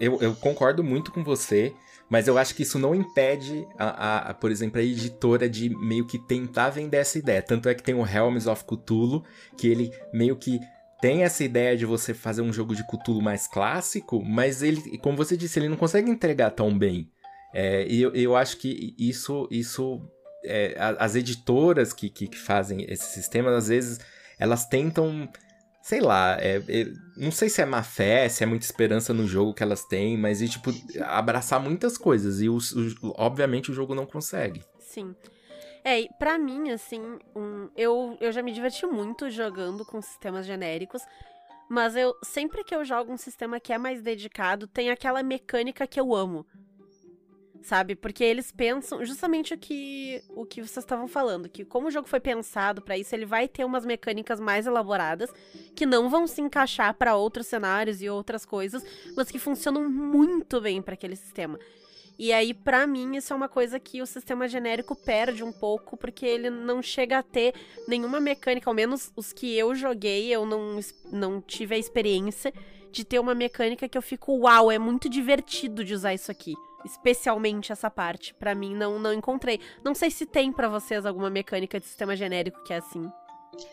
eu, 0.00 0.20
eu, 0.20 0.34
concordo 0.34 0.82
muito 0.82 1.12
com 1.12 1.22
você, 1.22 1.74
mas 2.08 2.26
eu 2.26 2.38
acho 2.38 2.54
que 2.54 2.62
isso 2.62 2.78
não 2.78 2.94
impede, 2.94 3.66
a, 3.78 3.84
a, 3.86 4.18
a, 4.30 4.34
por 4.34 4.50
exemplo, 4.50 4.80
a 4.80 4.84
editora 4.84 5.48
de 5.48 5.68
meio 5.68 6.06
que 6.06 6.18
tentar 6.18 6.70
vender 6.70 6.98
essa 6.98 7.18
ideia. 7.18 7.42
Tanto 7.42 7.68
é 7.68 7.74
que 7.74 7.82
tem 7.82 7.94
o 7.94 8.06
Helms 8.06 8.46
of 8.46 8.64
Cthulhu, 8.64 9.24
que 9.56 9.68
ele 9.68 9.92
meio 10.12 10.36
que 10.36 10.60
tem 11.00 11.22
essa 11.22 11.44
ideia 11.44 11.76
de 11.76 11.84
você 11.84 12.14
fazer 12.14 12.42
um 12.42 12.52
jogo 12.52 12.74
de 12.74 12.84
Cthulhu 12.86 13.20
mais 13.20 13.46
clássico, 13.46 14.24
mas 14.24 14.62
ele, 14.62 14.98
como 14.98 15.16
você 15.16 15.36
disse, 15.36 15.58
ele 15.58 15.68
não 15.68 15.76
consegue 15.76 16.10
entregar 16.10 16.50
tão 16.50 16.76
bem. 16.76 17.10
É, 17.54 17.86
e 17.86 18.02
eu, 18.02 18.14
eu 18.14 18.36
acho 18.36 18.56
que 18.56 18.94
isso, 18.98 19.46
isso 19.50 20.00
é, 20.46 20.76
as 20.98 21.14
editoras 21.14 21.92
que, 21.92 22.08
que, 22.08 22.28
que, 22.28 22.38
fazem 22.38 22.84
esses 22.88 23.08
sistemas, 23.08 23.54
às 23.54 23.68
vezes, 23.68 24.00
elas 24.38 24.66
tentam, 24.66 25.28
sei 25.82 26.00
lá, 26.00 26.36
é, 26.40 26.62
é, 26.68 26.86
não 27.16 27.30
sei 27.30 27.48
se 27.48 27.60
é 27.60 27.66
má 27.66 27.82
fé, 27.82 28.28
se 28.28 28.42
é 28.42 28.46
muita 28.46 28.64
esperança 28.64 29.12
no 29.12 29.26
jogo 29.26 29.54
que 29.54 29.62
elas 29.62 29.84
têm, 29.84 30.16
mas 30.16 30.40
e, 30.40 30.48
tipo, 30.48 30.70
abraçar 31.04 31.60
muitas 31.60 31.98
coisas. 31.98 32.40
E, 32.40 32.48
o, 32.48 32.56
o, 32.56 33.14
obviamente, 33.16 33.70
o 33.70 33.74
jogo 33.74 33.94
não 33.94 34.06
consegue. 34.06 34.62
Sim. 34.78 35.14
É, 35.84 36.00
e 36.00 36.08
pra 36.18 36.36
mim, 36.36 36.70
assim, 36.70 37.00
um, 37.34 37.68
eu, 37.76 38.16
eu 38.20 38.32
já 38.32 38.42
me 38.42 38.52
diverti 38.52 38.84
muito 38.86 39.30
jogando 39.30 39.84
com 39.84 40.02
sistemas 40.02 40.44
genéricos, 40.44 41.00
mas 41.68 41.94
eu 41.94 42.14
sempre 42.24 42.64
que 42.64 42.74
eu 42.74 42.84
jogo 42.84 43.12
um 43.12 43.16
sistema 43.16 43.60
que 43.60 43.72
é 43.72 43.78
mais 43.78 44.02
dedicado, 44.02 44.66
tem 44.66 44.90
aquela 44.90 45.22
mecânica 45.22 45.86
que 45.86 46.00
eu 46.00 46.14
amo. 46.14 46.46
Sabe? 47.66 47.96
Porque 47.96 48.22
eles 48.22 48.52
pensam 48.52 49.04
justamente 49.04 49.52
o 49.52 49.58
que 49.58 50.22
o 50.28 50.46
que 50.46 50.62
vocês 50.62 50.84
estavam 50.84 51.08
falando, 51.08 51.48
que 51.48 51.64
como 51.64 51.88
o 51.88 51.90
jogo 51.90 52.06
foi 52.06 52.20
pensado 52.20 52.80
para 52.80 52.96
isso, 52.96 53.12
ele 53.12 53.26
vai 53.26 53.48
ter 53.48 53.64
umas 53.64 53.84
mecânicas 53.84 54.38
mais 54.38 54.68
elaboradas 54.68 55.34
que 55.74 55.84
não 55.84 56.08
vão 56.08 56.28
se 56.28 56.40
encaixar 56.40 56.94
para 56.94 57.16
outros 57.16 57.48
cenários 57.48 58.00
e 58.00 58.08
outras 58.08 58.46
coisas, 58.46 58.84
mas 59.16 59.32
que 59.32 59.40
funcionam 59.40 59.90
muito 59.90 60.60
bem 60.60 60.80
para 60.80 60.94
aquele 60.94 61.16
sistema. 61.16 61.58
E 62.16 62.32
aí, 62.32 62.54
para 62.54 62.86
mim, 62.86 63.16
isso 63.16 63.32
é 63.32 63.36
uma 63.36 63.48
coisa 63.48 63.80
que 63.80 64.00
o 64.00 64.06
sistema 64.06 64.46
genérico 64.46 64.94
perde 64.94 65.42
um 65.42 65.50
pouco, 65.50 65.96
porque 65.96 66.24
ele 66.24 66.50
não 66.50 66.80
chega 66.80 67.18
a 67.18 67.22
ter 67.24 67.52
nenhuma 67.88 68.20
mecânica, 68.20 68.70
ao 68.70 68.74
menos 68.74 69.10
os 69.16 69.32
que 69.32 69.58
eu 69.58 69.74
joguei, 69.74 70.32
eu 70.32 70.46
não, 70.46 70.78
não 71.10 71.40
tive 71.40 71.74
a 71.74 71.78
experiência 71.78 72.54
de 72.92 73.04
ter 73.04 73.18
uma 73.18 73.34
mecânica 73.34 73.88
que 73.88 73.98
eu 73.98 74.02
fico, 74.02 74.38
uau, 74.38 74.70
é 74.70 74.78
muito 74.78 75.08
divertido 75.08 75.84
de 75.84 75.94
usar 75.94 76.14
isso 76.14 76.30
aqui. 76.30 76.54
Especialmente 76.84 77.72
essa 77.72 77.90
parte. 77.90 78.34
para 78.34 78.54
mim, 78.54 78.74
não, 78.74 78.98
não 78.98 79.12
encontrei. 79.12 79.60
Não 79.84 79.94
sei 79.94 80.10
se 80.10 80.26
tem 80.26 80.52
para 80.52 80.68
vocês 80.68 81.04
alguma 81.04 81.30
mecânica 81.30 81.80
de 81.80 81.86
sistema 81.86 82.14
genérico 82.14 82.62
que 82.64 82.72
é 82.72 82.76
assim. 82.76 83.10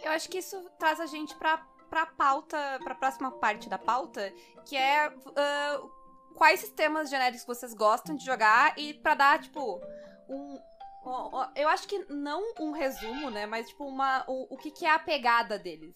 Eu 0.04 0.12
acho 0.12 0.30
que 0.30 0.38
isso 0.38 0.58
traz 0.80 1.00
a 1.00 1.06
gente 1.06 1.36
pra, 1.36 1.58
pra 1.90 2.06
pauta, 2.06 2.58
pra 2.84 2.96
próxima 2.96 3.32
parte 3.32 3.70
da 3.70 3.78
pauta, 3.78 4.34
que 4.66 4.76
é. 4.76 5.10
Uh 5.10 6.04
quais 6.34 6.60
sistemas 6.60 7.10
genéricos 7.10 7.46
vocês 7.46 7.74
gostam 7.74 8.16
de 8.16 8.26
jogar 8.26 8.78
e 8.78 8.94
para 8.94 9.16
dar, 9.16 9.40
tipo, 9.40 9.80
um. 10.28 10.60
Eu 11.56 11.68
acho 11.68 11.88
que 11.88 12.06
não 12.10 12.54
um 12.60 12.72
resumo, 12.72 13.30
né? 13.30 13.46
Mas, 13.46 13.68
tipo, 13.68 13.86
uma, 13.86 14.24
o, 14.28 14.56
o 14.56 14.58
que, 14.58 14.72
que 14.72 14.86
é 14.86 14.92
a 14.92 15.00
pegada 15.00 15.60
deles. 15.60 15.96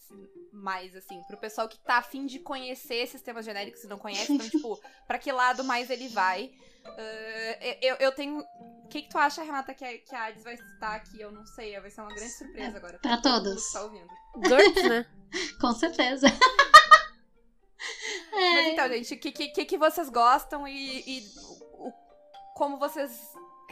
Mais, 0.52 0.96
assim, 0.96 1.22
pro 1.28 1.38
pessoal 1.38 1.70
que 1.70 1.80
tá 1.80 1.98
afim 1.98 2.26
de 2.26 2.40
conhecer 2.40 3.08
sistemas 3.08 3.46
genéricos 3.46 3.84
e 3.84 3.88
não 3.88 3.98
conhece. 3.98 4.34
Então, 4.34 4.50
tipo, 4.50 4.80
pra 5.08 5.18
que 5.18 5.32
lado 5.32 5.64
mais 5.64 5.90
ele 5.90 6.10
vai. 6.10 6.52
Uh, 6.86 7.78
eu, 7.82 7.96
eu 7.98 8.12
tenho. 8.12 8.40
O 8.40 8.88
que, 8.88 9.04
que 9.04 9.10
tu 9.10 9.18
acha, 9.18 9.44
Renata, 9.44 9.74
que 9.74 9.86
a, 9.86 9.98
que 9.98 10.16
a 10.16 10.26
Hades 10.26 10.44
vai 10.44 10.54
estar 10.56 10.96
aqui? 10.96 11.22
Eu 11.22 11.32
não 11.32 11.46
sei. 11.46 11.80
Vai 11.80 11.90
ser 11.90 12.02
uma 12.02 12.14
grande 12.14 12.32
surpresa 12.32 12.78
agora. 12.78 13.00
Pra, 13.00 13.18
pra 13.18 13.22
todos. 13.22 13.72
Tá 13.72 13.84
ouvindo. 13.84 14.08
GURPS, 14.36 14.84
né? 14.84 15.06
Com 15.60 15.74
certeza. 15.74 16.28
É. 18.32 18.54
Mas 18.54 18.68
então, 18.68 18.88
gente, 18.90 19.14
o 19.14 19.20
que, 19.20 19.32
que, 19.32 19.66
que 19.66 19.78
vocês 19.78 20.10
gostam 20.10 20.68
e, 20.68 21.04
e 21.06 21.24
o, 21.74 21.92
como 22.56 22.78
vocês 22.78 23.12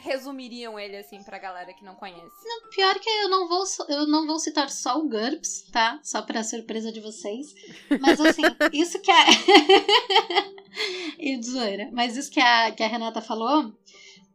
resumiriam 0.06 0.80
ele, 0.80 0.96
assim, 0.98 1.22
pra 1.24 1.40
galera 1.40 1.74
que 1.74 1.84
não 1.84 1.96
conhece? 1.96 2.36
Não, 2.46 2.70
pior 2.70 2.98
que 3.00 3.10
eu 3.10 3.30
não 3.30 3.48
vou, 3.48 3.64
eu 3.90 4.08
não 4.08 4.28
vou 4.28 4.38
citar 4.40 4.70
só 4.70 5.00
o 5.00 5.10
GURPS, 5.10 5.68
tá? 5.72 6.00
Só 6.04 6.22
pra 6.22 6.44
surpresa 6.44 6.92
de 6.92 7.00
vocês. 7.00 7.54
Mas, 8.00 8.22
assim, 8.22 8.44
isso 8.72 9.02
que 9.02 9.12
a... 9.12 9.26
e 11.20 11.42
zoeira. 11.42 11.90
Mas 11.92 12.16
isso 12.16 12.32
que 12.32 12.40
a, 12.40 12.72
que 12.72 12.84
a 12.84 12.88
Renata 12.88 13.22
falou, 13.22 13.74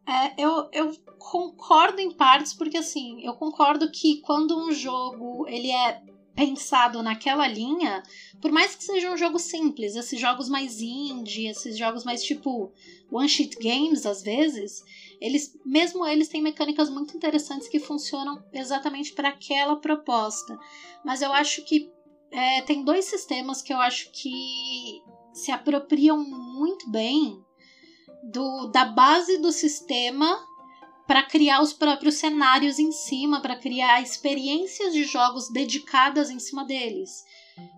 é, 0.05 0.43
eu, 0.43 0.69
eu 0.73 0.91
concordo 1.17 2.01
em 2.01 2.11
partes, 2.11 2.53
porque, 2.53 2.77
assim, 2.77 3.25
eu 3.25 3.33
concordo 3.33 3.89
que 3.89 4.21
quando 4.21 4.57
um 4.57 4.71
jogo, 4.71 5.47
ele 5.47 5.71
é 5.71 6.01
pensado 6.35 7.03
naquela 7.03 7.47
linha, 7.47 8.03
por 8.41 8.51
mais 8.51 8.75
que 8.75 8.83
seja 8.83 9.11
um 9.11 9.17
jogo 9.17 9.37
simples, 9.37 9.95
esses 9.95 10.19
jogos 10.19 10.49
mais 10.49 10.81
indie, 10.81 11.47
esses 11.47 11.77
jogos 11.77 12.03
mais 12.03 12.23
tipo 12.23 12.71
one 13.11 13.27
sheet 13.27 13.57
games 13.59 14.05
às 14.05 14.21
vezes, 14.23 14.83
eles 15.21 15.55
mesmo 15.63 16.05
eles 16.05 16.27
têm 16.27 16.41
mecânicas 16.41 16.89
muito 16.89 17.15
interessantes 17.15 17.69
que 17.69 17.79
funcionam 17.79 18.43
exatamente 18.51 19.13
para 19.13 19.29
aquela 19.29 19.75
proposta. 19.75 20.57
Mas 21.05 21.21
eu 21.21 21.31
acho 21.31 21.63
que 21.63 21.91
é, 22.31 22.61
tem 22.61 22.83
dois 22.83 23.05
sistemas 23.05 23.61
que 23.61 23.71
eu 23.71 23.79
acho 23.79 24.11
que 24.11 25.01
se 25.33 25.51
apropriam 25.51 26.17
muito 26.17 26.89
bem 26.89 27.39
do, 28.23 28.67
da 28.67 28.85
base 28.85 29.37
do 29.37 29.51
sistema 29.51 30.39
para 31.07 31.23
criar 31.23 31.61
os 31.61 31.73
próprios 31.73 32.15
cenários 32.15 32.79
em 32.79 32.91
cima, 32.91 33.41
para 33.41 33.55
criar 33.55 34.01
experiências 34.01 34.93
de 34.93 35.03
jogos 35.03 35.49
dedicadas 35.51 36.29
em 36.29 36.39
cima 36.39 36.65
deles. 36.65 37.23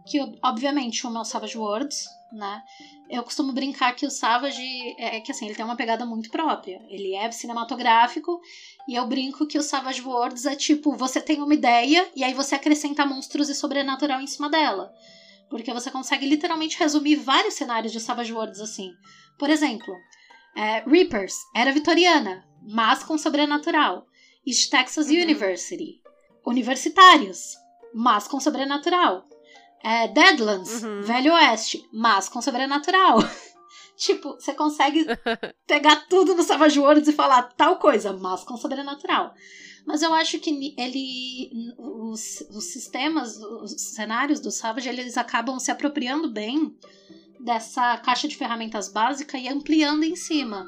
Que, 0.08 0.20
obviamente, 0.44 1.06
uma 1.08 1.20
é 1.20 1.22
o 1.22 1.26
Savage 1.26 1.58
Worlds, 1.58 2.06
né? 2.34 2.62
Eu 3.10 3.24
costumo 3.24 3.54
brincar 3.54 3.96
que 3.96 4.06
o 4.06 4.12
Savage 4.12 4.62
é, 4.98 5.18
é 5.18 5.22
que 5.22 5.32
assim, 5.32 5.46
ele 5.46 5.56
tem 5.56 5.64
uma 5.64 5.76
pegada 5.76 6.06
muito 6.06 6.30
própria. 6.30 6.82
Ele 6.90 7.14
é 7.16 7.30
cinematográfico 7.32 8.42
e 8.88 8.96
eu 8.96 9.06
brinco 9.08 9.46
que 9.46 9.58
o 9.58 9.62
Savage 9.64 10.02
Worlds 10.02 10.46
é 10.46 10.56
tipo, 10.56 10.96
você 10.96 11.22
tem 11.22 11.42
uma 11.42 11.54
ideia 11.54 12.10
e 12.16 12.24
aí 12.24 12.34
você 12.34 12.56
acrescenta 12.56 13.06
monstros 13.06 13.50
e 13.50 13.56
sobrenatural 13.56 14.20
em 14.20 14.28
cima 14.28 14.50
dela. 14.50 14.92
Porque 15.50 15.72
você 15.74 15.92
consegue 15.92 16.26
literalmente 16.26 16.78
resumir 16.80 17.16
vários 17.18 17.54
cenários 17.54 17.92
de 17.94 18.00
Savage 18.00 18.34
Worlds 18.34 18.60
assim. 18.60 18.92
Por 19.38 19.50
exemplo, 19.50 19.94
É, 20.56 20.84
Reapers, 20.88 21.34
era 21.56 21.72
vitoriana, 21.72 22.44
mas 22.62 23.04
com 23.04 23.18
sobrenatural. 23.18 24.06
East 24.46 24.70
Texas 24.70 25.08
Uhum. 25.08 25.22
University, 25.24 26.00
universitários, 26.46 27.56
mas 27.94 28.28
com 28.28 28.40
sobrenatural. 28.40 29.24
É, 29.84 30.08
Deadlands, 30.08 30.82
Uhum. 30.82 31.02
Velho 31.02 31.34
Oeste, 31.34 31.88
mas 31.92 32.30
com 32.30 32.42
sobrenatural. 32.42 33.20
tipo, 33.98 34.34
você 34.34 34.54
consegue 34.54 35.06
pegar 35.68 36.08
tudo 36.08 36.34
no 36.36 36.44
Savage 36.44 36.80
Worlds 36.80 37.08
e 37.10 37.14
falar 37.14 37.44
tal 37.58 37.78
coisa, 37.78 38.14
mas 38.14 38.44
com 38.44 38.56
sobrenatural. 38.56 39.34
Mas 39.86 40.02
eu 40.02 40.14
acho 40.14 40.40
que 40.40 40.74
ele. 40.78 41.52
Os, 41.78 42.40
os 42.50 42.64
sistemas, 42.72 43.38
os 43.38 43.72
cenários 43.94 44.40
do 44.40 44.50
Savage, 44.50 44.88
eles 44.88 45.18
acabam 45.18 45.60
se 45.60 45.70
apropriando 45.72 46.32
bem 46.32 46.74
dessa 47.40 47.98
caixa 47.98 48.26
de 48.28 48.38
ferramentas 48.38 48.88
básica 48.88 49.38
e 49.38 49.50
ampliando 49.50 50.04
em 50.04 50.16
cima. 50.16 50.66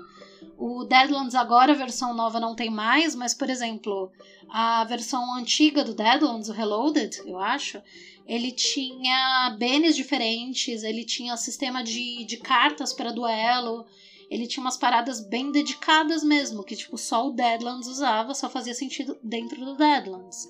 O 0.57 0.83
Deadlands 0.83 1.33
agora, 1.35 1.71
a 1.71 1.75
versão 1.75 2.13
nova, 2.13 2.39
não 2.39 2.55
tem 2.55 2.69
mais, 2.69 3.15
mas, 3.15 3.33
por 3.33 3.49
exemplo, 3.49 4.11
a 4.49 4.83
versão 4.83 5.35
antiga 5.35 5.83
do 5.83 5.93
Deadlands, 5.93 6.49
o 6.49 6.53
Reloaded, 6.53 7.21
eu 7.25 7.39
acho, 7.39 7.81
ele 8.27 8.51
tinha 8.51 9.55
bens 9.57 9.95
diferentes, 9.95 10.83
ele 10.83 11.05
tinha 11.05 11.37
sistema 11.37 11.83
de, 11.83 12.25
de 12.25 12.37
cartas 12.37 12.91
para 12.93 13.11
duelo, 13.11 13.85
ele 14.29 14.47
tinha 14.47 14.63
umas 14.63 14.77
paradas 14.77 15.19
bem 15.19 15.51
dedicadas 15.51 16.23
mesmo, 16.23 16.63
que 16.63 16.75
tipo 16.75 16.97
só 16.97 17.27
o 17.27 17.31
Deadlands 17.31 17.87
usava, 17.87 18.33
só 18.33 18.49
fazia 18.49 18.73
sentido 18.73 19.17
dentro 19.21 19.63
do 19.63 19.75
Deadlands. 19.75 20.49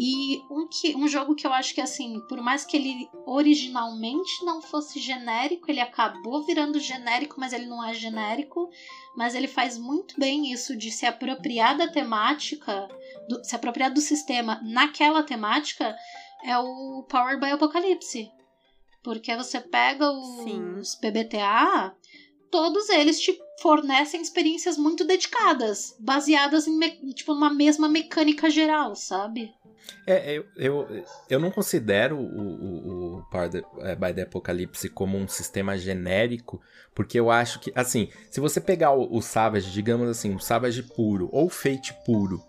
E 0.00 0.40
um, 0.48 0.68
que, 0.68 0.94
um 0.94 1.08
jogo 1.08 1.34
que 1.34 1.44
eu 1.44 1.52
acho 1.52 1.74
que 1.74 1.80
assim, 1.80 2.20
por 2.28 2.40
mais 2.40 2.64
que 2.64 2.76
ele 2.76 3.08
originalmente 3.26 4.44
não 4.44 4.62
fosse 4.62 5.00
genérico, 5.00 5.68
ele 5.68 5.80
acabou 5.80 6.44
virando 6.44 6.78
genérico, 6.78 7.40
mas 7.40 7.52
ele 7.52 7.66
não 7.66 7.84
é 7.84 7.92
genérico. 7.94 8.70
Mas 9.16 9.34
ele 9.34 9.48
faz 9.48 9.76
muito 9.76 10.14
bem 10.16 10.52
isso 10.52 10.76
de 10.76 10.92
se 10.92 11.04
apropriar 11.04 11.76
da 11.76 11.88
temática, 11.88 12.86
do- 13.28 13.42
se 13.44 13.56
apropriar 13.56 13.92
do 13.92 14.00
sistema 14.00 14.60
naquela 14.62 15.24
temática, 15.24 15.96
é 16.44 16.56
o 16.58 17.02
Power 17.08 17.38
by 17.40 17.50
Apocalypse. 17.50 18.30
Porque 19.02 19.34
você 19.36 19.60
pega 19.60 20.10
os 20.10 20.94
PBTA, 20.96 21.94
todos 22.50 22.88
eles 22.88 23.20
te 23.20 23.38
fornecem 23.62 24.20
experiências 24.20 24.76
muito 24.76 25.04
dedicadas, 25.04 25.96
baseadas 26.00 26.66
em 26.66 26.78
tipo 27.12 27.32
numa 27.34 27.52
mesma 27.52 27.88
mecânica 27.88 28.50
geral, 28.50 28.94
sabe? 28.94 29.54
É, 30.06 30.34
eu, 30.36 30.44
eu, 30.56 31.04
eu 31.30 31.38
não 31.40 31.50
considero 31.50 32.18
o, 32.18 32.22
o, 32.22 33.16
o 33.18 33.22
Power 33.30 33.48
the- 33.50 33.64
eh, 33.80 33.94
by 33.96 34.12
the 34.12 34.22
Apocalypse 34.22 34.88
como 34.90 35.16
um 35.16 35.26
sistema 35.28 35.78
genérico, 35.78 36.60
porque 36.94 37.18
eu 37.18 37.30
acho 37.30 37.58
que, 37.60 37.72
assim, 37.74 38.10
se 38.30 38.40
você 38.40 38.60
pegar 38.60 38.92
o, 38.92 39.16
o 39.16 39.22
Savage, 39.22 39.70
digamos 39.70 40.08
assim, 40.08 40.34
o 40.34 40.40
Savage 40.40 40.82
puro 40.82 41.28
ou 41.32 41.46
o 41.46 41.50
Fate 41.50 41.94
puro, 42.04 42.42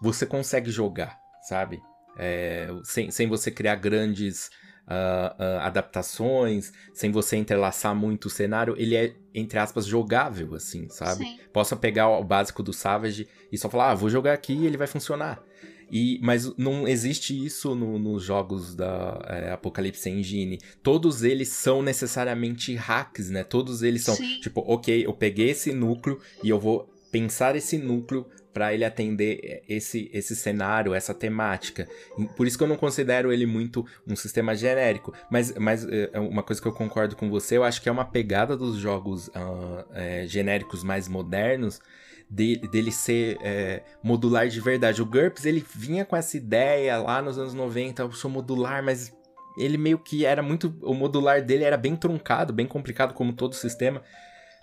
você 0.00 0.26
consegue 0.26 0.70
jogar, 0.70 1.16
sabe? 1.48 1.80
É, 2.16 2.68
sem, 2.84 3.10
sem 3.10 3.26
você 3.28 3.50
criar 3.50 3.76
grandes 3.76 4.50
ah, 4.86 5.34
ah, 5.38 5.66
adaptações, 5.66 6.72
sem 6.92 7.10
você 7.10 7.36
entrelaçar 7.36 7.94
muito 7.94 8.26
o 8.26 8.30
cenário, 8.30 8.74
ele 8.76 8.94
é, 8.96 9.14
entre 9.34 9.58
aspas, 9.58 9.86
jogável, 9.86 10.54
assim, 10.54 10.88
sabe? 10.88 11.24
Sim. 11.24 11.36
Posso 11.52 11.76
pegar 11.76 12.08
o 12.08 12.24
básico 12.24 12.62
do 12.62 12.72
Savage 12.72 13.28
e 13.50 13.56
só 13.56 13.70
falar, 13.70 13.90
ah, 13.90 13.94
vou 13.94 14.10
jogar 14.10 14.32
aqui 14.32 14.52
e 14.52 14.66
ele 14.66 14.76
vai 14.76 14.86
funcionar. 14.86 15.42
E, 15.90 16.18
mas 16.22 16.56
não 16.56 16.88
existe 16.88 17.32
isso 17.44 17.74
no- 17.74 17.98
nos 17.98 18.22
jogos 18.24 18.74
da 18.74 19.20
é, 19.28 19.52
Apocalypse 19.52 20.08
Engine. 20.08 20.58
Todos 20.82 21.22
eles 21.22 21.48
são 21.50 21.82
necessariamente 21.82 22.74
hacks, 22.74 23.28
né? 23.28 23.44
Todos 23.44 23.82
eles 23.82 24.02
são, 24.02 24.14
Sim. 24.14 24.40
tipo, 24.40 24.62
ok, 24.66 25.04
eu 25.06 25.12
peguei 25.12 25.50
esse 25.50 25.70
núcleo 25.72 26.18
e 26.42 26.48
eu 26.48 26.58
vou 26.58 26.88
pensar 27.10 27.56
esse 27.56 27.76
núcleo 27.76 28.26
para 28.52 28.72
ele 28.72 28.84
atender 28.84 29.62
esse, 29.68 30.10
esse 30.12 30.36
cenário, 30.36 30.94
essa 30.94 31.14
temática. 31.14 31.88
Por 32.36 32.46
isso 32.46 32.58
que 32.58 32.64
eu 32.64 32.68
não 32.68 32.76
considero 32.76 33.32
ele 33.32 33.46
muito 33.46 33.84
um 34.06 34.14
sistema 34.14 34.54
genérico. 34.54 35.12
Mas, 35.30 35.54
mas 35.54 35.86
é, 35.88 36.10
uma 36.18 36.42
coisa 36.42 36.60
que 36.60 36.68
eu 36.68 36.72
concordo 36.72 37.16
com 37.16 37.30
você, 37.30 37.56
eu 37.56 37.64
acho 37.64 37.80
que 37.80 37.88
é 37.88 37.92
uma 37.92 38.04
pegada 38.04 38.56
dos 38.56 38.76
jogos 38.76 39.30
ah, 39.34 39.84
é, 39.94 40.26
genéricos 40.26 40.84
mais 40.84 41.08
modernos 41.08 41.80
de- 42.28 42.56
dele 42.56 42.90
ser 42.92 43.38
é, 43.42 43.82
modular 44.02 44.48
de 44.48 44.60
verdade. 44.60 45.02
O 45.02 45.06
GURPS, 45.06 45.44
ele 45.44 45.64
vinha 45.74 46.04
com 46.04 46.16
essa 46.16 46.36
ideia 46.36 46.96
lá 46.98 47.20
nos 47.20 47.38
anos 47.38 47.54
90, 47.54 48.02
eu 48.02 48.12
sou 48.12 48.30
modular, 48.30 48.82
mas 48.82 49.12
ele 49.58 49.76
meio 49.76 49.98
que 49.98 50.24
era 50.24 50.42
muito... 50.42 50.74
O 50.82 50.94
modular 50.94 51.42
dele 51.42 51.64
era 51.64 51.76
bem 51.76 51.94
truncado, 51.94 52.52
bem 52.52 52.66
complicado, 52.66 53.12
como 53.12 53.32
todo 53.32 53.54
sistema. 53.54 54.02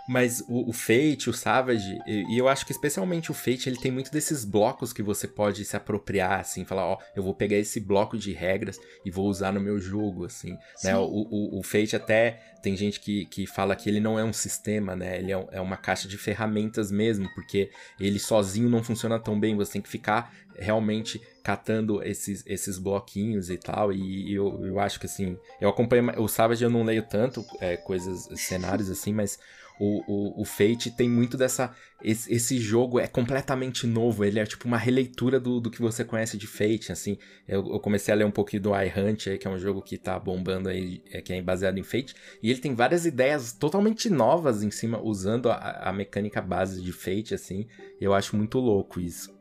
Mas 0.09 0.43
o, 0.47 0.71
o 0.71 0.73
Fate, 0.73 1.29
o 1.29 1.33
Savage, 1.33 1.99
e, 2.07 2.33
e 2.33 2.37
eu 2.39 2.47
acho 2.47 2.65
que 2.65 2.71
especialmente 2.71 3.29
o 3.29 3.33
Fate, 3.35 3.69
ele 3.69 3.77
tem 3.77 3.91
muito 3.91 4.11
desses 4.11 4.43
blocos 4.43 4.91
que 4.91 5.03
você 5.03 5.27
pode 5.27 5.63
se 5.63 5.77
apropriar, 5.77 6.39
assim, 6.39 6.65
falar, 6.65 6.83
ó, 6.83 6.97
eu 7.15 7.21
vou 7.21 7.35
pegar 7.35 7.57
esse 7.57 7.79
bloco 7.79 8.17
de 8.17 8.33
regras 8.33 8.79
e 9.05 9.11
vou 9.11 9.27
usar 9.27 9.53
no 9.53 9.61
meu 9.61 9.79
jogo, 9.79 10.25
assim, 10.25 10.57
né? 10.83 10.97
O, 10.97 11.03
o, 11.03 11.59
o 11.59 11.63
Fate 11.63 11.95
até 11.95 12.41
tem 12.63 12.75
gente 12.75 12.99
que, 12.99 13.25
que 13.25 13.45
fala 13.45 13.75
que 13.75 13.87
ele 13.87 13.99
não 13.99 14.17
é 14.17 14.23
um 14.23 14.33
sistema, 14.33 14.95
né? 14.95 15.19
Ele 15.19 15.31
é, 15.31 15.47
é 15.51 15.61
uma 15.61 15.77
caixa 15.77 16.07
de 16.07 16.17
ferramentas 16.17 16.89
mesmo, 16.89 17.29
porque 17.35 17.69
ele 17.99 18.17
sozinho 18.17 18.67
não 18.67 18.83
funciona 18.83 19.19
tão 19.19 19.39
bem, 19.39 19.55
você 19.55 19.73
tem 19.73 19.81
que 19.83 19.89
ficar 19.89 20.33
realmente 20.57 21.21
catando 21.43 22.03
esses, 22.03 22.43
esses 22.45 22.77
bloquinhos 22.77 23.49
e 23.49 23.57
tal, 23.57 23.93
e 23.93 24.33
eu, 24.33 24.65
eu 24.65 24.79
acho 24.79 24.99
que 24.99 25.05
assim, 25.05 25.37
eu 25.61 25.69
acompanho, 25.69 26.11
o 26.21 26.27
Savage 26.27 26.63
eu 26.63 26.69
não 26.69 26.83
leio 26.83 27.03
tanto 27.03 27.45
é, 27.61 27.77
coisas, 27.77 28.27
cenários 28.39 28.89
assim, 28.89 29.13
mas 29.13 29.39
o, 29.79 30.03
o, 30.07 30.41
o 30.41 30.45
Fate 30.45 30.91
tem 30.91 31.09
muito 31.09 31.37
dessa. 31.37 31.73
Esse, 32.03 32.33
esse 32.33 32.57
jogo 32.57 32.99
é 32.99 33.07
completamente 33.07 33.87
novo. 33.87 34.25
Ele 34.25 34.39
é 34.39 34.45
tipo 34.45 34.67
uma 34.67 34.77
releitura 34.77 35.39
do, 35.39 35.59
do 35.59 35.71
que 35.71 35.81
você 35.81 36.03
conhece 36.03 36.37
de 36.37 36.47
Fate. 36.47 36.91
Assim, 36.91 37.17
eu, 37.47 37.65
eu 37.73 37.79
comecei 37.79 38.13
a 38.13 38.17
ler 38.17 38.25
um 38.25 38.31
pouquinho 38.31 38.61
do 38.61 38.71
iHunt, 38.75 39.37
que 39.37 39.47
é 39.47 39.49
um 39.49 39.57
jogo 39.57 39.81
que 39.81 39.97
tá 39.97 40.19
bombando 40.19 40.69
aí, 40.69 41.01
é, 41.11 41.21
que 41.21 41.31
é 41.31 41.41
baseado 41.41 41.77
em 41.77 41.83
Fate. 41.83 42.13
E 42.43 42.49
ele 42.49 42.59
tem 42.59 42.75
várias 42.75 43.05
ideias 43.05 43.53
totalmente 43.53 44.09
novas 44.09 44.63
em 44.63 44.71
cima, 44.71 45.01
usando 45.01 45.49
a, 45.49 45.89
a 45.89 45.93
mecânica 45.93 46.41
base 46.41 46.81
de 46.81 46.91
Fate, 46.91 47.33
assim. 47.33 47.65
Eu 48.01 48.13
acho 48.13 48.35
muito 48.35 48.59
louco 48.59 48.99
isso. 48.99 49.38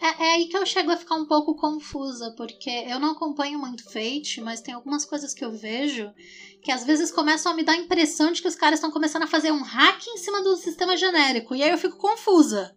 É, 0.00 0.24
é 0.24 0.34
aí 0.34 0.46
que 0.46 0.56
eu 0.56 0.64
chego 0.64 0.90
a 0.90 0.96
ficar 0.96 1.14
um 1.16 1.26
pouco 1.26 1.54
confusa, 1.56 2.32
porque 2.36 2.70
eu 2.70 2.98
não 2.98 3.12
acompanho 3.12 3.58
muito 3.58 3.84
Fate, 3.84 4.40
mas 4.40 4.60
tem 4.60 4.72
algumas 4.74 5.04
coisas 5.04 5.34
que 5.34 5.44
eu 5.44 5.52
vejo 5.52 6.10
que 6.62 6.70
às 6.72 6.84
vezes 6.84 7.10
começam 7.10 7.52
a 7.52 7.54
me 7.54 7.64
dar 7.64 7.72
a 7.72 7.76
impressão 7.78 8.32
de 8.32 8.42
que 8.42 8.48
os 8.48 8.54
caras 8.54 8.78
estão 8.78 8.90
começando 8.90 9.22
a 9.22 9.26
fazer 9.26 9.50
um 9.50 9.62
hack 9.62 10.06
em 10.08 10.16
cima 10.18 10.42
do 10.42 10.56
sistema 10.56 10.96
genérico. 10.96 11.54
E 11.54 11.62
aí 11.62 11.70
eu 11.70 11.78
fico 11.78 11.96
confusa. 11.96 12.74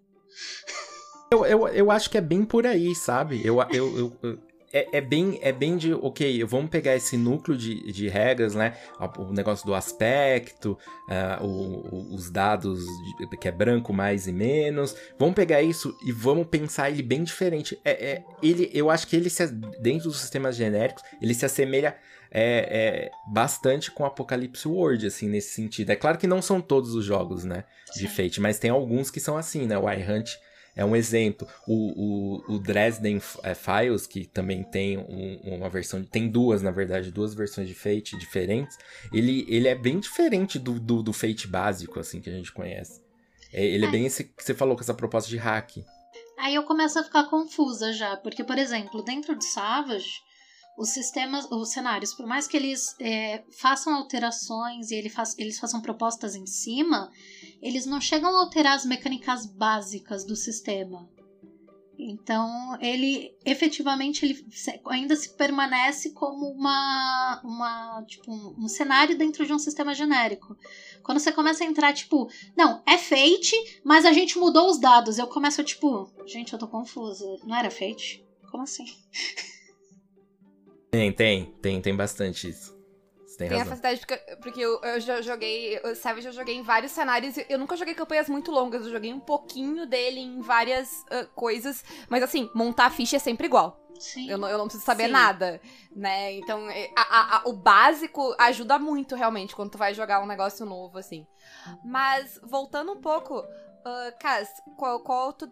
Eu, 1.32 1.46
eu, 1.46 1.68
eu 1.70 1.92
acho 1.92 2.10
que 2.10 2.18
é 2.18 2.22
bem 2.22 2.46
por 2.46 2.66
aí, 2.68 2.94
sabe? 2.96 3.42
Eu, 3.46 3.60
eu, 3.72 3.98
eu- 3.98 4.18
eu- 4.22 4.40
é, 4.74 4.98
é 4.98 5.02
bem, 5.02 5.38
é 5.42 5.52
bem 5.52 5.78
de, 5.78 5.94
ok, 5.94 6.44
vamos 6.46 6.70
pegar 6.72 6.96
esse 6.96 7.16
núcleo 7.16 7.56
de, 7.58 7.92
de 7.92 8.10
regras, 8.10 8.56
né? 8.56 8.76
O 9.18 9.32
negócio 9.32 9.66
do 9.66 9.74
aspecto, 9.76 10.78
ah, 11.08 11.40
o- 11.44 12.14
os 12.16 12.30
dados 12.32 12.84
de- 13.20 13.38
que 13.38 13.48
é 13.48 13.52
branco 13.52 13.94
mais 13.94 14.28
e 14.28 14.32
menos. 14.34 14.96
Vamos 15.20 15.36
pegar 15.36 15.62
isso 15.62 15.96
e 16.06 16.12
vamos 16.12 16.48
pensar 16.48 16.90
ele 16.90 17.04
bem 17.04 17.24
diferente. 17.24 17.80
É, 17.86 17.92
é, 17.92 18.24
ele, 18.42 18.70
eu 18.74 18.90
acho 18.90 19.08
que 19.08 19.16
ele, 19.16 19.30
se, 19.30 19.46
dentro 19.48 20.10
dos 20.10 20.20
sistemas 20.20 20.56
genéricos, 20.56 21.04
ele 21.22 21.34
se 21.34 21.46
assemelha 21.46 21.96
é, 22.32 23.10
é, 23.10 23.12
bastante 23.32 23.92
com 23.92 24.04
Apocalipse 24.06 24.68
World, 24.68 25.06
assim, 25.06 25.30
nesse 25.30 25.52
sentido. 25.54 25.92
É 25.92 25.96
claro 25.96 26.18
que 26.18 26.26
não 26.26 26.42
são 26.42 26.60
todos 26.60 26.96
os 26.96 27.06
jogos, 27.06 27.44
né? 27.44 27.64
De. 27.96 28.08
Fate, 28.08 28.42
mas 28.42 28.58
tem 28.58 28.72
alguns 28.72 29.12
que 29.12 29.20
são 29.20 29.38
assim, 29.38 29.68
né? 29.68 29.78
O 29.78 29.88
iHunt 29.92 30.32
é 30.76 30.84
um 30.84 30.96
exemplo. 30.96 31.48
O, 31.68 31.74
o, 32.52 32.56
o 32.56 32.60
Dresden 32.60 33.22
eh, 33.44 33.54
Files, 33.56 34.08
que 34.08 34.26
também 34.26 34.64
tem 34.64 34.98
um- 34.98 35.40
uma 35.58 35.70
versão. 35.70 36.04
Tem 36.04 36.28
duas, 36.30 36.62
na 36.62 36.72
verdade, 36.72 37.12
duas 37.12 37.34
versões 37.34 37.68
de 37.68 37.76
Fate 37.76 38.18
diferentes. 38.18 38.78
Ele, 39.12 39.46
ele 39.48 39.68
é 39.68 39.76
bem 39.76 40.00
diferente 40.00 40.58
do, 40.58 40.80
do, 40.80 41.04
do 41.04 41.14
Fate 41.14 41.48
básico, 41.48 42.00
assim, 42.00 42.20
que 42.22 42.30
a 42.30 42.34
gente 42.34 42.52
conhece. 42.52 43.02
É, 43.52 43.64
ele 43.64 43.86
é 43.86 43.88
É. 43.88 43.92
bem 43.92 44.06
esse 44.06 44.24
que 44.24 44.44
você 44.44 44.54
falou 44.54 44.76
com 44.76 44.82
essa 44.82 44.94
proposta 44.94 45.30
de 45.30 45.38
hack. 45.38 45.78
Aí 46.40 46.56
eu 46.56 46.64
começo 46.64 46.98
a 47.00 47.04
ficar 47.04 47.26
confusa 47.30 47.94
já, 47.94 48.18
porque, 48.18 48.44
por 48.44 48.58
exemplo, 48.58 49.04
dentro 49.04 49.36
do 49.36 49.44
Savage, 49.44 50.10
os 50.78 50.90
sistemas, 50.90 51.46
os 51.52 51.70
cenários, 51.72 52.16
por 52.16 52.26
mais 52.26 52.48
que 52.48 52.58
eles 52.58 52.96
é, 53.00 53.44
façam 53.62 53.94
alterações 53.94 54.90
e 54.90 54.96
ele 54.96 55.08
fa- 55.10 55.24
eles 55.38 55.60
façam 55.60 55.80
propostas 55.82 56.34
em 56.36 56.48
cima, 56.48 57.12
eles 57.64 57.86
não 57.86 58.02
chegam 58.02 58.36
a 58.36 58.42
alterar 58.42 58.74
as 58.74 58.86
mecânicas 58.86 59.46
básicas 59.46 60.26
do 60.26 60.36
sistema. 60.36 61.10
Então, 61.98 62.78
ele 62.82 63.34
efetivamente 63.46 64.26
ele 64.26 64.46
ainda 64.88 65.16
se 65.16 65.30
permanece 65.38 66.12
como 66.12 66.52
uma, 66.52 67.42
uma 67.44 68.04
tipo, 68.06 68.30
um, 68.30 68.66
um 68.66 68.68
cenário 68.68 69.18
dentro 69.18 69.46
de 69.46 69.54
um 69.54 69.60
sistema 69.60 69.94
genérico. 69.94 70.58
Quando 71.02 71.20
você 71.20 71.32
começa 71.32 71.64
a 71.64 71.68
entrar, 71.68 71.94
tipo, 71.94 72.30
não, 72.58 72.84
é 72.86 72.98
Fate, 72.98 73.56
mas 73.86 74.06
a 74.06 74.12
gente 74.12 74.38
mudou 74.38 74.70
os 74.70 74.80
dados. 74.80 75.18
Eu 75.18 75.28
começo, 75.28 75.64
tipo, 75.64 76.12
gente, 76.26 76.52
eu 76.52 76.60
tô 76.60 76.68
confusa. 76.68 77.26
Não 77.46 77.56
era 77.56 77.72
Fate? 77.72 78.26
Como 78.52 78.64
assim? 78.64 78.86
Tem, 80.92 81.12
tem, 81.12 81.46
tem, 81.62 81.82
tem 81.82 81.96
bastante 81.96 82.50
isso. 82.50 82.73
Você 83.34 83.40
tem, 83.40 83.50
Tem 83.50 83.58
a 83.58 83.64
razão. 83.64 83.78
facilidade 83.78 84.00
porque, 84.06 84.36
porque 84.38 84.60
eu, 84.62 84.80
eu 84.84 85.00
já 85.00 85.20
joguei. 85.22 85.80
O 85.84 85.96
Savage 85.96 86.28
eu 86.28 86.32
joguei 86.34 86.56
em 86.56 86.62
vários 86.62 86.92
cenários. 86.92 87.36
e 87.36 87.46
Eu 87.50 87.58
nunca 87.58 87.76
joguei 87.76 87.96
campanhas 87.96 88.30
muito 88.30 88.52
longas. 88.52 88.86
Eu 88.86 88.92
joguei 88.92 89.12
um 89.12 89.20
pouquinho 89.20 89.88
dele 89.88 90.20
em 90.20 90.40
várias 90.40 91.04
ah, 91.10 91.26
coisas. 91.34 91.84
Mas 92.08 92.22
assim, 92.22 92.48
montar 92.54 92.86
a 92.86 92.90
ficha 92.92 93.16
é 93.16 93.20
sempre 93.20 93.48
igual. 93.48 93.80
Sim. 94.00 94.30
Eu 94.30 94.38
não, 94.38 94.48
eu 94.48 94.58
não 94.58 94.66
preciso 94.66 94.86
saber 94.86 95.06
Sim. 95.06 95.12
nada, 95.14 95.60
né? 95.96 96.34
Então, 96.34 96.68
a- 96.96 97.02
a- 97.02 97.38
a- 97.38 97.42
o 97.46 97.54
básico 97.54 98.36
ajuda 98.38 98.78
muito, 98.78 99.16
realmente, 99.16 99.56
quando 99.56 99.72
tu 99.72 99.78
vai 99.80 99.94
jogar 99.96 100.22
um 100.22 100.28
negócio 100.28 100.64
novo, 100.66 100.98
assim. 101.00 101.26
Mas, 101.84 102.40
voltando 102.44 102.92
um 102.92 103.02
pouco, 103.02 103.40
uh, 103.40 104.20
Cas, 104.20 104.50
qual, 104.78 105.00
qual, 105.00 105.34
tu, 105.34 105.52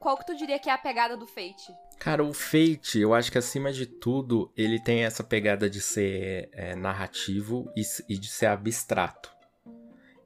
qual 0.00 0.16
que 0.18 0.26
tu 0.26 0.34
diria 0.34 0.58
que 0.58 0.68
é 0.68 0.72
a 0.72 0.78
pegada 0.78 1.16
do 1.16 1.26
Fate? 1.26 1.72
Cara, 2.02 2.24
o 2.24 2.32
Fate, 2.32 2.98
eu 2.98 3.14
acho 3.14 3.30
que 3.30 3.38
acima 3.38 3.72
de 3.72 3.86
tudo, 3.86 4.50
ele 4.56 4.80
tem 4.80 5.04
essa 5.04 5.22
pegada 5.22 5.70
de 5.70 5.80
ser 5.80 6.48
é, 6.52 6.74
narrativo 6.74 7.70
e, 7.76 7.82
e 8.08 8.18
de 8.18 8.26
ser 8.26 8.46
abstrato. 8.46 9.30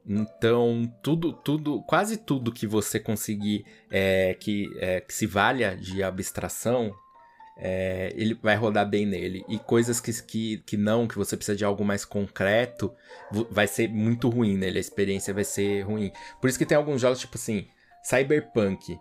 Então, 0.03 0.91
tudo, 1.03 1.31
tudo, 1.31 1.83
quase 1.83 2.17
tudo 2.17 2.51
que 2.51 2.65
você 2.65 2.99
conseguir 2.99 3.63
é, 3.91 4.33
que, 4.39 4.75
é, 4.79 5.01
que 5.01 5.13
se 5.13 5.27
valha 5.27 5.77
de 5.77 6.01
abstração, 6.01 6.91
é, 7.55 8.11
ele 8.15 8.33
vai 8.41 8.55
rodar 8.55 8.89
bem 8.89 9.05
nele. 9.05 9.45
E 9.47 9.59
coisas 9.59 10.01
que, 10.01 10.11
que, 10.23 10.57
que 10.65 10.77
não, 10.77 11.07
que 11.07 11.15
você 11.15 11.37
precisa 11.37 11.55
de 11.55 11.63
algo 11.63 11.85
mais 11.85 12.03
concreto, 12.03 12.91
vai 13.51 13.67
ser 13.67 13.87
muito 13.87 14.29
ruim 14.29 14.57
nele, 14.57 14.79
a 14.79 14.81
experiência 14.81 15.31
vai 15.31 15.43
ser 15.43 15.83
ruim. 15.83 16.11
Por 16.41 16.49
isso 16.49 16.57
que 16.57 16.65
tem 16.65 16.75
alguns 16.75 17.01
jogos, 17.01 17.19
tipo 17.19 17.37
assim, 17.37 17.67
Cyberpunk. 18.01 18.99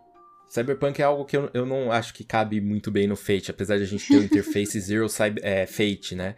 Cyberpunk 0.49 1.01
é 1.01 1.05
algo 1.05 1.25
que 1.25 1.37
eu, 1.37 1.51
eu 1.53 1.67
não 1.67 1.91
acho 1.91 2.15
que 2.15 2.25
cabe 2.25 2.61
muito 2.61 2.91
bem 2.91 3.07
no 3.07 3.17
Fate, 3.17 3.51
apesar 3.51 3.77
de 3.77 3.83
a 3.83 3.87
gente 3.87 4.07
ter 4.07 4.17
o 4.17 4.23
interface 4.25 4.81
Zero 4.81 5.09
Cyber, 5.09 5.43
é, 5.45 5.67
Fate, 5.67 6.15
né? 6.15 6.37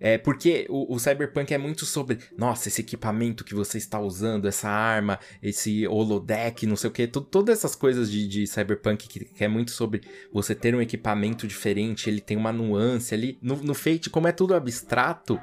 É 0.00 0.16
porque 0.16 0.64
o, 0.68 0.94
o 0.94 0.98
Cyberpunk 0.98 1.52
é 1.52 1.58
muito 1.58 1.84
sobre, 1.84 2.18
nossa, 2.36 2.68
esse 2.68 2.80
equipamento 2.80 3.44
que 3.44 3.54
você 3.54 3.78
está 3.78 3.98
usando, 3.98 4.46
essa 4.46 4.68
arma, 4.68 5.18
esse 5.42 5.88
holodeck, 5.88 6.66
não 6.66 6.76
sei 6.76 6.88
o 6.88 6.92
que, 6.92 7.06
todas 7.08 7.58
essas 7.58 7.74
coisas 7.74 8.10
de, 8.10 8.28
de 8.28 8.46
Cyberpunk 8.46 9.08
que, 9.08 9.24
que 9.24 9.44
é 9.44 9.48
muito 9.48 9.72
sobre 9.72 10.02
você 10.32 10.54
ter 10.54 10.74
um 10.74 10.80
equipamento 10.80 11.48
diferente, 11.48 12.08
ele 12.08 12.20
tem 12.20 12.36
uma 12.36 12.52
nuance 12.52 13.12
ali. 13.12 13.38
No, 13.42 13.56
no 13.56 13.74
Fate, 13.74 14.08
como 14.08 14.28
é 14.28 14.32
tudo 14.32 14.54
abstrato, 14.54 15.40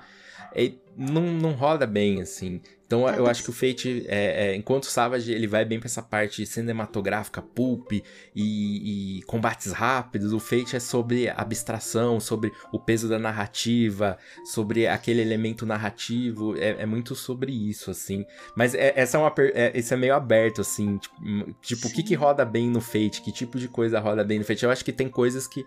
é, 0.54 0.72
não, 0.96 1.24
não 1.34 1.52
roda 1.52 1.86
bem, 1.86 2.22
assim. 2.22 2.62
Então 2.86 3.08
eu 3.10 3.26
acho 3.26 3.44
que 3.44 3.50
o 3.50 3.54
Fate, 3.54 4.06
é, 4.08 4.50
é, 4.50 4.56
enquanto 4.56 4.84
o 4.84 4.90
Savage, 4.90 5.32
ele 5.32 5.48
vai 5.48 5.66
bem 5.66 5.80
pra 5.80 5.88
essa 5.88 6.04
parte 6.04 6.46
cinematográfica, 6.46 7.42
pulp 7.42 7.92
e, 7.92 8.04
e 8.36 9.22
combates 9.24 9.72
rápidos. 9.72 10.34
O 10.34 10.40
Fate 10.40 10.76
é 10.76 10.80
sobre 10.80 11.28
abstração, 11.30 12.20
sobre 12.20 12.52
o 12.72 12.80
peso 12.80 13.10
da 13.10 13.18
narrativa, 13.18 14.18
sobre 14.46 14.88
aquele 14.88 15.22
elemento 15.22 15.66
narrativo. 15.66 16.56
É, 16.58 16.84
é 16.84 16.86
muito 16.86 17.16
sobre 17.16 17.52
isso, 17.52 17.90
assim. 17.90 18.24
Mas 18.56 18.76
é, 18.76 18.94
essa 18.96 19.18
é 19.18 19.20
uma, 19.20 19.34
é, 19.38 19.72
esse 19.74 19.94
é 19.94 19.98
meio 19.98 20.14
aberto, 20.14 20.62
assim. 20.62 20.98
Tipo, 20.98 21.54
tipo 21.62 21.88
o 21.88 21.92
que, 21.92 22.04
que 22.04 22.14
roda 22.14 22.46
bem 22.46 22.70
no 22.70 22.82
Fate? 22.82 23.22
Que 23.22 23.32
tipo 23.32 23.58
de 23.58 23.68
coisa 23.68 24.00
roda 24.00 24.24
bem 24.24 24.40
no 24.40 24.46
Fate? 24.46 24.64
Eu 24.64 24.72
acho 24.72 24.86
que 24.86 24.94
tem 24.94 25.10
coisas 25.10 25.48
que 25.48 25.66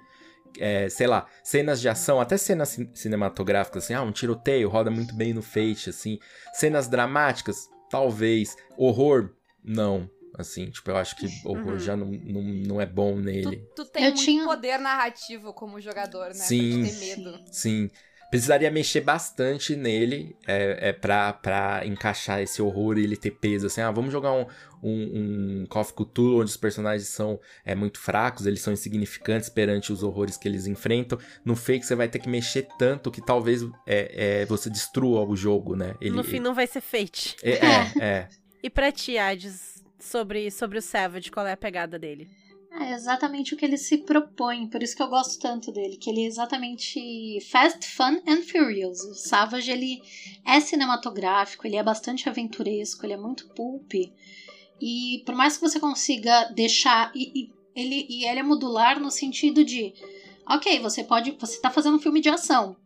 é, 0.58 0.88
sei 0.88 1.06
lá, 1.06 1.26
cenas 1.42 1.80
de 1.80 1.88
ação, 1.88 2.20
até 2.20 2.36
cenas 2.36 2.68
cin- 2.70 2.90
cinematográficas, 2.94 3.84
assim, 3.84 3.94
ah, 3.94 4.02
um 4.02 4.12
tiroteio 4.12 4.68
roda 4.68 4.90
muito 4.90 5.14
bem 5.14 5.32
no 5.34 5.42
Fate, 5.42 5.90
assim. 5.90 6.18
Cenas 6.52 6.88
dramáticas, 6.88 7.68
talvez. 7.90 8.56
Horror, 8.76 9.30
não. 9.64 10.08
Assim, 10.36 10.70
tipo, 10.70 10.88
eu 10.90 10.96
acho 10.96 11.16
que 11.16 11.26
horror 11.44 11.72
Uhum. 11.72 11.78
já 11.80 11.96
não, 11.96 12.06
não, 12.06 12.42
não 12.42 12.80
é 12.80 12.86
bom 12.86 13.14
Tu, 13.16 13.20
nele. 13.22 13.66
tu 13.74 13.84
tem 13.86 14.04
Eu 14.04 14.10
muito 14.10 14.24
tinha- 14.24 14.44
poder 14.44 14.78
narrativo 14.78 15.52
como 15.52 15.80
jogador, 15.80 16.26
né? 16.28 16.34
Sim. 16.34 16.82
Pra 16.82 16.90
te 16.92 16.98
ter 17.00 17.16
medo. 17.16 17.40
Sim. 17.50 17.90
Precisaria 18.30 18.70
mexer 18.70 19.00
bastante 19.00 19.74
nele 19.74 20.36
é, 20.46 20.88
é 20.88 20.92
pra, 20.92 21.32
pra 21.32 21.82
encaixar 21.86 22.40
esse 22.40 22.60
horror 22.60 22.98
e 22.98 23.04
ele 23.04 23.16
ter 23.16 23.30
peso. 23.30 23.66
Assim, 23.66 23.80
ah, 23.80 23.90
vamos 23.90 24.12
jogar 24.12 24.32
um, 24.32 24.46
um, 24.82 25.66
um 25.72 25.78
of 25.78 25.92
Cthulhu 25.94 26.40
onde 26.40 26.50
os 26.50 26.56
personagens 26.56 27.08
são 27.08 27.40
é, 27.64 27.74
muito 27.74 27.98
fracos, 27.98 28.46
eles 28.46 28.60
são 28.60 28.72
insignificantes 28.72 29.48
perante 29.48 29.92
os 29.92 30.02
horrores 30.02 30.36
que 30.36 30.46
eles 30.46 30.66
enfrentam. 30.66 31.18
No 31.44 31.56
Fake 31.56 31.86
você 31.86 31.94
vai 31.94 32.08
ter 32.08 32.18
que 32.18 32.28
mexer 32.28 32.68
tanto 32.78 33.10
que 33.10 33.24
talvez 33.24 33.62
é, 33.86 34.42
é, 34.42 34.46
você 34.46 34.68
destrua 34.68 35.24
o 35.24 35.34
jogo, 35.34 35.74
né? 35.74 35.94
Ele, 36.00 36.14
no 36.14 36.24
fim 36.24 36.38
não 36.38 36.54
vai 36.54 36.66
ser 36.66 36.80
Fate. 36.80 37.36
É, 37.42 37.52
é, 37.52 37.92
é. 38.00 38.28
E 38.62 38.68
pra 38.68 38.92
ti, 38.92 39.16
Hades, 39.16 39.82
sobre, 39.98 40.50
sobre 40.50 40.78
o 40.78 40.82
Savage, 40.82 41.30
qual 41.30 41.46
é 41.46 41.52
a 41.52 41.56
pegada 41.56 41.98
dele? 41.98 42.28
É 42.70 42.92
exatamente 42.92 43.54
o 43.54 43.56
que 43.56 43.64
ele 43.64 43.78
se 43.78 43.98
propõe, 43.98 44.68
por 44.68 44.82
isso 44.82 44.94
que 44.94 45.02
eu 45.02 45.08
gosto 45.08 45.40
tanto 45.40 45.72
dele, 45.72 45.96
que 45.96 46.10
ele 46.10 46.22
é 46.22 46.26
exatamente 46.26 47.40
fast, 47.50 47.86
fun 47.86 48.20
and 48.26 48.42
furious. 48.42 49.00
O 49.04 49.14
Savage, 49.14 49.70
ele 49.70 50.02
é 50.44 50.60
cinematográfico, 50.60 51.66
ele 51.66 51.76
é 51.76 51.82
bastante 51.82 52.28
aventuresco, 52.28 53.04
ele 53.04 53.14
é 53.14 53.16
muito 53.16 53.48
pulp. 53.48 53.94
E 54.80 55.22
por 55.24 55.34
mais 55.34 55.56
que 55.56 55.62
você 55.62 55.80
consiga 55.80 56.44
deixar... 56.54 57.10
E, 57.14 57.32
e 57.34 57.52
ele, 57.74 58.06
e 58.08 58.24
ele 58.24 58.40
é 58.40 58.42
modular 58.42 59.00
no 59.00 59.10
sentido 59.10 59.64
de... 59.64 59.94
Ok, 60.46 60.78
você 60.78 61.02
pode... 61.02 61.32
Você 61.32 61.60
tá 61.60 61.70
fazendo 61.70 61.96
um 61.96 62.00
filme 62.00 62.20
de 62.20 62.28
ação. 62.28 62.76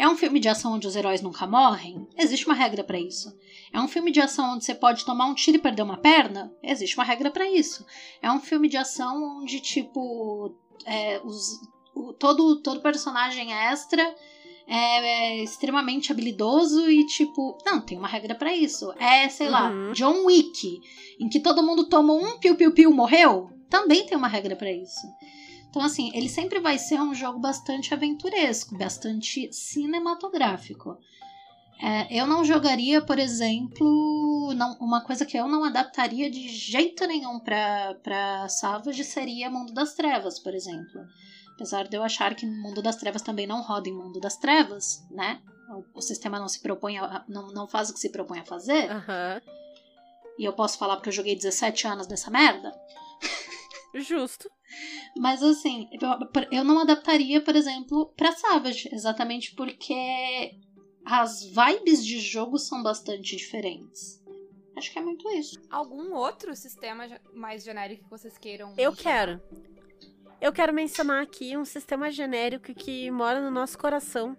É 0.00 0.08
um 0.08 0.16
filme 0.16 0.40
de 0.40 0.48
ação 0.48 0.72
onde 0.74 0.86
os 0.86 0.96
heróis 0.96 1.20
nunca 1.20 1.46
morrem? 1.46 2.06
Existe 2.16 2.46
uma 2.46 2.54
regra 2.54 2.82
pra 2.82 2.98
isso. 2.98 3.36
É 3.72 3.78
um 3.80 3.86
filme 3.88 4.10
de 4.10 4.20
ação 4.20 4.54
onde 4.54 4.64
você 4.64 4.74
pode 4.74 5.04
tomar 5.04 5.26
um 5.26 5.34
tiro 5.34 5.58
e 5.58 5.60
perder 5.60 5.82
uma 5.82 5.98
perna? 5.98 6.50
Existe 6.62 6.96
uma 6.96 7.04
regra 7.04 7.30
pra 7.30 7.48
isso. 7.48 7.84
É 8.22 8.30
um 8.32 8.40
filme 8.40 8.68
de 8.68 8.76
ação 8.76 9.40
onde, 9.42 9.60
tipo, 9.60 10.54
é, 10.86 11.20
os, 11.24 11.60
o- 11.94 12.12
todo, 12.14 12.56
todo 12.62 12.80
personagem 12.80 13.52
extra 13.52 14.02
é, 14.66 15.36
é 15.36 15.42
extremamente 15.42 16.10
habilidoso 16.12 16.88
e, 16.90 17.04
tipo, 17.06 17.58
não, 17.66 17.80
tem 17.80 17.98
uma 17.98 18.08
regra 18.08 18.34
pra 18.34 18.54
isso. 18.54 18.92
É, 18.98 19.28
sei 19.28 19.48
lá, 19.50 19.68
Uhum. 19.70 19.92
John 19.92 20.24
Wick, 20.26 20.80
em 21.20 21.28
que 21.28 21.40
todo 21.40 21.62
mundo 21.62 21.88
toma 21.88 22.12
um 22.12 22.38
piu-piu-piu 22.38 22.90
morreu, 22.92 23.50
também 23.68 24.06
tem 24.06 24.16
uma 24.16 24.28
regra 24.28 24.56
pra 24.56 24.72
isso. 24.72 25.00
Então, 25.70 25.82
assim, 25.82 26.10
ele 26.14 26.28
sempre 26.28 26.58
vai 26.60 26.76
ser 26.78 27.00
um 27.00 27.14
jogo 27.14 27.38
bastante 27.38 27.94
aventuresco, 27.94 28.76
bastante 28.76 29.52
cinematográfico. 29.52 30.98
É, 31.82 32.12
eu 32.20 32.26
não 32.26 32.44
jogaria, 32.44 33.00
por 33.00 33.18
exemplo, 33.18 34.52
não- 34.54 34.76
uma 34.80 35.00
coisa 35.02 35.24
que 35.24 35.36
eu 35.38 35.48
não 35.48 35.64
adaptaria 35.64 36.30
de 36.30 36.48
jeito 36.48 37.06
nenhum 37.06 37.38
pra, 37.40 37.94
pra 38.02 38.48
Savage 38.48 39.02
seria 39.04 39.48
Mundo 39.48 39.72
das 39.72 39.94
Trevas, 39.94 40.38
por 40.38 40.54
exemplo. 40.54 41.00
Apesar 41.54 41.86
de 41.88 41.96
eu 41.96 42.02
achar 42.02 42.34
que 42.34 42.44
Mundo 42.44 42.82
das 42.82 42.96
Trevas 42.96 43.22
também 43.22 43.46
não 43.46 43.62
roda 43.62 43.88
em 43.88 43.94
Mundo 43.94 44.20
das 44.20 44.36
Trevas, 44.36 45.02
né? 45.10 45.40
O, 45.70 45.98
o 45.98 46.02
sistema 46.02 46.38
não 46.38 46.48
se 46.48 46.60
propõe 46.60 46.98
a, 46.98 47.24
não, 47.28 47.46
não 47.52 47.66
faz 47.68 47.88
o 47.90 47.94
que 47.94 48.00
se 48.00 48.10
propõe 48.10 48.40
a 48.40 48.44
fazer. 48.44 48.90
Aham. 48.90 49.40
E 50.38 50.44
eu 50.44 50.52
posso 50.52 50.76
falar 50.76 50.96
porque 50.96 51.10
eu 51.10 51.14
joguei 51.14 51.36
17 51.36 51.86
anos 51.86 52.06
dessa 52.06 52.30
merda. 52.30 52.72
Justo. 53.94 54.50
Mas 55.16 55.42
assim, 55.42 55.88
eu, 55.92 56.08
eu 56.50 56.64
não 56.64 56.80
adaptaria, 56.80 57.40
por 57.40 57.56
exemplo, 57.56 58.12
pra 58.16 58.32
Savage, 58.32 58.88
exatamente 58.92 59.54
porque 59.54 60.58
as 61.04 61.42
vibes 61.44 62.04
de 62.04 62.18
jogo 62.20 62.58
são 62.58 62.82
bastante 62.82 63.36
diferentes. 63.36 64.20
Acho 64.76 64.92
que 64.92 64.98
é 64.98 65.02
muito 65.02 65.28
isso. 65.30 65.60
Algum 65.70 66.14
outro 66.14 66.54
sistema 66.54 67.06
mais 67.34 67.64
genérico 67.64 68.04
que 68.04 68.10
vocês 68.10 68.38
queiram? 68.38 68.72
Eu 68.78 68.94
quero. 68.94 69.40
Eu 70.40 70.52
quero 70.52 70.72
mencionar 70.72 71.22
aqui 71.22 71.56
um 71.56 71.66
sistema 71.66 72.10
genérico 72.10 72.72
que 72.72 73.10
mora 73.10 73.42
no 73.42 73.50
nosso 73.50 73.78
coração. 73.78 74.36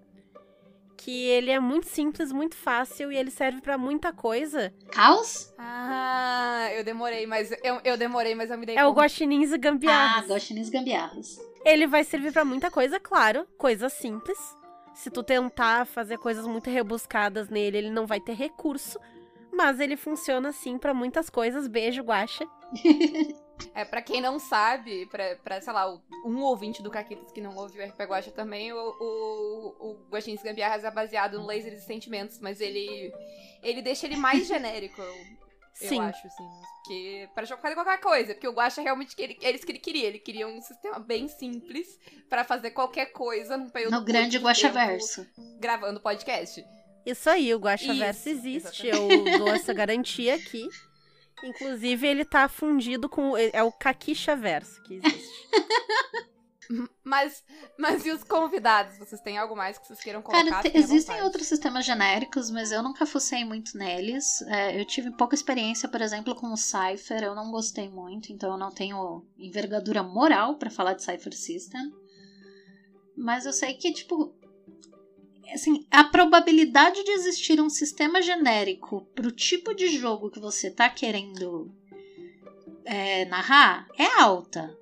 Que 1.04 1.26
ele 1.28 1.50
é 1.50 1.60
muito 1.60 1.88
simples, 1.88 2.32
muito 2.32 2.56
fácil 2.56 3.12
e 3.12 3.18
ele 3.18 3.32
serve 3.32 3.60
pra 3.60 3.76
muita 3.78 4.14
coisa. 4.14 4.72
Caos? 4.92 5.52
Ah, 5.58 6.70
eu 6.74 6.84
demorei, 6.84 7.26
mas 7.26 7.52
eu, 7.64 7.80
eu 7.84 7.98
demorei, 7.98 8.36
mas 8.36 8.52
eu 8.52 8.58
me 8.58 8.66
dei 8.68 8.76
É 8.78 8.86
o 8.86 8.90
conta. 8.90 9.02
Guaxinins 9.02 9.50
e 9.52 9.56
Ah, 9.56 9.58
Gambiarras. 9.58 10.28
Gostines 10.28 10.70
Gambiarras. 10.70 11.40
Ele 11.66 11.88
vai 11.88 12.04
servir 12.04 12.32
pra 12.32 12.46
muita 12.46 12.70
coisa, 12.70 13.00
claro, 13.00 13.48
coisa 13.58 13.90
simples. 13.90 14.38
Se 14.94 15.10
tu 15.10 15.24
tentar 15.24 15.86
fazer 15.88 16.18
coisas 16.20 16.46
muito 16.46 16.70
rebuscadas 16.70 17.50
nele, 17.50 17.78
ele 17.78 17.90
não 17.90 18.06
vai 18.06 18.20
ter 18.20 18.34
recurso, 18.34 19.00
mas 19.52 19.80
ele 19.80 19.96
funciona 19.98 20.52
sim 20.52 20.78
pra 20.78 20.94
muitas 20.94 21.30
coisas. 21.30 21.68
Beijo, 21.68 22.04
Guaxa. 22.04 22.46
É, 23.74 23.86
pra 23.86 24.02
quem 24.02 24.22
não 24.22 24.40
sabe, 24.40 25.06
pra, 25.08 25.36
pra 25.38 25.62
sei 25.62 25.74
lá, 25.74 25.92
um 26.26 26.42
ouvinte 26.42 26.82
do 26.82 26.92
Caquitas 26.92 27.32
que 27.32 27.42
não 27.42 27.56
ouviu 27.56 27.84
o 27.84 27.88
RP 27.88 28.00
Guacha 28.02 28.32
também, 28.32 28.72
o, 28.74 28.78
o, 28.78 29.76
o 29.80 30.08
Guaxins 30.10 30.42
Gambiarras 30.42 30.84
é 30.84 30.92
baseado 30.92 31.40
no 31.40 31.46
Lasers 31.46 31.82
e 31.82 31.86
Sentimentos, 31.86 32.40
mas 32.40 32.60
ele 32.60 33.14
ele 33.64 33.82
deixa 33.82 34.06
ele 34.06 34.16
mais 34.16 34.46
genérico, 34.48 35.02
eu, 35.02 35.16
eu 35.82 35.90
Sim. 35.90 36.00
acho, 36.00 36.28
assim. 36.28 36.44
Porque, 36.84 37.30
pra 37.34 37.46
jogar 37.46 37.74
qualquer 37.74 38.00
coisa, 38.00 38.34
porque 38.34 38.48
o 38.48 38.54
Guacha 38.54 38.82
realmente, 38.82 39.16
ele, 39.18 39.38
eles 39.42 39.64
que 39.64 39.72
ele 39.72 39.80
queria, 39.80 40.08
ele 40.08 40.20
queria 40.20 40.48
um 40.48 40.62
sistema 40.62 41.00
bem 41.00 41.28
simples 41.28 42.00
pra 42.30 42.44
fazer 42.44 42.72
qualquer 42.72 43.08
coisa 43.08 43.56
num 43.56 43.70
período 43.70 43.94
No 43.94 44.04
grande 44.04 44.38
Guaxaverso. 44.38 45.26
Gravando 45.60 46.00
podcast. 46.00 46.64
Isso 47.06 47.30
aí, 47.30 47.54
o 47.54 47.60
Guaxaverso 47.60 48.30
Isso, 48.30 48.30
existe. 48.30 48.88
Eu 48.88 49.08
dou 49.40 49.50
essa 49.50 49.74
garantia 49.74 50.36
aqui. 50.36 50.68
Inclusive, 51.44 52.06
ele 52.08 52.24
tá 52.26 52.48
fundido 52.48 53.10
com. 53.10 53.36
É 53.38 53.64
o 53.64 53.72
Caquixa 53.72 54.36
Verso 54.36 54.82
que 54.84 54.96
existe. 54.96 55.32
Mas, 57.04 57.44
mas 57.78 58.06
e 58.06 58.12
os 58.12 58.24
convidados? 58.24 58.98
Vocês 58.98 59.20
têm 59.20 59.38
algo 59.38 59.54
mais 59.58 59.78
que 59.78 59.86
vocês 59.86 60.00
queiram 60.00 60.22
colocar? 60.22 60.50
Cara, 60.50 60.62
te- 60.62 60.78
existem 60.78 61.16
vontade. 61.16 61.24
outros 61.24 61.46
sistemas 61.48 61.86
genéricos, 61.86 62.50
mas 62.50 62.72
eu 62.72 62.82
nunca 62.82 63.06
fucei 63.06 63.44
muito 63.44 63.78
neles. 63.78 64.42
É, 64.44 64.80
eu 64.80 64.86
tive 64.86 65.12
pouca 65.12 65.36
experiência, 65.36 65.90
por 65.90 66.00
exemplo, 66.00 66.34
com 66.34 66.48
o 66.54 66.56
Cypher, 66.56 67.24
eu 67.24 67.36
não 67.36 67.52
gostei 67.52 67.90
muito, 67.90 68.32
então 68.32 68.52
eu 68.54 68.58
não 68.58 68.72
tenho 68.72 69.26
envergadura 69.38 70.02
moral 70.02 70.56
pra 70.58 70.70
falar 70.70 70.94
de 70.94 71.04
Cypher 71.04 71.36
System. 71.36 71.92
Mas 73.18 73.46
eu 73.46 73.52
sei 73.52 73.74
que, 73.74 73.92
tipo. 73.92 74.34
Assim, 75.54 75.86
a 75.92 76.04
probabilidade 76.04 77.04
de 77.04 77.12
existir 77.12 77.60
um 77.60 77.70
sistema 77.70 78.22
genérico 78.22 79.06
pro 79.14 79.32
tipo 79.32 79.74
de 79.74 79.90
jogo 79.90 80.30
que 80.30 80.40
você 80.40 80.72
tá 80.72 80.90
querendo 80.90 81.72
é, 82.86 83.26
narrar 83.26 83.88
é 83.98 84.22
alta. 84.22 84.76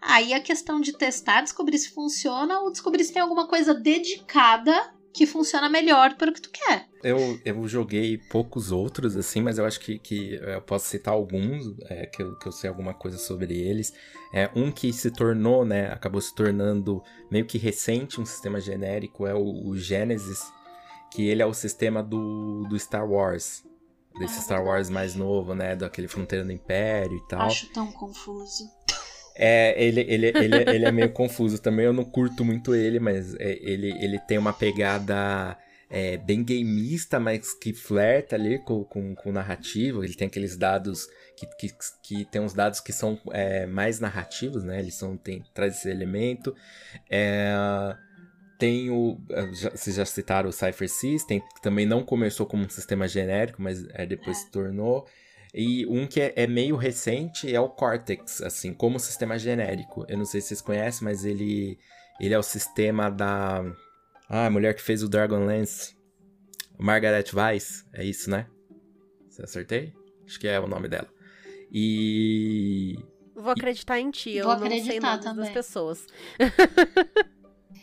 Aí 0.00 0.32
a 0.32 0.40
questão 0.40 0.80
de 0.80 0.96
testar, 0.96 1.42
descobrir 1.42 1.78
se 1.78 1.90
funciona 1.90 2.60
ou 2.60 2.70
descobrir 2.70 3.04
se 3.04 3.12
tem 3.12 3.20
alguma 3.20 3.46
coisa 3.46 3.74
dedicada 3.74 4.94
que 5.12 5.26
funciona 5.26 5.68
melhor 5.68 6.14
para 6.16 6.30
o 6.30 6.34
que 6.34 6.40
tu 6.40 6.50
quer. 6.50 6.86
Eu, 7.02 7.40
eu 7.44 7.66
joguei 7.66 8.18
poucos 8.18 8.70
outros, 8.70 9.16
assim, 9.16 9.40
mas 9.40 9.58
eu 9.58 9.64
acho 9.64 9.80
que, 9.80 9.98
que 9.98 10.34
eu 10.34 10.60
posso 10.62 10.86
citar 10.86 11.14
alguns, 11.14 11.74
é, 11.88 12.06
que, 12.06 12.22
eu, 12.22 12.38
que 12.38 12.46
eu 12.46 12.52
sei 12.52 12.68
alguma 12.68 12.94
coisa 12.94 13.18
sobre 13.18 13.58
eles. 13.58 13.92
É, 14.32 14.50
um 14.54 14.70
que 14.70 14.92
se 14.92 15.10
tornou, 15.10 15.64
né, 15.64 15.90
acabou 15.90 16.20
se 16.20 16.34
tornando 16.34 17.02
meio 17.30 17.46
que 17.46 17.58
recente, 17.58 18.20
um 18.20 18.26
sistema 18.26 18.60
genérico, 18.60 19.26
é 19.26 19.34
o, 19.34 19.68
o 19.68 19.76
Genesis, 19.76 20.40
que 21.10 21.26
ele 21.26 21.42
é 21.42 21.46
o 21.46 21.54
sistema 21.54 22.02
do, 22.02 22.64
do 22.68 22.78
Star 22.78 23.08
Wars. 23.08 23.64
Desse 24.18 24.38
Ah, 24.38 24.42
Star 24.42 24.64
Wars 24.64 24.90
mais 24.90 25.14
novo, 25.14 25.54
né, 25.54 25.76
daquele 25.76 26.08
Fronteira 26.08 26.44
do 26.44 26.52
Império 26.52 27.16
e 27.16 27.28
tal. 27.28 27.42
Acho 27.42 27.72
tão 27.72 27.90
confuso. 27.92 28.68
É, 29.42 29.82
ele, 29.82 30.00
ele, 30.02 30.26
ele, 30.38 30.56
ele 30.68 30.84
é 30.84 30.90
meio 30.92 31.10
confuso 31.12 31.58
também, 31.60 31.86
eu 31.86 31.92
não 31.94 32.04
curto 32.04 32.44
muito 32.44 32.74
ele, 32.74 33.00
mas 33.00 33.34
é, 33.36 33.58
ele, 33.62 33.88
ele 34.04 34.18
tem 34.18 34.36
uma 34.36 34.52
pegada 34.52 35.56
é, 35.88 36.18
bem 36.18 36.44
gameista, 36.44 37.18
mas 37.18 37.54
que 37.54 37.72
flerta 37.72 38.36
ali 38.36 38.58
com, 38.58 38.84
com, 38.84 39.14
com 39.14 39.32
narrativa. 39.32 40.04
Ele 40.04 40.14
tem 40.14 40.28
aqueles 40.28 40.58
dados 40.58 41.06
que, 41.36 41.46
que, 41.56 41.74
que 42.02 42.24
tem 42.26 42.40
uns 42.42 42.52
dados 42.52 42.80
que 42.80 42.92
são 42.92 43.18
é, 43.32 43.64
mais 43.64 43.98
narrativos, 43.98 44.62
né? 44.62 44.78
Eles 44.78 44.94
são, 44.94 45.16
tem, 45.16 45.42
traz 45.54 45.76
esse 45.78 45.88
elemento. 45.88 46.54
É, 47.08 47.96
tem 48.58 48.90
o. 48.90 49.18
já- 49.52 49.70
Vocês 49.70 49.96
já 49.96 50.04
citaram 50.04 50.50
o 50.50 50.52
Cypher 50.52 50.88
System, 50.88 51.40
que 51.40 51.62
também 51.62 51.86
não 51.86 52.04
começou 52.04 52.44
como 52.46 52.64
um 52.64 52.68
sistema 52.68 53.08
genérico, 53.08 53.62
mas 53.62 53.84
é, 53.94 54.04
depois 54.04 54.36
se 54.38 54.50
tornou. 54.50 55.06
E 55.52 55.84
um 55.86 56.06
que 56.06 56.20
é, 56.20 56.32
é 56.36 56.46
meio 56.46 56.76
recente 56.76 57.52
é 57.52 57.60
o 57.60 57.68
Cortex, 57.68 58.40
assim, 58.42 58.72
como 58.72 59.00
sistema 59.00 59.38
genérico. 59.38 60.04
Eu 60.08 60.18
não 60.18 60.24
sei 60.24 60.40
se 60.40 60.48
vocês 60.48 60.60
conhecem, 60.60 61.04
mas 61.04 61.24
ele, 61.24 61.78
ele 62.20 62.34
é 62.34 62.38
o 62.38 62.42
sistema 62.42 63.10
da. 63.10 63.64
Ah, 64.28 64.46
a 64.46 64.50
mulher 64.50 64.74
que 64.74 64.82
fez 64.82 65.02
o 65.02 65.08
Dragonlance. 65.08 65.96
Margaret 66.78 67.24
Weiss, 67.34 67.84
é 67.92 68.04
isso, 68.04 68.30
né? 68.30 68.46
Você 69.28 69.42
acertei? 69.42 69.92
Acho 70.24 70.38
que 70.38 70.48
é 70.48 70.58
o 70.58 70.66
nome 70.68 70.88
dela. 70.88 71.08
E. 71.70 72.96
Vou 73.34 73.50
acreditar 73.50 73.98
em 73.98 74.10
ti, 74.10 74.36
eu 74.36 74.44
Vou 74.46 74.54
não 74.54 74.68
sei 74.68 74.78
acreditar 74.80 75.10
nomes 75.12 75.24
das 75.24 75.34
também. 75.36 75.52
pessoas. 75.52 76.06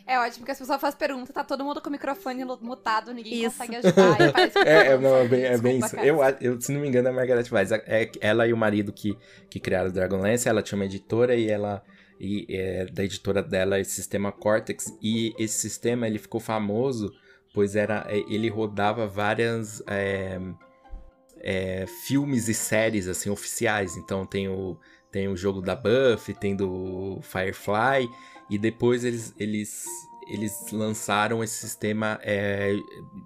É 0.08 0.18
ótimo 0.18 0.45
que 0.45 0.51
as 0.51 0.58
pessoas 0.58 0.80
fazem 0.80 0.97
pergunta, 0.97 1.34
tá 1.34 1.43
todo 1.43 1.66
mundo 1.66 1.82
com 1.82 1.89
o 1.89 1.91
microfone 1.91 2.45
mutado, 2.62 3.14
ninguém 3.14 3.43
Isso. 3.43 3.58
consegue 3.58 3.76
ajudar. 3.76 4.18
e 4.22 4.51
É, 4.66 4.88
é, 4.93 4.97
não, 4.97 5.18
é 5.18 5.28
bem, 5.28 5.43
é 5.43 5.58
bem 5.58 5.80
isso. 5.80 5.97
Eu, 5.97 6.20
eu, 6.39 6.62
se 6.62 6.72
não 6.72 6.80
me 6.80 6.88
engano, 6.88 7.10
é 7.10 7.12
a 7.12 7.14
Margaret 7.14 7.43
Weiss. 7.51 7.72
É, 7.74 8.10
ela 8.22 8.47
e 8.47 8.53
o 8.53 8.58
marido 8.58 8.93
que, 8.93 9.18
que 9.49 9.60
criaram 9.60 9.89
o 9.89 9.91
Dragonlance, 9.91 10.47
ela 10.47 10.64
tinha 10.64 10.78
uma 10.78 10.86
editora 10.86 11.36
e 11.36 11.49
ela. 11.49 11.84
E 12.20 12.47
é, 12.49 12.86
da 12.86 13.03
editora 13.03 13.43
dela 13.43 13.82
esse 13.82 13.91
sistema 13.91 14.32
Cortex. 14.32 14.86
E 15.03 15.36
esse 15.38 15.60
sistema 15.60 16.08
ele 16.08 16.20
ficou 16.20 16.39
famoso, 16.39 17.14
pois 17.53 17.76
era 17.76 18.05
é, 18.08 18.18
ele 18.34 18.47
rodava 18.47 19.05
várias 19.05 19.84
é, 19.88 20.39
é, 21.41 21.86
filmes 22.08 22.47
e 22.47 22.53
séries 22.53 23.10
assim 23.10 23.30
oficiais. 23.30 23.97
Então 23.97 24.26
tem 24.26 24.47
o, 24.47 24.80
tem 25.12 25.28
o 25.28 25.36
jogo 25.36 25.62
da 25.62 25.76
Buffy, 25.76 26.34
tem 26.34 26.55
do 26.55 27.20
Firefly. 27.22 28.10
E 28.50 28.58
depois 28.58 29.04
eles, 29.04 29.34
eles, 29.38 29.86
eles 30.28 30.72
lançaram 30.72 31.43
esse 31.43 31.56
sistema 31.56 32.20
é, 32.24 32.76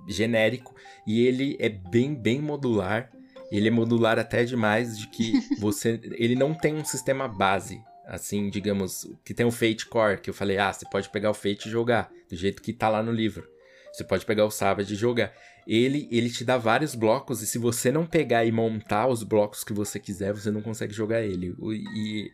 genérico. 0.07 0.75
E 1.05 1.25
ele 1.25 1.57
é 1.59 1.69
bem, 1.69 2.13
bem 2.15 2.41
modular. 2.41 3.11
Ele 3.51 3.67
é 3.67 3.71
modular 3.71 4.17
até 4.17 4.43
demais 4.43 4.97
de 4.97 5.07
que 5.07 5.33
você. 5.59 5.99
ele 6.13 6.35
não 6.35 6.53
tem 6.53 6.75
um 6.75 6.85
sistema 6.85 7.27
base. 7.27 7.81
Assim, 8.05 8.49
digamos, 8.49 9.09
que 9.23 9.33
tem 9.33 9.45
o 9.45 9.51
Fate 9.51 9.85
Core, 9.85 10.19
que 10.19 10.29
eu 10.29 10.33
falei, 10.33 10.57
ah, 10.57 10.73
você 10.73 10.85
pode 10.89 11.09
pegar 11.09 11.29
o 11.29 11.33
Fate 11.35 11.67
e 11.67 11.71
jogar, 11.71 12.11
do 12.29 12.35
jeito 12.35 12.61
que 12.61 12.73
tá 12.73 12.89
lá 12.89 13.01
no 13.01 13.11
livro. 13.11 13.47
Você 13.93 14.03
pode 14.03 14.25
pegar 14.25 14.45
o 14.45 14.51
Savage 14.51 14.93
e 14.93 14.97
jogar. 14.97 15.33
Ele, 15.67 16.07
ele 16.11 16.29
te 16.29 16.43
dá 16.43 16.57
vários 16.57 16.95
blocos, 16.95 17.41
e 17.41 17.47
se 17.47 17.57
você 17.57 17.91
não 17.91 18.05
pegar 18.05 18.45
e 18.45 18.51
montar 18.51 19.07
os 19.07 19.23
blocos 19.23 19.63
que 19.63 19.73
você 19.73 19.99
quiser, 19.99 20.33
você 20.33 20.49
não 20.49 20.61
consegue 20.61 20.93
jogar 20.93 21.21
ele. 21.21 21.55
E 21.95 22.31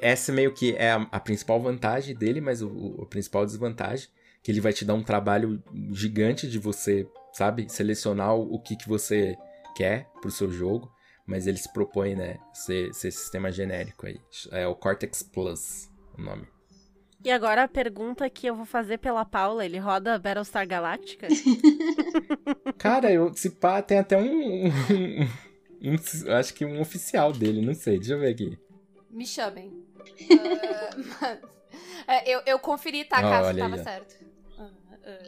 essa 0.00 0.32
meio 0.32 0.52
que 0.52 0.74
é 0.76 0.90
a, 0.92 1.06
a 1.12 1.20
principal 1.20 1.60
vantagem 1.60 2.14
dele, 2.14 2.40
mas 2.40 2.62
o, 2.62 2.68
o- 2.68 3.02
a 3.02 3.06
principal 3.06 3.44
desvantagem, 3.44 4.08
que 4.42 4.50
ele 4.50 4.60
vai 4.60 4.72
te 4.72 4.84
dar 4.84 4.94
um 4.94 5.02
trabalho 5.02 5.62
gigante 5.92 6.48
de 6.48 6.58
você, 6.58 7.06
sabe, 7.32 7.66
selecionar 7.68 8.34
o, 8.34 8.58
que, 8.60 8.76
que 8.76 8.88
você 8.88 9.36
quer 9.76 10.08
pro 10.20 10.30
seu 10.30 10.50
jogo. 10.50 10.90
Mas 11.26 11.48
ele 11.48 11.58
se 11.58 11.72
propõe, 11.72 12.14
né, 12.14 12.38
ser, 12.54 12.94
ser 12.94 13.10
sistema 13.10 13.50
genérico 13.50 14.06
aí. 14.06 14.20
É 14.52 14.64
o 14.66 14.76
Cortex 14.76 15.24
Plus, 15.24 15.88
o 16.16 16.22
nome. 16.22 16.46
E 17.24 17.32
agora 17.32 17.64
a 17.64 17.68
pergunta 17.68 18.30
que 18.30 18.46
eu 18.46 18.54
vou 18.54 18.64
fazer 18.64 18.98
pela 18.98 19.24
Paula, 19.24 19.64
ele 19.64 19.78
roda 19.78 20.16
Battlestar 20.20 20.68
Galactica? 20.68 21.26
Cara, 22.78 23.10
eu, 23.12 23.34
se 23.34 23.50
pá, 23.50 23.82
tem 23.82 23.98
até 23.98 24.16
um, 24.16 24.66
um- 24.66 25.20
um- 25.82 26.32
Acho 26.38 26.54
que 26.54 26.64
um 26.64 26.80
oficial 26.80 27.32
dele, 27.32 27.60
não 27.64 27.74
sei, 27.74 27.98
deixa 27.98 28.14
eu 28.14 28.20
ver 28.20 28.32
aqui. 28.32 28.56
Me 29.16 29.26
chamem. 29.26 29.72
Ah, 30.30 30.90
mas- 31.20 31.38
é, 32.06 32.30
eu, 32.30 32.42
eu 32.46 32.58
conferi, 32.58 33.04
tá, 33.04 33.20
Cássio, 33.22 33.46
olha 33.46 33.64
aí, 33.64 33.70
tava 33.70 33.80
ó. 33.80 33.84
certo. 33.84 34.14
Ah, 34.58 34.70
ah, 35.06 35.18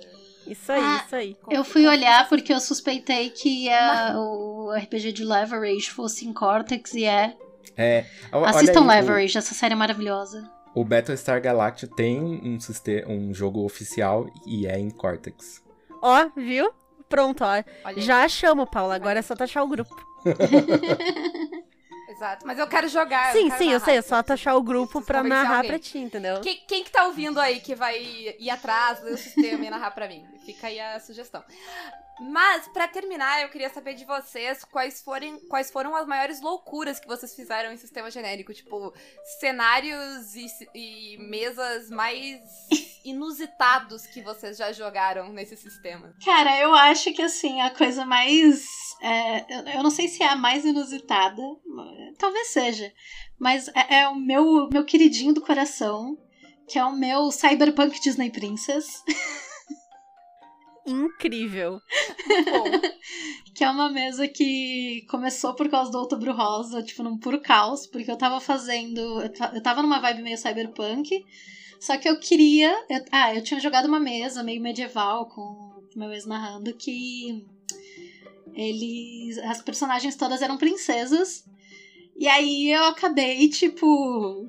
Isso 0.46 0.72
aí, 0.72 0.80
Ah, 0.82 1.02
isso 1.06 1.16
aí. 1.16 1.36
Eu 1.50 1.64
fui 1.64 1.86
olhar 1.86 2.28
porque 2.28 2.52
eu 2.52 2.60
suspeitei 2.60 3.30
que 3.30 3.68
a- 3.70 4.14
o 4.18 4.70
RPG 4.72 5.12
de 5.12 5.24
Leverage 5.24 5.90
fosse 5.90 6.26
em 6.26 6.32
Cortex 6.32 6.92
e 6.94 7.04
é. 7.04 7.34
É, 7.76 8.04
Assistam 8.32 8.80
aí, 8.80 8.84
o- 8.86 8.88
Leverage, 8.88 9.38
essa 9.38 9.54
série 9.54 9.72
é 9.72 9.76
maravilhosa. 9.76 10.48
O 10.74 10.84
Battlestar 10.84 11.40
Galactica 11.40 11.92
tem 11.96 12.20
um, 12.20 12.60
siste- 12.60 13.04
um 13.08 13.32
jogo 13.34 13.64
oficial 13.64 14.26
e 14.46 14.66
é 14.66 14.78
em 14.78 14.90
Cortex. 14.90 15.62
Ó, 16.02 16.28
viu? 16.36 16.70
Pronto, 17.08 17.42
ó. 17.42 17.64
Olha, 17.84 18.00
Já 18.00 18.22
achamos, 18.24 18.68
Paula. 18.70 18.94
Agora 18.94 19.18
é 19.18 19.22
só 19.22 19.34
taxar 19.34 19.64
o 19.64 19.68
grupo. 19.68 19.96
exato. 22.18 22.46
Mas 22.46 22.58
eu 22.58 22.66
quero 22.66 22.88
jogar. 22.88 23.32
sim, 23.32 23.48
quero 23.48 23.58
sim, 23.58 23.72
eu 23.72 23.80
sei. 23.80 23.96
É 23.96 24.02
só 24.02 24.22
taxar 24.22 24.56
o 24.56 24.62
grupo 24.62 25.00
pra 25.00 25.22
narrar 25.22 25.64
pra 25.64 25.78
ti, 25.78 25.98
entendeu? 25.98 26.40
Quem, 26.40 26.56
quem 26.66 26.84
que 26.84 26.90
tá 26.90 27.06
ouvindo 27.06 27.40
aí 27.40 27.60
que 27.60 27.74
vai 27.74 27.98
ir 28.38 28.50
atrás 28.50 29.00
do 29.00 29.16
sistema 29.16 29.64
e 29.64 29.70
narrar 29.70 29.92
pra 29.92 30.08
mim? 30.08 30.26
Fica 30.44 30.66
aí 30.66 30.78
a 30.80 30.98
sugestão. 31.00 31.42
Mas, 32.20 32.66
pra 32.68 32.88
terminar, 32.88 33.42
eu 33.42 33.48
queria 33.48 33.70
saber 33.70 33.94
de 33.94 34.04
vocês 34.04 34.64
quais, 34.64 35.00
forem, 35.02 35.38
quais 35.48 35.70
foram 35.70 35.94
as 35.94 36.06
maiores 36.06 36.40
loucuras 36.40 36.98
que 36.98 37.06
vocês 37.06 37.34
fizeram 37.34 37.72
em 37.72 37.76
sistema 37.76 38.10
genérico. 38.10 38.52
Tipo, 38.52 38.92
cenários 39.38 40.34
e, 40.34 40.46
e 40.74 41.16
mesas 41.18 41.88
mais 41.90 42.40
inusitados 43.04 44.06
que 44.06 44.20
vocês 44.22 44.56
já 44.56 44.72
jogaram 44.72 45.32
nesse 45.32 45.56
sistema. 45.56 46.14
Cara, 46.24 46.58
eu 46.60 46.74
acho 46.74 47.12
que 47.12 47.22
assim, 47.22 47.60
a 47.60 47.70
coisa 47.70 48.04
mais. 48.04 48.64
é, 49.00 49.40
eu- 49.54 49.66
eu 49.76 49.82
não 49.82 49.90
sei 49.90 50.08
se 50.08 50.22
é 50.22 50.28
a 50.28 50.36
mais 50.36 50.64
inusitada, 50.64 51.42
talvez 52.18 52.48
seja, 52.48 52.92
mas 53.38 53.68
é, 53.68 54.00
é 54.00 54.08
o 54.08 54.14
meu, 54.16 54.68
meu 54.70 54.84
queridinho 54.84 55.32
do 55.32 55.40
coração, 55.40 56.16
que 56.68 56.78
é 56.78 56.84
o 56.84 56.92
meu 56.96 57.30
Cyberpunk 57.30 58.00
Disney 58.00 58.30
Princess, 58.30 59.02
Incrível. 60.90 61.80
Que 63.54 63.64
é 63.64 63.70
uma 63.70 63.90
mesa 63.90 64.28
que 64.28 65.04
começou 65.10 65.52
por 65.52 65.68
causa 65.68 65.90
do 65.90 65.98
Outubro 65.98 66.32
Rosa, 66.32 66.80
tipo, 66.80 67.02
num 67.02 67.18
puro 67.18 67.40
caos, 67.40 67.88
porque 67.88 68.08
eu 68.08 68.16
tava 68.16 68.40
fazendo. 68.40 69.00
Eu 69.20 69.32
ta- 69.32 69.50
eu 69.52 69.60
tava 69.60 69.82
numa 69.82 69.98
vibe 69.98 70.22
meio 70.22 70.38
cyberpunk, 70.38 71.24
só 71.80 71.96
que 71.96 72.08
eu 72.08 72.20
queria. 72.20 72.70
eu- 72.88 73.04
ah, 73.10 73.34
eu 73.34 73.42
tinha 73.42 73.58
jogado 73.58 73.86
uma 73.86 73.98
mesa 73.98 74.44
meio 74.44 74.60
medieval 74.62 75.26
com 75.26 75.40
o 75.42 75.82
meu 75.96 76.12
ex 76.12 76.24
narrando 76.24 76.72
que 76.76 77.44
eles. 78.54 79.38
As 79.38 79.60
personagens 79.60 80.14
todas 80.14 80.40
eram 80.42 80.56
princesas. 80.56 81.44
E 82.16 82.28
aí 82.28 82.70
eu 82.70 82.84
acabei, 82.84 83.48
tipo. 83.48 84.46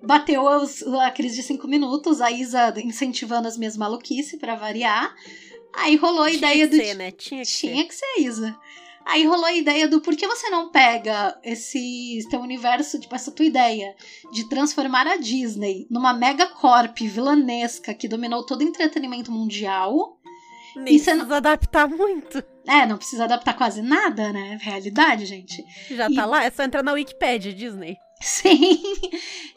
Bateu 0.00 0.42
os- 0.44 0.82
a 0.84 1.10
crise 1.10 1.36
de 1.36 1.42
cinco 1.42 1.66
minutos, 1.66 2.20
a 2.20 2.30
Isa 2.30 2.72
incentivando 2.78 3.48
as 3.48 3.58
minhas 3.58 3.76
maluquices 3.76 4.38
pra 4.38 4.54
variar. 4.54 5.12
Aí 5.74 5.96
rolou 5.96 6.22
a 6.22 6.26
Tinha 6.30 6.38
ideia 6.38 6.68
que 6.68 6.76
do. 6.76 6.82
ser, 6.82 6.94
né? 6.94 7.10
Tinha 7.12 7.42
que 7.44 7.50
Tinha 7.50 7.76
ser. 7.82 7.84
que 7.88 7.94
ser 7.94 8.20
Isa. 8.20 8.56
Aí 9.06 9.24
rolou 9.24 9.46
a 9.46 9.52
ideia 9.54 9.88
do 9.88 10.00
por 10.02 10.14
que 10.16 10.26
você 10.26 10.50
não 10.50 10.70
pega 10.70 11.38
esse 11.42 12.18
teu 12.28 12.40
universo, 12.40 13.00
tipo, 13.00 13.14
essa 13.14 13.30
tua 13.30 13.46
ideia 13.46 13.94
de 14.32 14.46
transformar 14.50 15.06
a 15.06 15.16
Disney 15.16 15.86
numa 15.90 16.12
megacorp 16.12 16.98
vilanesca 17.00 17.94
que 17.94 18.06
dominou 18.08 18.44
todo 18.44 18.60
o 18.60 18.64
entretenimento 18.64 19.32
mundial. 19.32 20.18
Nem 20.76 20.96
E 20.96 21.00
precisa 21.00 21.36
adaptar 21.36 21.88
muito. 21.88 22.44
É, 22.66 22.84
não 22.84 22.98
precisa 22.98 23.24
adaptar 23.24 23.54
quase 23.54 23.80
nada, 23.80 24.30
né? 24.30 24.58
Realidade, 24.60 25.24
gente. 25.24 25.64
Já 25.90 26.06
E- 26.10 26.14
tá 26.14 26.26
lá, 26.26 26.44
é 26.44 26.50
só 26.50 26.62
entrar 26.62 26.82
na 26.82 26.92
Wikipedia, 26.92 27.52
Disney. 27.54 27.96
Sim. 28.22 28.80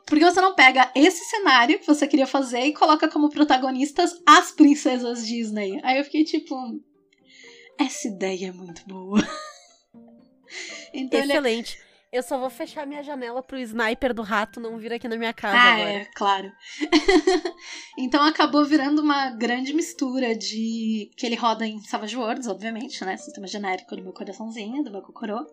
Porque 0.06 0.24
você 0.24 0.40
não 0.42 0.56
pega 0.56 0.92
esse 0.96 1.24
cenário 1.26 1.80
que 1.80 1.88
você 1.88 2.08
queria 2.08 2.28
fazer 2.28 2.62
e 2.62 2.74
coloca 2.74 3.08
como 3.08 3.30
protagonistas 3.30 4.12
as 4.26 4.52
princesas 4.52 5.26
Disney. 5.26 5.80
Aí 5.84 5.98
eu 5.98 6.04
fiquei 6.04 6.24
tipo. 6.24 6.56
Essa 7.80 8.08
ideia 8.08 8.48
é 8.50 8.52
muito 8.52 8.86
boa. 8.88 9.20
Então 10.94 11.18
ele 11.22 11.32
é 11.32 11.36
Excelente. 11.36 11.80
Eu 12.12 12.22
só 12.22 12.38
vou 12.38 12.50
fechar 12.50 12.86
minha 12.86 13.02
janela 13.02 13.42
pro 13.42 13.58
sniper 13.58 14.14
do 14.14 14.22
rato 14.22 14.60
não 14.60 14.78
vir 14.78 14.92
aqui 14.92 15.08
na 15.08 15.16
minha 15.16 15.32
casa 15.32 15.56
Ah, 15.58 15.74
agora. 15.76 15.90
é, 15.90 16.06
claro. 16.14 16.52
então 17.98 18.22
acabou 18.22 18.66
virando 18.66 19.02
uma 19.02 19.30
grande 19.30 19.74
mistura 19.74 20.36
de. 20.36 21.10
que 21.16 21.26
ele 21.26 21.36
roda 21.36 21.66
em 21.66 21.80
Savage 21.84 22.18
Worlds, 22.18 22.48
obviamente, 22.50 23.02
né? 23.06 23.16
Sistema 23.16 23.48
genérico 23.48 23.96
do 23.96 24.04
meu 24.04 24.12
coraçãozinho, 24.12 24.84
do 24.84 24.92
meu 24.92 25.02
cocorô. 25.02 25.46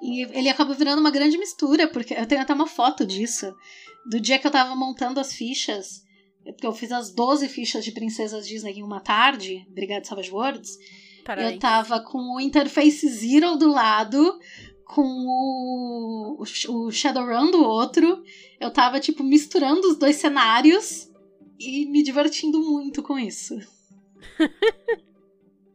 E 0.00 0.22
ele 0.22 0.48
acabou 0.48 0.74
virando 0.74 1.00
uma 1.00 1.10
grande 1.10 1.36
mistura, 1.36 1.88
porque 1.88 2.14
eu 2.14 2.26
tenho 2.26 2.40
até 2.40 2.54
uma 2.54 2.66
foto 2.66 3.04
disso. 3.04 3.54
Do 4.08 4.20
dia 4.20 4.38
que 4.38 4.46
eu 4.46 4.50
tava 4.50 4.74
montando 4.76 5.20
as 5.20 5.32
fichas. 5.32 6.04
Porque 6.44 6.66
eu 6.66 6.72
fiz 6.72 6.92
as 6.92 7.12
12 7.12 7.48
fichas 7.48 7.84
de 7.84 7.92
princesas 7.92 8.46
Disney 8.46 8.78
em 8.78 8.82
uma 8.82 9.00
tarde, 9.00 9.66
obrigado 9.70 10.06
Savage 10.06 10.30
Worlds. 10.30 10.78
Parabéns. 11.24 11.52
Eu 11.52 11.58
tava 11.58 12.00
com 12.00 12.36
o 12.36 12.40
Interface 12.40 13.06
Zero 13.06 13.56
do 13.56 13.68
lado, 13.68 14.38
com 14.86 15.02
o, 15.02 16.42
o, 16.42 16.86
o 16.86 16.90
Shadowrun 16.90 17.50
do 17.50 17.62
outro. 17.62 18.22
Eu 18.58 18.70
tava, 18.70 18.98
tipo, 18.98 19.22
misturando 19.22 19.88
os 19.88 19.98
dois 19.98 20.16
cenários 20.16 21.10
e 21.58 21.84
me 21.86 22.02
divertindo 22.02 22.60
muito 22.62 23.02
com 23.02 23.18
isso. 23.18 23.58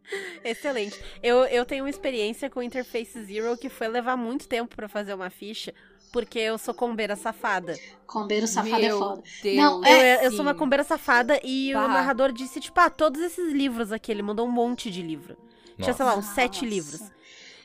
Excelente. 0.43 0.99
Eu, 1.21 1.45
eu 1.45 1.65
tenho 1.65 1.83
uma 1.83 1.89
experiência 1.89 2.49
com 2.49 2.61
Interface 2.61 3.23
Zero 3.25 3.57
que 3.57 3.69
foi 3.69 3.87
levar 3.87 4.15
muito 4.17 4.47
tempo 4.47 4.75
pra 4.75 4.87
fazer 4.87 5.13
uma 5.13 5.29
ficha, 5.29 5.73
porque 6.11 6.39
eu 6.39 6.57
sou 6.57 6.73
combeira 6.73 7.15
safada. 7.15 7.75
Combeiro 8.05 8.45
safado 8.47 8.75
é 8.83 8.87
Meu 8.87 8.99
foda. 8.99 9.23
Deus, 9.41 9.57
Não, 9.57 9.79
Eu, 9.79 9.85
É, 9.85 10.25
eu 10.25 10.31
sou 10.31 10.41
uma 10.41 10.53
combeira 10.53 10.83
safada 10.83 11.39
e 11.43 11.71
Bah. 11.73 11.85
o 11.85 11.87
narrador 11.87 12.31
disse, 12.31 12.59
tipo, 12.59 12.79
ah, 12.79 12.89
todos 12.89 13.21
esses 13.21 13.51
livros 13.51 13.91
aqui, 13.91 14.11
ele 14.11 14.21
mandou 14.21 14.47
um 14.47 14.51
monte 14.51 14.91
de 14.91 15.01
livro. 15.01 15.37
Tinha, 15.81 15.93
sei 15.93 16.05
lá, 16.05 16.15
uns 16.15 16.25
sete 16.27 16.63
Nossa. 16.63 16.65
livros. 16.65 17.01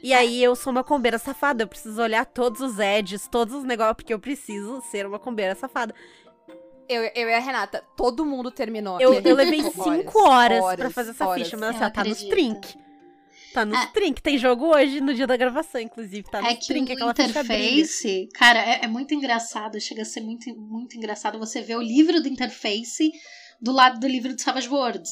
E 0.02 0.14
aí 0.14 0.42
eu 0.42 0.54
sou 0.54 0.70
uma 0.70 0.84
combeira 0.84 1.18
safada, 1.18 1.64
eu 1.64 1.68
preciso 1.68 2.00
olhar 2.00 2.24
todos 2.24 2.60
os 2.60 2.78
edges, 2.78 3.26
todos 3.28 3.52
os 3.54 3.64
negócios, 3.64 3.96
porque 3.96 4.14
eu 4.14 4.18
preciso 4.18 4.80
ser 4.90 5.04
uma 5.04 5.18
combeira 5.18 5.54
safada. 5.54 5.94
Eu, 6.88 7.02
eu 7.14 7.28
e 7.28 7.34
a 7.34 7.38
Renata, 7.38 7.84
todo 7.96 8.24
mundo 8.24 8.50
terminou. 8.50 9.00
Eu, 9.00 9.14
eu 9.14 9.34
levei 9.34 9.62
ficou 9.62 9.84
cinco 9.92 10.18
horas, 10.28 10.58
pra 10.58 10.66
horas, 10.66 10.92
fazer 10.92 11.10
essa 11.10 11.26
horas. 11.26 11.42
ficha, 11.44 11.56
mas 11.56 11.76
assim, 11.76 11.84
ó, 11.84 11.90
tá 11.90 12.04
nos 12.04 12.22
trink. 12.22 12.74
Tá 13.52 13.64
nos 13.64 13.78
Ah. 13.78 13.86
trink. 13.88 14.22
Tem 14.22 14.38
jogo 14.38 14.66
hoje, 14.74 15.00
no 15.00 15.12
dia 15.14 15.26
da 15.26 15.36
gravação, 15.36 15.80
inclusive. 15.80 16.22
Tá 16.30 16.40
nos 16.40 16.50
É 16.50 16.54
que 16.54 16.66
trink, 16.66 16.90
o 16.90 16.92
aquela 16.94 17.10
interface, 17.12 18.28
cara, 18.34 18.58
é, 18.60 18.84
é 18.84 18.86
muito 18.88 19.14
engraçado. 19.14 19.80
Chega 19.80 20.02
a 20.02 20.04
ser 20.04 20.20
muito, 20.20 20.54
muito 20.56 20.96
engraçado 20.96 21.38
você 21.38 21.60
ver 21.60 21.76
o 21.76 21.82
livro 21.82 22.20
do 22.22 22.28
interface 22.28 23.10
do 23.60 23.72
lado 23.72 23.98
do 24.00 24.06
livro 24.06 24.34
do 24.34 24.40
Savage 24.40 24.68
Worlds. 24.68 25.10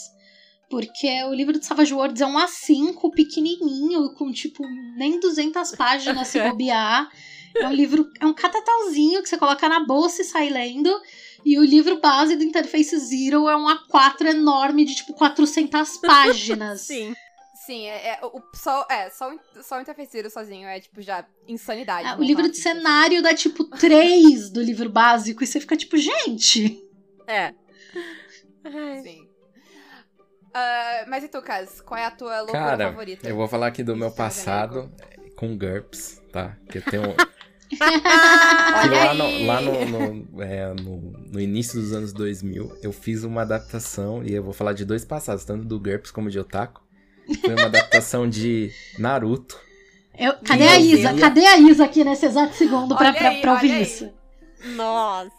Porque 0.69 1.09
o 1.25 1.33
livro 1.33 1.53
do 1.59 1.65
Savage 1.65 1.95
Worlds 1.95 2.21
é 2.21 2.27
um 2.27 2.37
A5 2.39 3.11
pequenininho, 3.15 4.15
com 4.15 4.33
tipo 4.33 4.65
nem 4.97 5.21
200 5.21 5.73
páginas 5.77 6.27
se 6.29 6.41
bobear. 6.43 7.09
É 7.57 7.67
um 7.69 7.73
livro, 7.73 8.11
é 8.21 8.27
um 8.27 8.35
catatauzinho 8.35 9.23
que 9.23 9.29
você 9.29 9.39
coloca 9.39 9.69
na 9.69 9.85
bolsa 9.87 10.23
e 10.23 10.25
sai 10.25 10.49
lendo. 10.51 10.91
E 11.47 11.57
o 11.61 11.65
livro 11.65 12.01
base 12.01 12.35
do 12.35 12.43
Interface 12.43 12.99
Zero 12.99 13.49
é 13.49 13.57
um 13.57 13.67
A4 13.69 14.27
enorme 14.31 14.85
de 14.85 14.97
tipo 14.97 15.15
400 15.15 15.97
páginas. 16.03 16.81
Sim. 16.81 17.15
Sim, 17.65 17.87
é, 17.87 18.09
é, 18.15 18.19
o, 18.23 18.43
só, 18.55 18.85
é, 18.91 19.09
só, 19.11 19.33
o- 19.33 19.63
só 19.63 19.79
o 19.79 19.81
interfeceiro 19.81 20.29
sozinho 20.29 20.69
é, 20.69 20.79
tipo, 20.81 21.01
já 21.03 21.25
insanidade. 21.49 22.07
Ah, 22.09 22.17
o 22.19 22.23
livro 22.23 22.45
de 22.45 22.51
assim. 22.51 22.63
cenário 22.63 23.23
dá 23.23 23.33
tipo 23.35 23.65
3 23.65 24.51
do 24.51 24.61
livro 24.61 24.89
básico 24.91 25.43
e 25.43 25.47
você 25.47 25.61
fica 25.61 25.77
tipo, 25.77 25.97
gente. 25.97 26.81
É. 27.29 27.53
Sim. 29.03 29.29
Ah, 30.55 31.05
mas 31.09 31.23
e 31.25 31.29
tu, 31.29 31.41
Cas? 31.43 31.81
Qual 31.81 31.99
é 31.99 32.05
a 32.07 32.11
tua 32.11 32.39
loucura 32.41 32.59
Cara, 32.61 32.89
favorita? 32.91 33.29
eu 33.29 33.37
vou 33.37 33.47
falar 33.49 33.69
aqui 33.69 33.83
do 33.83 33.97
meu 33.97 34.11
passado 34.11 34.93
com 35.37 35.57
GURPS, 35.57 36.21
tá? 36.33 36.57
Que 36.71 36.79
eu 36.79 36.83
tenho. 36.83 37.15
lá, 37.81 39.15
no, 39.15 39.47
lá 39.47 39.61
no, 39.61 39.85
no, 39.87 40.43
é, 40.43 40.75
no, 40.75 41.13
no 41.33 41.41
início 41.41 41.81
dos 41.81 41.93
anos 41.93 42.13
2000, 42.13 42.79
eu 42.83 42.93
fiz 42.93 43.25
uma 43.25 43.43
adaptação, 43.43 44.23
e 44.25 44.33
eu 44.33 44.43
vou 44.43 44.53
falar 44.53 44.73
de 44.73 44.85
dois 44.85 45.05
passados, 45.05 45.45
tanto 45.45 45.65
do 45.65 45.79
GURPS 45.79 46.11
como 46.11 46.31
de 46.31 46.39
Otaku. 46.39 46.83
Foi 47.41 47.55
uma 47.55 47.67
adaptação 47.67 48.29
de 48.29 48.71
Naruto. 48.99 49.59
Eu, 50.17 50.35
cadê 50.45 50.69
a 50.69 50.79
Isa? 50.79 51.13
Cadê 51.15 51.45
a 51.45 51.59
Isa 51.59 51.85
aqui 51.85 52.05
nesse 52.05 52.25
exato 52.27 52.55
segundo 52.55 52.97
pra, 52.97 53.09
Olha 53.09 53.19
pra, 53.19 53.29
aí, 53.31 53.41
pra 53.41 53.53
ouvir 53.55 53.69
olha 53.71 53.77
aí. 53.79 53.83
isso? 53.83 54.11
Nossa. 54.77 55.31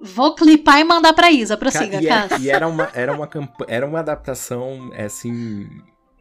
Vou 0.00 0.34
clipar 0.34 0.80
e 0.80 0.84
mandar 0.84 1.14
pra 1.14 1.30
Isa. 1.30 1.56
Prossiga, 1.56 2.02
e, 2.02 2.08
é- 2.08 2.28
e 2.40 2.50
era 2.50 2.66
uma, 2.68 2.90
era 2.92 3.12
uma, 3.14 3.28
era 3.68 3.86
uma 3.86 4.00
adaptação, 4.00 4.90
assim, 4.98 5.66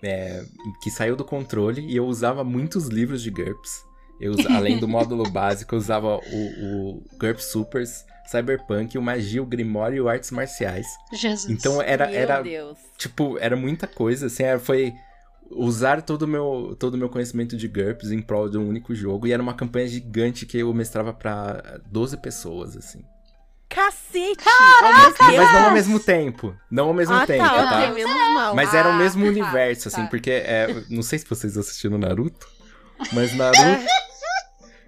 é, 0.01 0.43
que 0.81 0.89
saiu 0.89 1.15
do 1.15 1.25
controle, 1.25 1.81
e 1.81 1.95
eu 1.97 2.05
usava 2.05 2.43
muitos 2.43 2.87
livros 2.87 3.21
de 3.21 3.29
GURPS. 3.31 3.83
Eu, 4.23 4.35
além 4.55 4.77
do 4.79 4.87
módulo 4.87 5.29
básico, 5.29 5.75
eu 5.75 5.79
usava 5.79 6.15
o, 6.17 6.19
o 6.19 7.03
GURPS 7.19 7.51
Supers, 7.51 8.05
Cyberpunk, 8.25 8.97
o 8.97 9.01
Magia, 9.01 9.43
o 9.43 9.45
Grimório 9.45 9.97
e 9.97 10.01
o 10.01 10.07
Artes 10.07 10.31
Marciais. 10.31 10.87
Jesus. 11.11 11.49
Então 11.51 11.81
era, 11.81 12.07
Meu 12.07 12.15
era 12.19 12.41
Deus. 12.41 12.77
tipo, 12.97 13.37
era 13.39 13.55
muita 13.55 13.85
coisa, 13.85 14.27
assim, 14.27 14.43
era- 14.43 14.59
foi 14.59 14.93
usar 15.51 16.01
todo 16.01 16.21
o 16.23 16.27
meu, 16.27 16.75
todo 16.79 16.93
o 16.93 16.97
meu 16.97 17.09
conhecimento 17.09 17.57
de 17.57 17.67
GURPS 17.67 18.11
em 18.11 18.21
prol 18.21 18.49
de 18.49 18.57
um 18.57 18.67
único 18.67 18.95
jogo, 18.95 19.27
e 19.27 19.33
era 19.33 19.43
uma 19.43 19.53
campanha 19.53 19.87
gigante 19.87 20.45
que 20.45 20.57
eu 20.59 20.73
mestrava 20.73 21.13
pra 21.13 21.79
12 21.91 22.17
pessoas, 22.17 22.77
assim. 22.77 23.03
Cacete! 23.69 24.35
Caraca! 24.43 25.23
Mas 25.25 25.53
não 25.53 25.65
ao 25.65 25.71
mesmo 25.73 25.99
tempo, 25.99 26.55
não 26.71 26.87
ao 26.87 26.93
mesmo 26.93 27.15
ah, 27.15 27.25
tempo, 27.25 27.43
tá, 27.43 27.69
tá? 27.69 27.91
menos 27.91 28.11
mal. 28.35 28.55
Mas 28.55 28.73
era 28.73 28.87
o 28.87 28.91
Ah, 28.93 28.97
mesmo 28.97 29.23
tá, 29.23 29.29
universo, 29.29 29.87
assim, 29.87 30.03
tá. 30.03 30.07
porque 30.07 30.31
é, 30.31 30.67
não 30.89 31.01
sei 31.03 31.19
se 31.19 31.25
vocês 31.27 31.57
assistiram 31.57 31.97
Naruto, 31.97 32.47
mas 33.11 33.35
Naruto 33.35 33.85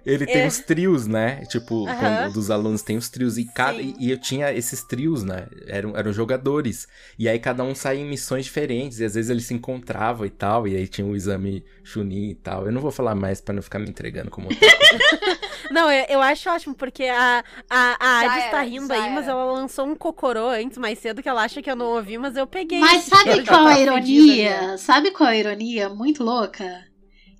ele 0.06 0.24
tem 0.24 0.42
É. 0.42 0.46
os 0.46 0.58
trios, 0.60 1.06
né? 1.06 1.44
Tipo, 1.46 1.84
quando 1.84 2.32
dos 2.32 2.50
alunos 2.50 2.80
tem 2.80 2.96
os 2.96 3.08
trios 3.08 3.36
e 3.36 3.44
cada 3.44 3.78
Sim. 3.78 3.94
e 3.98 4.10
eu 4.10 4.18
tinha 4.18 4.52
esses 4.52 4.82
trios, 4.84 5.24
né? 5.24 5.48
Eram, 5.66 5.96
eram 5.96 6.12
jogadores. 6.12 6.86
E 7.18 7.28
aí 7.28 7.38
cada 7.40 7.64
um 7.64 7.74
saía 7.74 8.00
em 8.00 8.08
missões 8.08 8.44
diferentes 8.44 9.00
e 9.00 9.04
às 9.04 9.14
vezes 9.14 9.30
eles 9.30 9.44
se 9.46 9.52
encontravam 9.54 10.24
e 10.24 10.30
tal, 10.30 10.68
e 10.68 10.76
aí 10.76 10.86
tinha 10.86 11.06
o 11.06 11.16
exame 11.16 11.64
Chunin 11.82 12.30
e 12.30 12.34
tal. 12.36 12.66
Eu 12.66 12.72
não 12.72 12.80
vou 12.80 12.92
falar 12.92 13.16
mais 13.16 13.40
pra 13.40 13.52
não 13.54 13.60
ficar 13.62 13.80
me 13.80 13.88
entregando 13.88 14.30
como 14.30 14.48
Não, 15.70 15.90
eu, 15.90 16.06
eu 16.08 16.22
acho 16.22 16.48
ótimo, 16.48 16.74
porque 16.74 17.04
a, 17.04 17.42
a, 17.68 17.96
a 17.98 18.24
Já 18.24 18.32
Adis 18.32 18.44
tá 18.44 18.58
era, 18.58 18.62
rindo 18.62 18.92
aí, 18.92 19.10
mas 19.12 19.24
era. 19.24 19.32
ela 19.32 19.52
lançou 19.52 19.84
um 19.86 19.96
cocorô 19.96 20.48
antes, 20.50 20.78
mais 20.78 20.98
cedo, 21.00 21.22
que 21.22 21.28
ela 21.28 21.42
acha 21.42 21.60
que 21.60 21.70
eu 21.70 21.74
não 21.76 21.86
ouvi, 21.86 22.16
mas 22.16 22.36
eu 22.36 22.46
peguei. 22.46 22.78
Mas 22.78 23.02
sabe 23.10 23.44
qual 23.44 23.66
a 23.66 23.80
ironia? 23.80 24.78
Sabe 24.78 25.10
qual 25.10 25.28
a 25.28 25.36
ironia? 25.36 25.88
Muito 25.88 26.22
louca. 26.22 26.84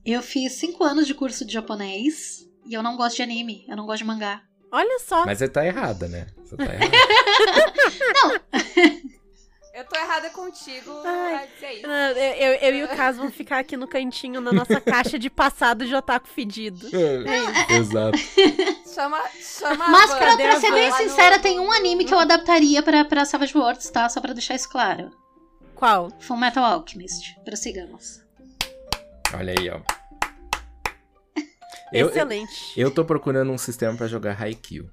Eu 0.04 0.22
fiz 0.22 0.54
cinco 0.54 0.82
anos 0.84 1.06
de 1.06 1.14
curso 1.14 1.44
de 1.44 1.52
japonês 1.52 2.45
e 2.68 2.74
eu 2.74 2.82
não 2.82 2.96
gosto 2.96 3.16
de 3.16 3.22
anime, 3.22 3.64
eu 3.68 3.76
não 3.76 3.86
gosto 3.86 3.98
de 3.98 4.04
mangá. 4.04 4.42
Olha 4.72 4.98
só. 5.00 5.24
Mas 5.24 5.38
você 5.38 5.48
tá 5.48 5.64
errada, 5.64 6.08
né? 6.08 6.26
Você 6.44 6.56
tá 6.56 6.64
errada. 6.64 6.92
Eu 9.74 9.84
tô 9.84 9.94
errada 9.94 10.30
contigo 10.30 10.90
Ai. 11.04 11.46
dizer 11.54 11.72
isso. 11.74 11.86
Não, 11.86 11.92
Eu, 11.92 12.16
eu, 12.16 12.52
eu 12.54 12.74
e 12.76 12.84
o 12.84 12.88
Cas 12.88 13.18
vão 13.18 13.30
ficar 13.30 13.58
aqui 13.58 13.76
no 13.76 13.86
cantinho, 13.86 14.40
na 14.40 14.50
nossa 14.50 14.80
caixa 14.80 15.18
de 15.18 15.28
passado 15.28 15.84
de 15.86 15.94
otaku 15.94 16.26
fedido. 16.28 16.88
Exato. 17.68 18.16
Chama, 18.94 19.22
chama 19.38 19.84
a 19.84 19.88
Mas 19.90 20.14
pra, 20.14 20.34
pra 20.34 20.58
ser 20.60 20.72
bem 20.72 20.88
Lá 20.88 20.98
no- 20.98 21.02
sincera, 21.10 21.38
tem 21.38 21.60
um 21.60 21.70
anime 21.70 22.06
que 22.06 22.14
eu 22.14 22.18
adaptaria 22.18 22.82
pra, 22.82 23.04
pra 23.04 23.26
Savage 23.26 23.56
Worlds, 23.56 23.90
tá? 23.90 24.08
Só 24.08 24.18
pra 24.18 24.32
deixar 24.32 24.54
isso 24.54 24.70
claro. 24.70 25.10
Qual? 25.74 26.10
Full 26.20 26.38
Metal 26.38 26.64
Alchemist. 26.64 27.34
Prossigamos. 27.44 28.22
Olha 29.36 29.52
aí, 29.58 29.68
ó. 29.68 29.80
Eu, 31.92 32.06
eu, 32.06 32.08
Excelente. 32.10 32.72
eu 32.80 32.90
tô 32.90 33.04
procurando 33.04 33.50
um 33.52 33.58
sistema 33.58 33.96
pra 33.96 34.06
jogar 34.08 34.40
Haikyuu. 34.40 34.90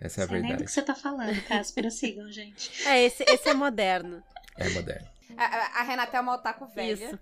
Essa 0.00 0.20
é 0.20 0.24
a 0.24 0.26
Sei 0.26 0.34
nem 0.34 0.42
do 0.42 0.48
verdade. 0.48 0.64
que 0.64 0.70
você 0.70 0.82
tá 0.82 0.94
falando, 0.94 1.40
Cass. 1.44 1.70
Prossigam, 1.70 2.30
gente. 2.30 2.70
É, 2.86 3.04
esse, 3.04 3.24
esse 3.26 3.48
é 3.48 3.54
moderno. 3.54 4.22
É 4.56 4.68
moderno. 4.70 5.06
A, 5.36 5.80
a- 5.80 5.82
Renata 5.82 6.16
é 6.16 6.20
uma 6.20 6.34
otaku 6.34 6.66
velha. 6.66 6.92
Isso. 7.06 7.18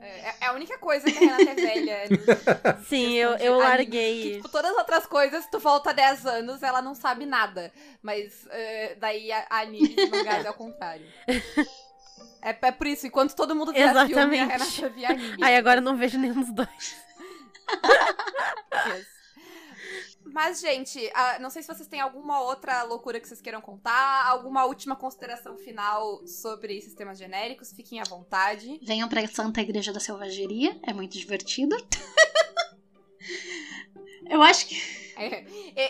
É, 0.00 0.34
é 0.40 0.46
a 0.46 0.52
única 0.52 0.78
coisa 0.78 1.04
que 1.10 1.16
a 1.16 1.20
Renata 1.36 1.50
é 1.50 1.54
velha. 1.54 1.98
no- 2.08 2.82
Sim, 2.88 3.12
eu, 3.14 3.36
de 3.36 3.44
eu 3.44 3.58
larguei. 3.58 4.22
Que, 4.22 4.36
tipo, 4.36 4.48
todas 4.48 4.70
as 4.72 4.78
outras 4.78 5.06
coisas, 5.06 5.46
tu 5.50 5.58
volta 5.58 5.92
10 5.92 6.24
anos, 6.26 6.62
ela 6.62 6.80
não 6.80 6.94
sabe 6.94 7.26
nada. 7.26 7.70
Mas 8.02 8.46
é, 8.50 8.94
daí 8.98 9.30
a, 9.30 9.46
a 9.50 9.58
anime 9.60 9.94
e 9.96 10.06
mangás 10.08 10.44
é 10.44 10.50
o 10.50 10.54
contrário. 10.54 11.06
É, 12.42 12.56
é 12.62 12.70
por 12.70 12.86
isso, 12.86 13.06
enquanto 13.08 13.34
todo 13.34 13.56
mundo 13.56 13.72
via 13.72 13.88
filme, 13.88 13.98
a 13.98 14.04
Exatamente. 14.44 14.52
Renata 14.80 14.88
via 14.94 15.08
anime. 15.10 15.42
Aí 15.44 15.56
agora 15.56 15.78
eu 15.78 15.82
não 15.82 15.96
vejo 15.96 16.16
nenhum 16.16 16.40
dos 16.40 16.52
dois. 16.52 16.96
Yes. 18.88 19.06
Mas, 20.32 20.60
gente, 20.60 21.10
ah, 21.14 21.38
não 21.38 21.48
sei 21.50 21.62
se 21.62 21.68
vocês 21.68 21.88
têm 21.88 22.00
alguma 22.00 22.40
outra 22.42 22.82
loucura 22.82 23.18
que 23.20 23.26
vocês 23.26 23.40
queiram 23.40 23.60
contar, 23.60 24.26
alguma 24.26 24.64
última 24.66 24.94
consideração 24.94 25.56
final 25.56 26.26
sobre 26.26 26.80
sistemas 26.82 27.18
genéricos, 27.18 27.72
fiquem 27.72 28.00
à 28.00 28.04
vontade. 28.04 28.78
Venham 28.82 29.08
pra 29.08 29.26
Santa 29.28 29.60
Igreja 29.62 29.92
da 29.92 30.00
Selvageria, 30.00 30.78
é 30.86 30.92
muito 30.92 31.16
divertido. 31.16 31.74
eu 34.28 34.42
acho 34.42 34.66
que. 34.66 34.76
É, 35.16 35.44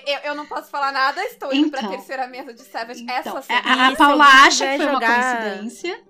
eu, 0.07 0.19
eu 0.31 0.35
não 0.37 0.47
posso 0.47 0.71
falar 0.71 0.93
nada, 0.93 1.25
estou 1.25 1.53
indo 1.53 1.71
pra 1.71 1.81
Então. 1.81 1.91
terceira 1.91 2.29
mesa 2.29 2.55
de 2.55 2.63
Savage 2.63 3.03
Então, 3.03 3.17
essa 3.17 3.39
a, 3.39 3.43
semana. 3.43 3.89
a 3.89 3.91
se 3.91 3.97
Paula 3.97 4.25
acha 4.25 4.71
que 4.71 4.77
foi 4.77 4.87
uma 4.87 4.93
jogar- 4.95 5.43
coincidência. 5.43 6.05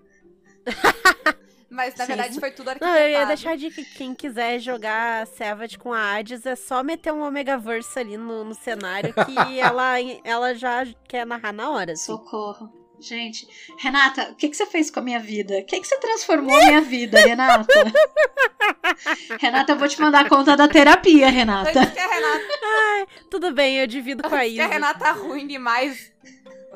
Mas 1.68 1.94
na 1.96 2.04
Sim. 2.04 2.14
verdade 2.14 2.38
foi 2.40 2.50
tudo 2.52 2.66
Não, 2.66 2.72
arquitetado. 2.72 2.98
eu 2.98 3.08
ia 3.10 3.24
deixar 3.26 3.56
de 3.56 3.70
que 3.70 3.84
quem 3.84 4.14
quiser 4.14 4.60
jogar 4.60 5.26
Savage 5.26 5.76
com 5.78 5.92
a 5.92 6.14
Hades 6.14 6.46
é 6.46 6.54
só 6.54 6.82
meter 6.82 7.12
um 7.12 7.22
Omegaverse 7.22 7.98
ali 7.98 8.16
no, 8.16 8.44
no 8.44 8.54
cenário 8.54 9.12
que 9.12 9.34
ela, 9.58 9.96
ela 10.22 10.54
já 10.54 10.86
quer 11.08 11.26
narrar 11.26 11.52
na 11.52 11.68
hora. 11.70 11.92
Assim. 11.92 12.04
Socorro. 12.06 12.72
Gente, 12.98 13.46
Renata, 13.78 14.30
o 14.30 14.34
que, 14.36 14.48
que 14.48 14.56
você 14.56 14.64
fez 14.64 14.90
com 14.90 15.00
a 15.00 15.02
minha 15.02 15.20
vida? 15.20 15.58
O 15.58 15.64
que, 15.66 15.78
que 15.80 15.86
você 15.86 15.98
transformou 15.98 16.56
a 16.56 16.64
minha 16.64 16.80
vida, 16.80 17.20
Renata? 17.20 17.66
Renata, 19.38 19.72
eu 19.72 19.78
vou 19.78 19.86
te 19.86 20.00
mandar 20.00 20.24
a 20.24 20.28
conta 20.28 20.56
da 20.56 20.66
terapia, 20.66 21.28
Renata. 21.28 21.78
Antes 21.78 21.92
que 21.92 21.98
a 21.98 22.06
Renata, 22.06 23.12
Tudo 23.30 23.52
bem, 23.52 23.76
eu 23.76 23.86
divido 23.86 24.22
com 24.22 24.34
a 24.34 24.38
antes 24.38 24.54
que 24.54 24.60
a 24.60 24.64
Isa. 24.64 24.72
Renata 24.72 25.08
arruine 25.08 25.58
mais, 25.58 26.10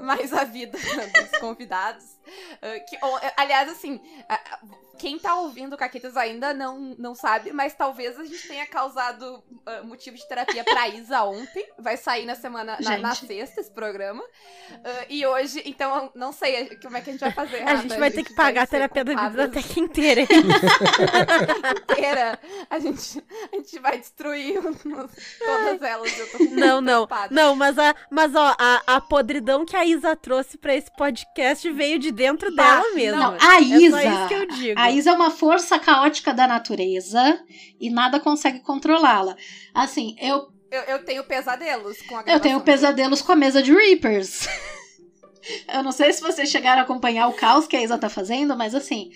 mais 0.02 0.30
a 0.34 0.44
vida 0.44 0.76
dos 0.78 1.38
convidados. 1.40 2.04
Ah, 2.62 2.78
que, 2.80 2.98
aliás, 3.36 3.68
assim, 3.70 4.00
quem 5.00 5.18
tá 5.18 5.34
ouvindo 5.36 5.78
Caquetas 5.78 6.14
ainda 6.14 6.52
não, 6.52 6.94
não 6.98 7.14
sabe, 7.14 7.52
mas 7.52 7.72
talvez 7.72 8.20
a 8.20 8.24
gente 8.24 8.46
tenha 8.46 8.66
causado 8.66 9.42
ah, 9.64 9.82
motivo 9.82 10.14
de 10.14 10.28
terapia 10.28 10.62
pra 10.62 10.88
Isa 10.88 11.22
ontem. 11.24 11.66
Vai 11.78 11.96
sair 11.96 12.26
na 12.26 12.34
semana, 12.34 12.76
na, 12.82 12.98
na 12.98 13.14
sexta 13.14 13.62
esse 13.62 13.70
programa. 13.70 14.22
Ah, 14.84 15.06
e 15.08 15.24
hoje, 15.24 15.62
então, 15.64 16.12
não 16.14 16.32
sei 16.32 16.76
como 16.82 16.98
é 16.98 17.00
que 17.00 17.08
a 17.08 17.12
gente 17.14 17.20
vai 17.22 17.32
fazer. 17.32 17.62
A 17.62 17.76
gente 17.76 17.96
vai 17.96 18.10
ter 18.10 18.22
que 18.24 18.34
pagar 18.34 18.64
a 18.64 18.66
terapia 18.66 19.02
da 19.02 19.14
biblioteca 19.14 19.80
inteira. 19.80 20.20
inteira. 21.90 22.38
A 22.68 22.78
gente, 22.78 23.24
a 23.52 23.56
gente 23.56 23.78
vai 23.78 23.98
destruir 23.98 24.60
todas 24.60 25.82
elas. 25.82 26.18
Eu 26.18 26.30
tô 26.30 26.38
Não, 26.54 26.80
não. 26.82 27.06
preocupada. 27.06 27.34
Não, 27.34 27.56
mas, 27.56 27.78
a, 27.78 27.94
mas 28.10 28.34
ó, 28.34 28.54
a, 28.58 28.82
a 28.86 29.00
podridão 29.00 29.64
que 29.64 29.76
a 29.76 29.84
Isa 29.86 30.14
trouxe 30.14 30.58
pra 30.58 30.74
esse 30.74 30.94
podcast 30.94 31.70
veio 31.70 31.98
de 31.98 32.12
dentro 32.12 32.54
dela 32.54 32.84
mesmo. 32.94 33.18
Não, 33.18 33.36
a 33.40 33.56
É 33.56 33.60
Isa. 33.62 34.02
só 34.02 34.08
isso 34.08 34.28
que 34.28 34.34
eu 34.34 34.46
digo. 34.46 34.78
A 34.80 34.89
Isa 34.90 35.10
é 35.10 35.12
uma 35.12 35.30
força 35.30 35.78
caótica 35.78 36.32
da 36.34 36.46
natureza 36.46 37.40
e 37.80 37.90
nada 37.90 38.20
consegue 38.20 38.60
controlá-la. 38.60 39.36
Assim, 39.74 40.16
eu, 40.20 40.48
Eu, 40.70 40.82
eu 40.82 41.04
tenho 41.04 41.24
pesadelos 41.24 42.00
com 42.02 42.16
a 42.16 42.24
eu 42.26 42.40
tenho 42.40 42.60
pesadelos 42.60 43.22
com 43.22 43.32
a 43.32 43.36
mesa 43.36 43.62
de 43.62 43.72
Reapers. 43.72 44.48
eu 45.72 45.82
não 45.82 45.92
sei 45.92 46.12
se 46.12 46.20
vocês 46.20 46.50
chegaram 46.50 46.80
a 46.80 46.84
acompanhar 46.84 47.28
o 47.28 47.32
caos 47.32 47.66
que 47.66 47.76
a 47.76 47.82
Isa 47.82 47.98
tá 47.98 48.08
fazendo, 48.08 48.56
mas 48.56 48.74
assim, 48.74 49.10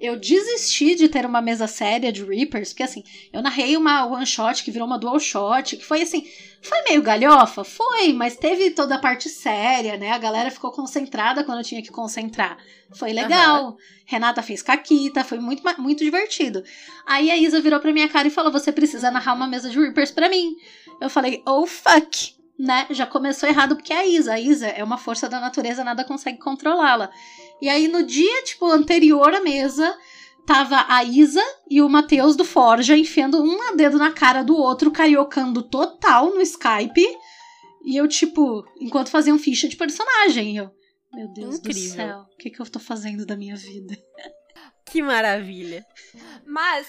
eu 0.00 0.16
desisti 0.16 0.94
de 0.94 1.08
ter 1.08 1.26
uma 1.26 1.40
mesa 1.40 1.66
séria 1.66 2.12
de 2.12 2.24
Reapers, 2.24 2.70
porque 2.70 2.82
assim, 2.82 3.04
eu 3.32 3.42
narrei 3.42 3.76
uma 3.76 4.06
one 4.06 4.26
shot 4.26 4.62
que 4.62 4.70
virou 4.70 4.86
uma 4.86 4.98
dual 4.98 5.18
shot, 5.18 5.76
que 5.76 5.84
foi 5.84 6.02
assim, 6.02 6.26
foi 6.62 6.82
meio 6.82 7.02
galhofa? 7.02 7.64
Foi, 7.64 8.12
mas 8.12 8.36
teve 8.36 8.70
toda 8.70 8.94
a 8.94 8.98
parte 8.98 9.28
séria, 9.28 9.96
né? 9.96 10.10
A 10.10 10.18
galera 10.18 10.50
ficou 10.50 10.70
concentrada 10.70 11.42
quando 11.44 11.58
eu 11.58 11.64
tinha 11.64 11.82
que 11.82 11.90
concentrar. 11.90 12.58
Foi 12.92 13.12
legal. 13.12 13.76
Renata 14.04 14.42
fez 14.42 14.62
caquita, 14.62 15.24
foi 15.24 15.38
muito, 15.38 15.62
muito 15.78 16.04
divertido. 16.04 16.62
Aí 17.06 17.30
a 17.30 17.36
Isa 17.36 17.60
virou 17.60 17.80
pra 17.80 17.92
minha 17.92 18.08
cara 18.08 18.28
e 18.28 18.30
falou: 18.30 18.52
Você 18.52 18.72
precisa 18.72 19.10
narrar 19.10 19.34
uma 19.34 19.46
mesa 19.46 19.70
de 19.70 19.78
Reapers 19.78 20.10
pra 20.10 20.28
mim. 20.28 20.56
Eu 21.00 21.08
falei: 21.08 21.42
Oh 21.46 21.66
fuck! 21.66 22.39
Né? 22.60 22.86
Já 22.90 23.06
começou 23.06 23.48
errado 23.48 23.74
porque 23.74 23.90
é 23.90 24.00
a 24.00 24.06
Isa. 24.06 24.34
A 24.34 24.40
Isa 24.40 24.66
é 24.66 24.84
uma 24.84 24.98
força 24.98 25.30
da 25.30 25.40
natureza, 25.40 25.82
nada 25.82 26.04
consegue 26.04 26.38
controlá-la. 26.38 27.10
E 27.62 27.70
aí 27.70 27.88
no 27.88 28.02
dia, 28.02 28.42
tipo, 28.44 28.66
anterior 28.66 29.32
à 29.32 29.40
mesa, 29.40 29.96
tava 30.46 30.84
a 30.86 31.02
Isa 31.02 31.42
e 31.70 31.80
o 31.80 31.88
Matheus 31.88 32.36
do 32.36 32.44
Forja 32.44 32.94
enfiando 32.94 33.42
um 33.42 33.74
dedo 33.74 33.96
na 33.96 34.12
cara 34.12 34.42
do 34.42 34.54
outro, 34.54 34.90
cariocando 34.90 35.62
total 35.62 36.34
no 36.34 36.42
Skype. 36.42 37.06
E 37.82 37.96
eu, 37.96 38.06
tipo, 38.06 38.62
enquanto 38.78 39.08
faziam 39.08 39.38
ficha 39.38 39.66
de 39.66 39.76
personagem, 39.76 40.58
eu. 40.58 40.70
Meu 41.14 41.28
Deus 41.32 41.60
do 41.60 41.70
Incrível. 41.70 41.94
céu, 41.94 42.18
o 42.20 42.36
que, 42.36 42.50
que 42.50 42.60
eu 42.60 42.70
tô 42.70 42.78
fazendo 42.78 43.24
da 43.24 43.36
minha 43.36 43.56
vida? 43.56 43.96
Que 44.84 45.00
maravilha. 45.00 45.84
Mas, 46.46 46.88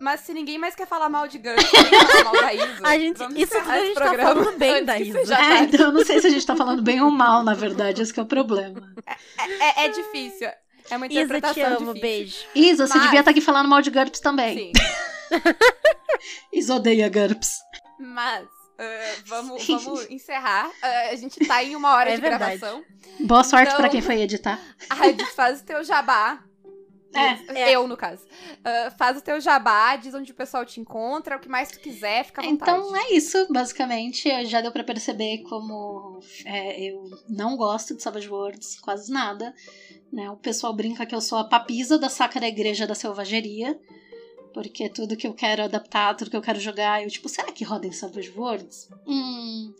mas 0.00 0.20
se 0.20 0.32
ninguém 0.34 0.58
mais 0.58 0.74
quer 0.74 0.86
falar 0.86 1.08
mal 1.08 1.26
de 1.28 1.38
quer 1.70 2.06
falar 2.06 2.24
mal 2.24 2.32
da 2.42 2.54
Isa. 2.54 2.86
A 2.86 2.98
gente- 2.98 3.42
isso 3.42 3.52
tudo 3.58 3.70
a 3.70 3.78
gente 3.84 3.94
tá 3.94 4.00
programa 4.04 4.34
falando 4.34 4.58
bem 4.58 4.84
da 4.84 4.98
Isa. 4.98 5.18
seja 5.20 5.38
É, 5.40 5.58
então 5.60 5.86
eu 5.86 5.92
não 5.92 6.04
sei 6.04 6.20
se 6.20 6.26
a 6.26 6.30
gente 6.30 6.46
tá 6.46 6.56
falando 6.56 6.82
bem 6.82 7.00
ou 7.02 7.10
mal, 7.10 7.42
na 7.42 7.54
verdade, 7.54 8.02
esse 8.02 8.12
que 8.12 8.20
é 8.20 8.22
o 8.22 8.26
problema. 8.26 8.92
É, 9.60 9.84
é 9.84 9.88
difícil. 9.88 10.48
É 10.88 10.96
uma 10.96 11.06
Isa, 11.06 11.14
te 11.14 11.24
interpretação 11.24 11.64
amo, 11.64 11.94
difícil. 11.94 12.00
beijo. 12.00 12.36
Isa, 12.54 12.86
você 12.86 12.94
Mas- 12.94 13.02
devia 13.04 13.20
estar 13.20 13.30
aqui 13.32 13.40
falando 13.40 13.68
mal 13.68 13.82
de 13.82 13.90
GURPS 13.90 14.20
também. 14.20 14.72
Sim. 14.72 14.72
Isa 16.52 16.74
odeia 16.76 17.08
GURPS. 17.08 17.50
Mas, 17.98 18.46
ah, 18.78 19.14
vamos, 19.26 19.66
vamos 19.66 20.10
encerrar. 20.10 20.70
Ah, 20.82 21.08
a 21.10 21.16
gente 21.16 21.40
tá 21.46 21.62
em 21.64 21.74
uma 21.74 21.94
hora 21.94 22.10
É 22.10 22.14
de 22.14 22.20
verdade. 22.20 22.58
gravação. 22.58 22.84
Boa 23.20 23.42
sorte 23.44 23.66
Então- 23.68 23.78
pra 23.80 23.88
quem 23.88 24.00
foi 24.02 24.20
editar. 24.20 24.60
Diz, 25.16 25.28
faz 25.30 25.60
o 25.60 25.64
teu 25.64 25.82
jabá. 25.82 26.38
É, 27.18 27.74
Eu, 27.74 27.86
no 27.88 27.96
caso. 27.96 28.24
Ah, 28.64 28.90
faz 28.96 29.18
o 29.18 29.20
teu 29.20 29.40
jabá, 29.40 29.96
diz 29.96 30.14
onde 30.14 30.32
o 30.32 30.34
pessoal 30.34 30.64
te 30.64 30.80
encontra, 30.80 31.36
o 31.36 31.40
que 31.40 31.48
mais 31.48 31.70
tu 31.70 31.80
quiser, 31.80 32.24
fica 32.24 32.40
à 32.40 32.44
vontade. 32.44 32.78
Então 32.78 32.96
é 32.96 33.12
isso, 33.12 33.46
basicamente. 33.50 34.28
Já 34.46 34.60
deu 34.60 34.72
pra 34.72 34.84
perceber 34.84 35.42
como 35.42 36.20
é, 36.44 36.80
eu 36.80 37.10
não 37.28 37.56
gosto 37.56 37.94
de 37.94 38.02
Savage 38.02 38.28
Worlds, 38.28 38.80
quase 38.80 39.10
nada. 39.12 39.54
Né? 40.12 40.30
O 40.30 40.36
pessoal 40.36 40.72
brinca 40.74 41.06
que 41.06 41.14
eu 41.14 41.20
sou 41.20 41.38
a 41.38 41.44
papisa 41.44 41.98
da 41.98 42.08
Sacra 42.08 42.46
Igreja 42.46 42.86
da 42.86 42.94
Selvageria. 42.94 43.78
Porque 44.54 44.88
tudo 44.88 45.18
que 45.18 45.26
eu 45.26 45.34
quero 45.34 45.64
adaptar, 45.64 46.14
tudo 46.14 46.30
que 46.30 46.36
eu 46.36 46.40
quero 46.40 46.58
jogar, 46.58 47.02
eu 47.02 47.10
tipo, 47.10 47.28
será 47.28 47.52
que 47.52 47.62
roda 47.62 47.86
em 47.86 47.92
Savage 47.92 48.32
Worlds? 48.34 48.88
Hum. 49.06 49.74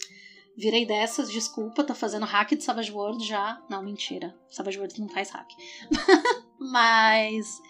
Virei 0.55 0.85
dessas, 0.85 1.31
desculpa, 1.31 1.85
tô 1.85 1.95
fazendo 1.95 2.25
hack 2.27 2.51
de 2.51 2.63
Savage 2.63 2.93
Worlds 2.93 3.27
já. 3.27 3.63
Não, 3.71 3.83
mentira. 3.83 4.35
Savage 4.51 4.79
Worlds 4.79 4.99
não 4.99 5.09
faz 5.09 5.31
hack. 5.31 5.49
Mas. 6.71 7.61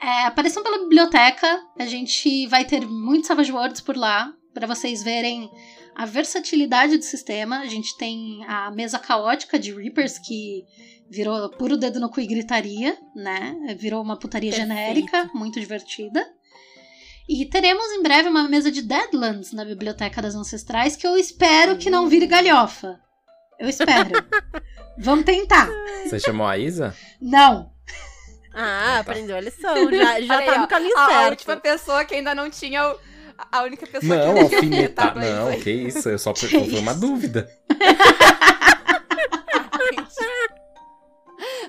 É, 0.00 0.26
apareçam 0.26 0.62
pela 0.62 0.80
biblioteca. 0.80 1.62
A 1.78 1.86
gente 1.86 2.46
vai 2.46 2.64
ter 2.64 2.86
muitos 2.86 3.28
Savage 3.28 3.52
Worlds 3.52 3.80
por 3.80 3.96
lá. 3.96 4.32
Pra 4.52 4.66
vocês 4.66 5.02
verem 5.02 5.50
a 5.94 6.06
versatilidade 6.06 6.96
do 6.96 7.04
sistema. 7.04 7.58
A 7.60 7.66
gente 7.66 7.96
tem 7.96 8.44
a 8.46 8.70
mesa 8.70 8.98
caótica 8.98 9.58
de 9.58 9.72
Reapers, 9.72 10.18
que 10.18 10.64
virou 11.10 11.48
puro 11.50 11.76
dedo 11.76 12.00
no 12.00 12.10
cu 12.10 12.20
e 12.20 12.26
gritaria, 12.26 12.96
né? 13.14 13.76
Virou 13.78 14.02
uma 14.02 14.18
putaria 14.18 14.50
Perfeito. 14.50 14.68
genérica, 14.68 15.30
muito 15.34 15.60
divertida. 15.60 16.24
E 17.28 17.46
teremos 17.46 17.86
em 17.92 18.02
breve 18.02 18.28
uma 18.28 18.48
mesa 18.48 18.70
de 18.70 18.82
Deadlands 18.82 19.52
na 19.52 19.64
Biblioteca 19.64 20.20
das 20.20 20.34
Ancestrais, 20.34 20.94
que 20.94 21.06
eu 21.06 21.16
espero 21.16 21.78
que 21.78 21.88
não 21.88 22.08
vire 22.08 22.26
galhofa. 22.26 23.00
Eu 23.58 23.68
espero. 23.68 24.10
Vamos 24.98 25.24
tentar. 25.24 25.68
Você 26.04 26.20
chamou 26.20 26.46
a 26.46 26.58
Isa? 26.58 26.94
Não. 27.20 27.73
Ah, 28.54 29.00
aprendeu 29.00 29.36
a 29.36 29.40
lição. 29.40 29.74
Já, 29.92 30.20
já 30.22 30.36
Olha 30.36 30.46
tá 30.46 30.52
aí, 30.52 30.58
no 30.58 30.64
ó, 30.64 30.66
caminho 30.66 30.96
a, 30.98 31.04
a 31.04 31.08
certo. 31.08 31.30
última 31.30 31.56
pessoa 31.56 32.04
que 32.04 32.14
ainda 32.14 32.34
não 32.34 32.48
tinha. 32.50 32.88
o- 32.92 32.98
A 33.50 33.62
única 33.62 33.86
pessoa 33.86 34.16
Não, 34.16 34.34
que 34.34 34.40
alfinetar. 34.56 35.16
é 35.18 35.20
Não, 35.30 35.48
isso 35.48 35.56
aí. 35.56 35.62
que 35.62 35.70
isso. 35.70 36.08
Eu 36.08 36.18
só 36.18 36.32
Que 36.34 36.46
foi 36.48 36.78
uma 36.78 36.94
dúvida. 36.94 37.50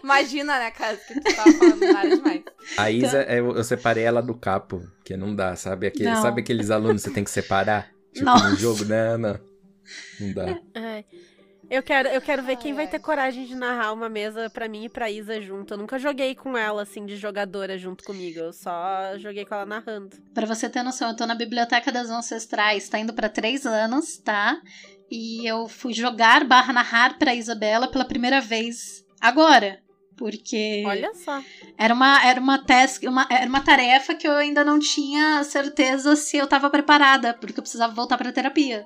Imagina, 0.04 0.60
né, 0.60 0.72
cara, 0.72 0.96
que 0.96 1.20
tu 1.20 1.36
tava 1.36 1.52
falando 1.54 1.80
nada 1.94 2.10
demais. 2.16 2.44
A 2.78 2.92
Isa, 2.92 3.24
eu, 3.24 3.56
eu 3.56 3.64
separei 3.64 4.04
ela 4.04 4.22
do 4.22 4.36
capo, 4.36 4.82
que 5.04 5.18
não 5.18 5.36
dá, 5.36 5.56
sabe? 5.56 5.88
Aquele, 5.88 6.12
Não. 6.12 6.22
sabe 6.22 6.42
aqueles 6.42 6.70
alunos 6.70 7.02
que 7.02 7.10
você 7.10 7.14
tem 7.14 7.24
que 7.24 7.32
separar? 7.32 7.90
Tipo, 8.14 8.26
Nossa. 8.26 8.50
no 8.50 8.56
jogo? 8.56 8.86
Não, 8.86 9.18
não. 9.18 9.40
Não 10.20 10.34
dá. 10.34 10.60
Ai. 10.76 11.06
Eu 11.70 11.82
quero, 11.82 12.10
eu 12.10 12.22
quero 12.22 12.44
ver 12.44 12.58
quem 12.58 12.72
Ai, 12.72 12.76
vai 12.76 12.86
ai. 12.86 12.92
ter 12.92 13.00
coragem 13.00 13.46
de 13.46 13.56
narrar 13.56 13.92
uma 13.94 14.08
mesa 14.08 14.50
pra 14.50 14.68
mim 14.68 14.86
e 14.86 14.90
pra 14.90 15.10
Isa 15.10 15.42
junto. 15.42 15.74
Eu 15.74 15.78
nunca 15.78 15.98
joguei 15.98 16.36
com 16.36 16.58
ela, 16.58 16.84
assim, 16.84 17.06
de 17.06 17.16
jogadora 17.16 17.78
junto 17.78 18.04
comigo. 18.04 18.40
Eu 18.40 18.54
só 18.54 19.18
joguei 19.18 19.46
com 19.46 19.56
ela 19.56 19.66
narrando. 19.66 20.16
Pra 20.34 20.46
você 20.46 20.70
ter 20.70 20.84
noção, 20.84 21.10
eu 21.10 21.16
tô 21.16 21.26
na 21.26 21.36
Biblioteca 21.36 21.92
das 21.92 22.10
Ancestrais, 22.10 22.88
tá 22.88 23.00
indo 23.00 23.14
pra 23.14 23.30
três 23.30 23.66
anos, 23.66 24.18
tá? 24.18 24.62
E 25.10 25.46
eu 25.50 25.68
fui 25.68 25.94
jogar 25.94 26.46
barra 26.46 26.74
narrar 26.74 27.18
pra 27.18 27.36
Isabela 27.36 27.90
pela 27.90 28.06
primeira 28.06 28.42
vez 28.42 29.04
agora. 29.20 29.80
Porque 30.18 30.84
Olha 30.86 31.14
só. 31.14 31.44
era 31.78 31.94
uma, 31.94 32.26
era 32.26 32.40
uma 32.40 32.58
task, 32.58 33.04
uma, 33.04 33.28
era 33.30 33.48
uma 33.48 33.62
tarefa 33.62 34.16
que 34.16 34.26
eu 34.28 34.32
ainda 34.32 34.64
não 34.64 34.80
tinha 34.80 35.44
certeza 35.44 36.16
se 36.16 36.38
eu 36.38 36.48
tava 36.48 36.70
preparada, 36.70 37.34
porque 37.34 37.60
eu 37.60 37.64
precisava 37.64 37.94
voltar 37.94 38.18
pra 38.18 38.32
terapia. 38.32 38.86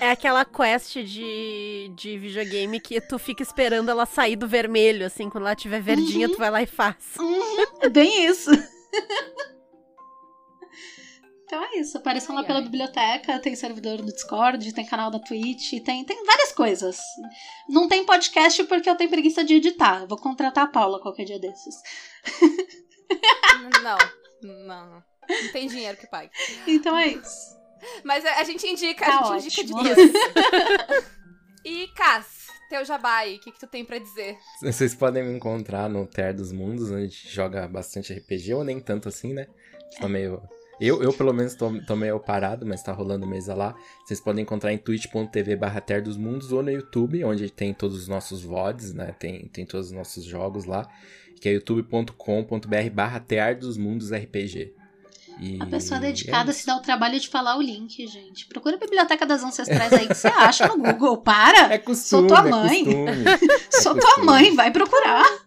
É 0.00 0.10
aquela 0.10 0.44
quest 0.44 0.96
de, 0.98 1.90
de 1.96 2.18
videogame 2.18 2.78
que 2.78 3.00
tu 3.00 3.18
fica 3.18 3.42
esperando 3.42 3.90
ela 3.90 4.04
sair 4.04 4.36
do 4.36 4.46
vermelho, 4.46 5.06
assim, 5.06 5.30
quando 5.30 5.44
ela 5.46 5.56
tiver 5.56 5.80
verdinha, 5.80 6.28
tu 6.28 6.36
vai 6.36 6.50
lá 6.50 6.62
e 6.62 6.66
faz. 6.66 6.96
É 7.80 7.88
bem 7.88 8.26
isso. 8.26 8.50
Então 11.56 11.64
é 11.72 11.78
isso, 11.78 11.96
apareçam 11.96 12.34
lá 12.34 12.42
Ai, 12.42 12.46
pela 12.46 12.58
ai. 12.58 12.64
biblioteca, 12.66 13.38
tem 13.38 13.56
servidor 13.56 13.98
no 14.02 14.12
Discord, 14.12 14.74
tem 14.74 14.84
canal 14.84 15.10
da 15.10 15.18
Twitch, 15.18 15.82
tem, 15.82 16.04
tem 16.04 16.22
várias 16.26 16.52
coisas. 16.52 16.98
Não 17.66 17.88
tem 17.88 18.04
podcast 18.04 18.62
porque 18.64 18.90
eu 18.90 18.94
tenho 18.94 19.08
preguiça 19.08 19.42
de 19.42 19.54
editar. 19.54 20.04
Vou 20.06 20.18
contratar 20.18 20.64
a 20.64 20.66
Paula 20.66 21.00
qualquer 21.00 21.24
dia 21.24 21.38
desses. 21.38 21.74
Não, 23.82 23.96
não, 24.42 24.66
não. 24.66 25.02
Não 25.28 25.52
tem 25.52 25.66
dinheiro 25.66 25.96
que 25.96 26.06
pague. 26.08 26.30
Então 26.66 26.94
é 26.94 27.08
isso. 27.08 27.56
Mas 28.04 28.26
a, 28.26 28.44
gente 28.44 28.66
indica, 28.66 29.06
Tá 29.06 29.32
a 29.32 29.38
gente 29.38 29.58
indica 29.62 29.78
ótimo. 29.78 29.96
de 29.96 30.12
Deus. 30.12 31.04
e, 31.64 31.88
Cass, 31.94 32.48
teu 32.68 32.84
jabá 32.84 33.16
aí, 33.18 33.36
o 33.36 33.40
que, 33.40 33.50
que 33.50 33.60
tu 33.60 33.66
tem 33.66 33.82
pra 33.82 33.98
dizer? 33.98 34.36
Vocês 34.60 34.94
podem 34.94 35.22
me 35.24 35.34
encontrar 35.34 35.88
no 35.88 36.06
Ter 36.06 36.34
dos 36.34 36.52
Mundos, 36.52 36.90
onde 36.90 37.00
a 37.02 37.06
gente 37.06 37.28
joga 37.28 37.66
bastante 37.66 38.12
RPG, 38.12 38.52
ou 38.52 38.62
nem 38.62 38.78
tanto 38.78 39.08
assim, 39.08 39.32
né? 39.32 39.46
Tô 39.98 40.06
meio... 40.08 40.42
Eu, 40.78 41.02
eu, 41.02 41.12
pelo 41.12 41.32
menos, 41.32 41.54
tô, 41.54 41.72
tô 41.82 41.96
meio 41.96 42.20
parado, 42.20 42.66
mas 42.66 42.82
tá 42.82 42.92
rolando 42.92 43.26
mesa 43.26 43.54
lá. 43.54 43.74
Vocês 44.04 44.20
podem 44.20 44.42
encontrar 44.42 44.72
em 44.72 44.78
twitch.tv 44.78 45.56
barra 45.56 45.80
dos 46.00 46.16
Mundos 46.16 46.52
ou 46.52 46.62
no 46.62 46.70
YouTube, 46.70 47.24
onde 47.24 47.50
tem 47.50 47.72
todos 47.72 47.96
os 48.02 48.08
nossos 48.08 48.42
VODs, 48.42 48.92
né? 48.92 49.14
Tem, 49.18 49.48
tem 49.48 49.64
todos 49.64 49.86
os 49.86 49.92
nossos 49.92 50.24
jogos 50.24 50.66
lá, 50.66 50.86
que 51.40 51.48
é 51.48 51.52
youtube.com.br 51.52 52.90
barra 52.92 53.24
dos 53.58 53.78
Mundos 53.78 54.10
RPG. 54.10 54.74
E 55.38 55.58
A 55.60 55.66
pessoa 55.66 56.00
dedicada 56.00 56.50
é 56.50 56.54
se 56.54 56.66
dá 56.66 56.76
o 56.76 56.80
trabalho 56.80 57.20
de 57.20 57.28
falar 57.28 57.56
o 57.56 57.62
link, 57.62 58.06
gente. 58.06 58.46
Procura 58.46 58.76
a 58.76 58.78
Biblioteca 58.78 59.26
das 59.26 59.42
Ancestrais 59.42 59.92
aí 59.92 60.08
que 60.08 60.14
você 60.14 60.28
acha 60.28 60.66
no 60.66 60.78
Google. 60.78 61.18
Para! 61.18 61.74
É 61.74 61.78
costume, 61.78 62.28
tua 62.28 62.46
é 62.46 62.50
mãe. 62.50 62.84
costume. 62.84 63.24
Sou 63.70 63.92
tua 63.94 64.02
costume. 64.02 64.26
mãe, 64.26 64.54
vai 64.54 64.70
procurar. 64.70 65.45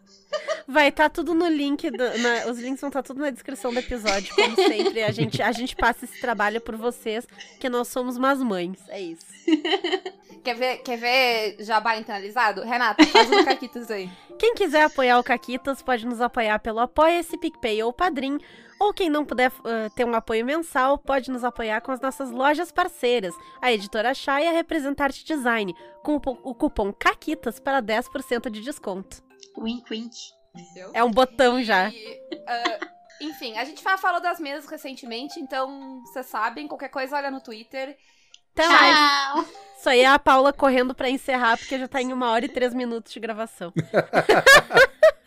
Vai 0.67 0.89
estar 0.89 1.09
tudo 1.09 1.33
no 1.33 1.47
link, 1.47 1.89
do- 1.89 2.17
na- 2.19 2.45
os 2.51 2.59
links 2.59 2.79
vão 2.81 2.89
estar 2.89 3.01
tudo 3.01 3.19
na 3.19 3.29
descrição 3.31 3.73
do 3.73 3.79
episódio, 3.79 4.33
como 4.35 4.55
sempre. 4.55 5.01
A 5.03 5.11
gente, 5.11 5.41
a 5.41 5.51
gente 5.51 5.75
passa 5.75 6.05
esse 6.05 6.19
trabalho 6.21 6.61
por 6.61 6.75
vocês, 6.75 7.27
que 7.59 7.67
nós 7.69 7.87
somos 7.87 8.17
umas 8.17 8.39
mães. 8.41 8.77
É 8.89 9.01
isso. 9.01 9.25
Quer 10.43 10.55
ver, 10.55 10.77
quer 10.77 10.97
ver 10.97 11.55
jabá 11.63 11.97
internalizado? 11.97 12.61
Renata, 12.61 13.03
faz 13.07 13.29
uma 13.29 13.43
caquitas 13.43 13.89
aí. 13.89 14.09
Quem 14.37 14.53
quiser 14.53 14.83
apoiar 14.83 15.19
o 15.19 15.23
Caquitas 15.23 15.81
pode 15.81 16.05
nos 16.05 16.21
apoiar 16.21 16.59
pelo 16.59 16.79
Apoia-se, 16.79 17.37
PicPay 17.37 17.83
ou 17.83 17.91
Padrim. 17.91 18.37
Ou 18.79 18.93
quem 18.93 19.09
não 19.09 19.25
puder 19.25 19.51
ah, 19.65 19.89
ter 19.93 20.05
um 20.05 20.13
apoio 20.15 20.45
mensal, 20.45 20.97
pode 20.97 21.29
nos 21.29 21.43
apoiar 21.43 21.81
com 21.81 21.91
as 21.91 21.99
nossas 21.99 22.31
lojas 22.31 22.71
parceiras, 22.71 23.35
a 23.61 23.73
Editora 23.73 24.13
Chá 24.13 24.41
e 24.41 24.47
a 24.47 24.51
Representarte 24.51 25.25
Design, 25.25 25.75
com 26.01 26.15
o, 26.15 26.21
o 26.43 26.55
cupom 26.55 26.93
CAQUITAS 26.93 27.59
para 27.59 27.81
10% 27.81 28.49
de 28.49 28.61
desconto. 28.61 29.21
Wink, 29.57 29.89
wink. 29.91 30.15
Entendeu? 30.55 30.91
É 30.93 31.03
um 31.03 31.11
botão 31.11 31.61
já. 31.61 31.89
E, 31.89 32.21
ah, 32.47 32.79
enfim, 33.21 33.57
a 33.57 33.65
gente 33.65 33.81
fa- 33.83 33.97
falou 33.97 34.19
das 34.21 34.39
mesas 34.39 34.69
recentemente, 34.69 35.39
então 35.39 36.01
vocês 36.05 36.25
sabem, 36.25 36.67
qualquer 36.67 36.89
coisa 36.89 37.15
olha 37.17 37.29
no 37.31 37.41
Twitter. 37.41 37.97
Mais. 38.57 38.95
Tchau. 38.95 39.45
Isso 39.77 39.89
aí 39.89 40.01
é 40.01 40.07
a 40.07 40.19
Paula 40.19 40.51
correndo 40.51 40.93
pra 40.93 41.09
encerrar, 41.09 41.57
porque 41.57 41.79
já 41.79 41.87
tá 41.87 42.01
em 42.01 42.11
uma 42.11 42.31
hora 42.31 42.43
e 42.45 42.49
três 42.49 42.73
minutos 42.73 43.13
de 43.13 43.19
gravação. 43.19 43.71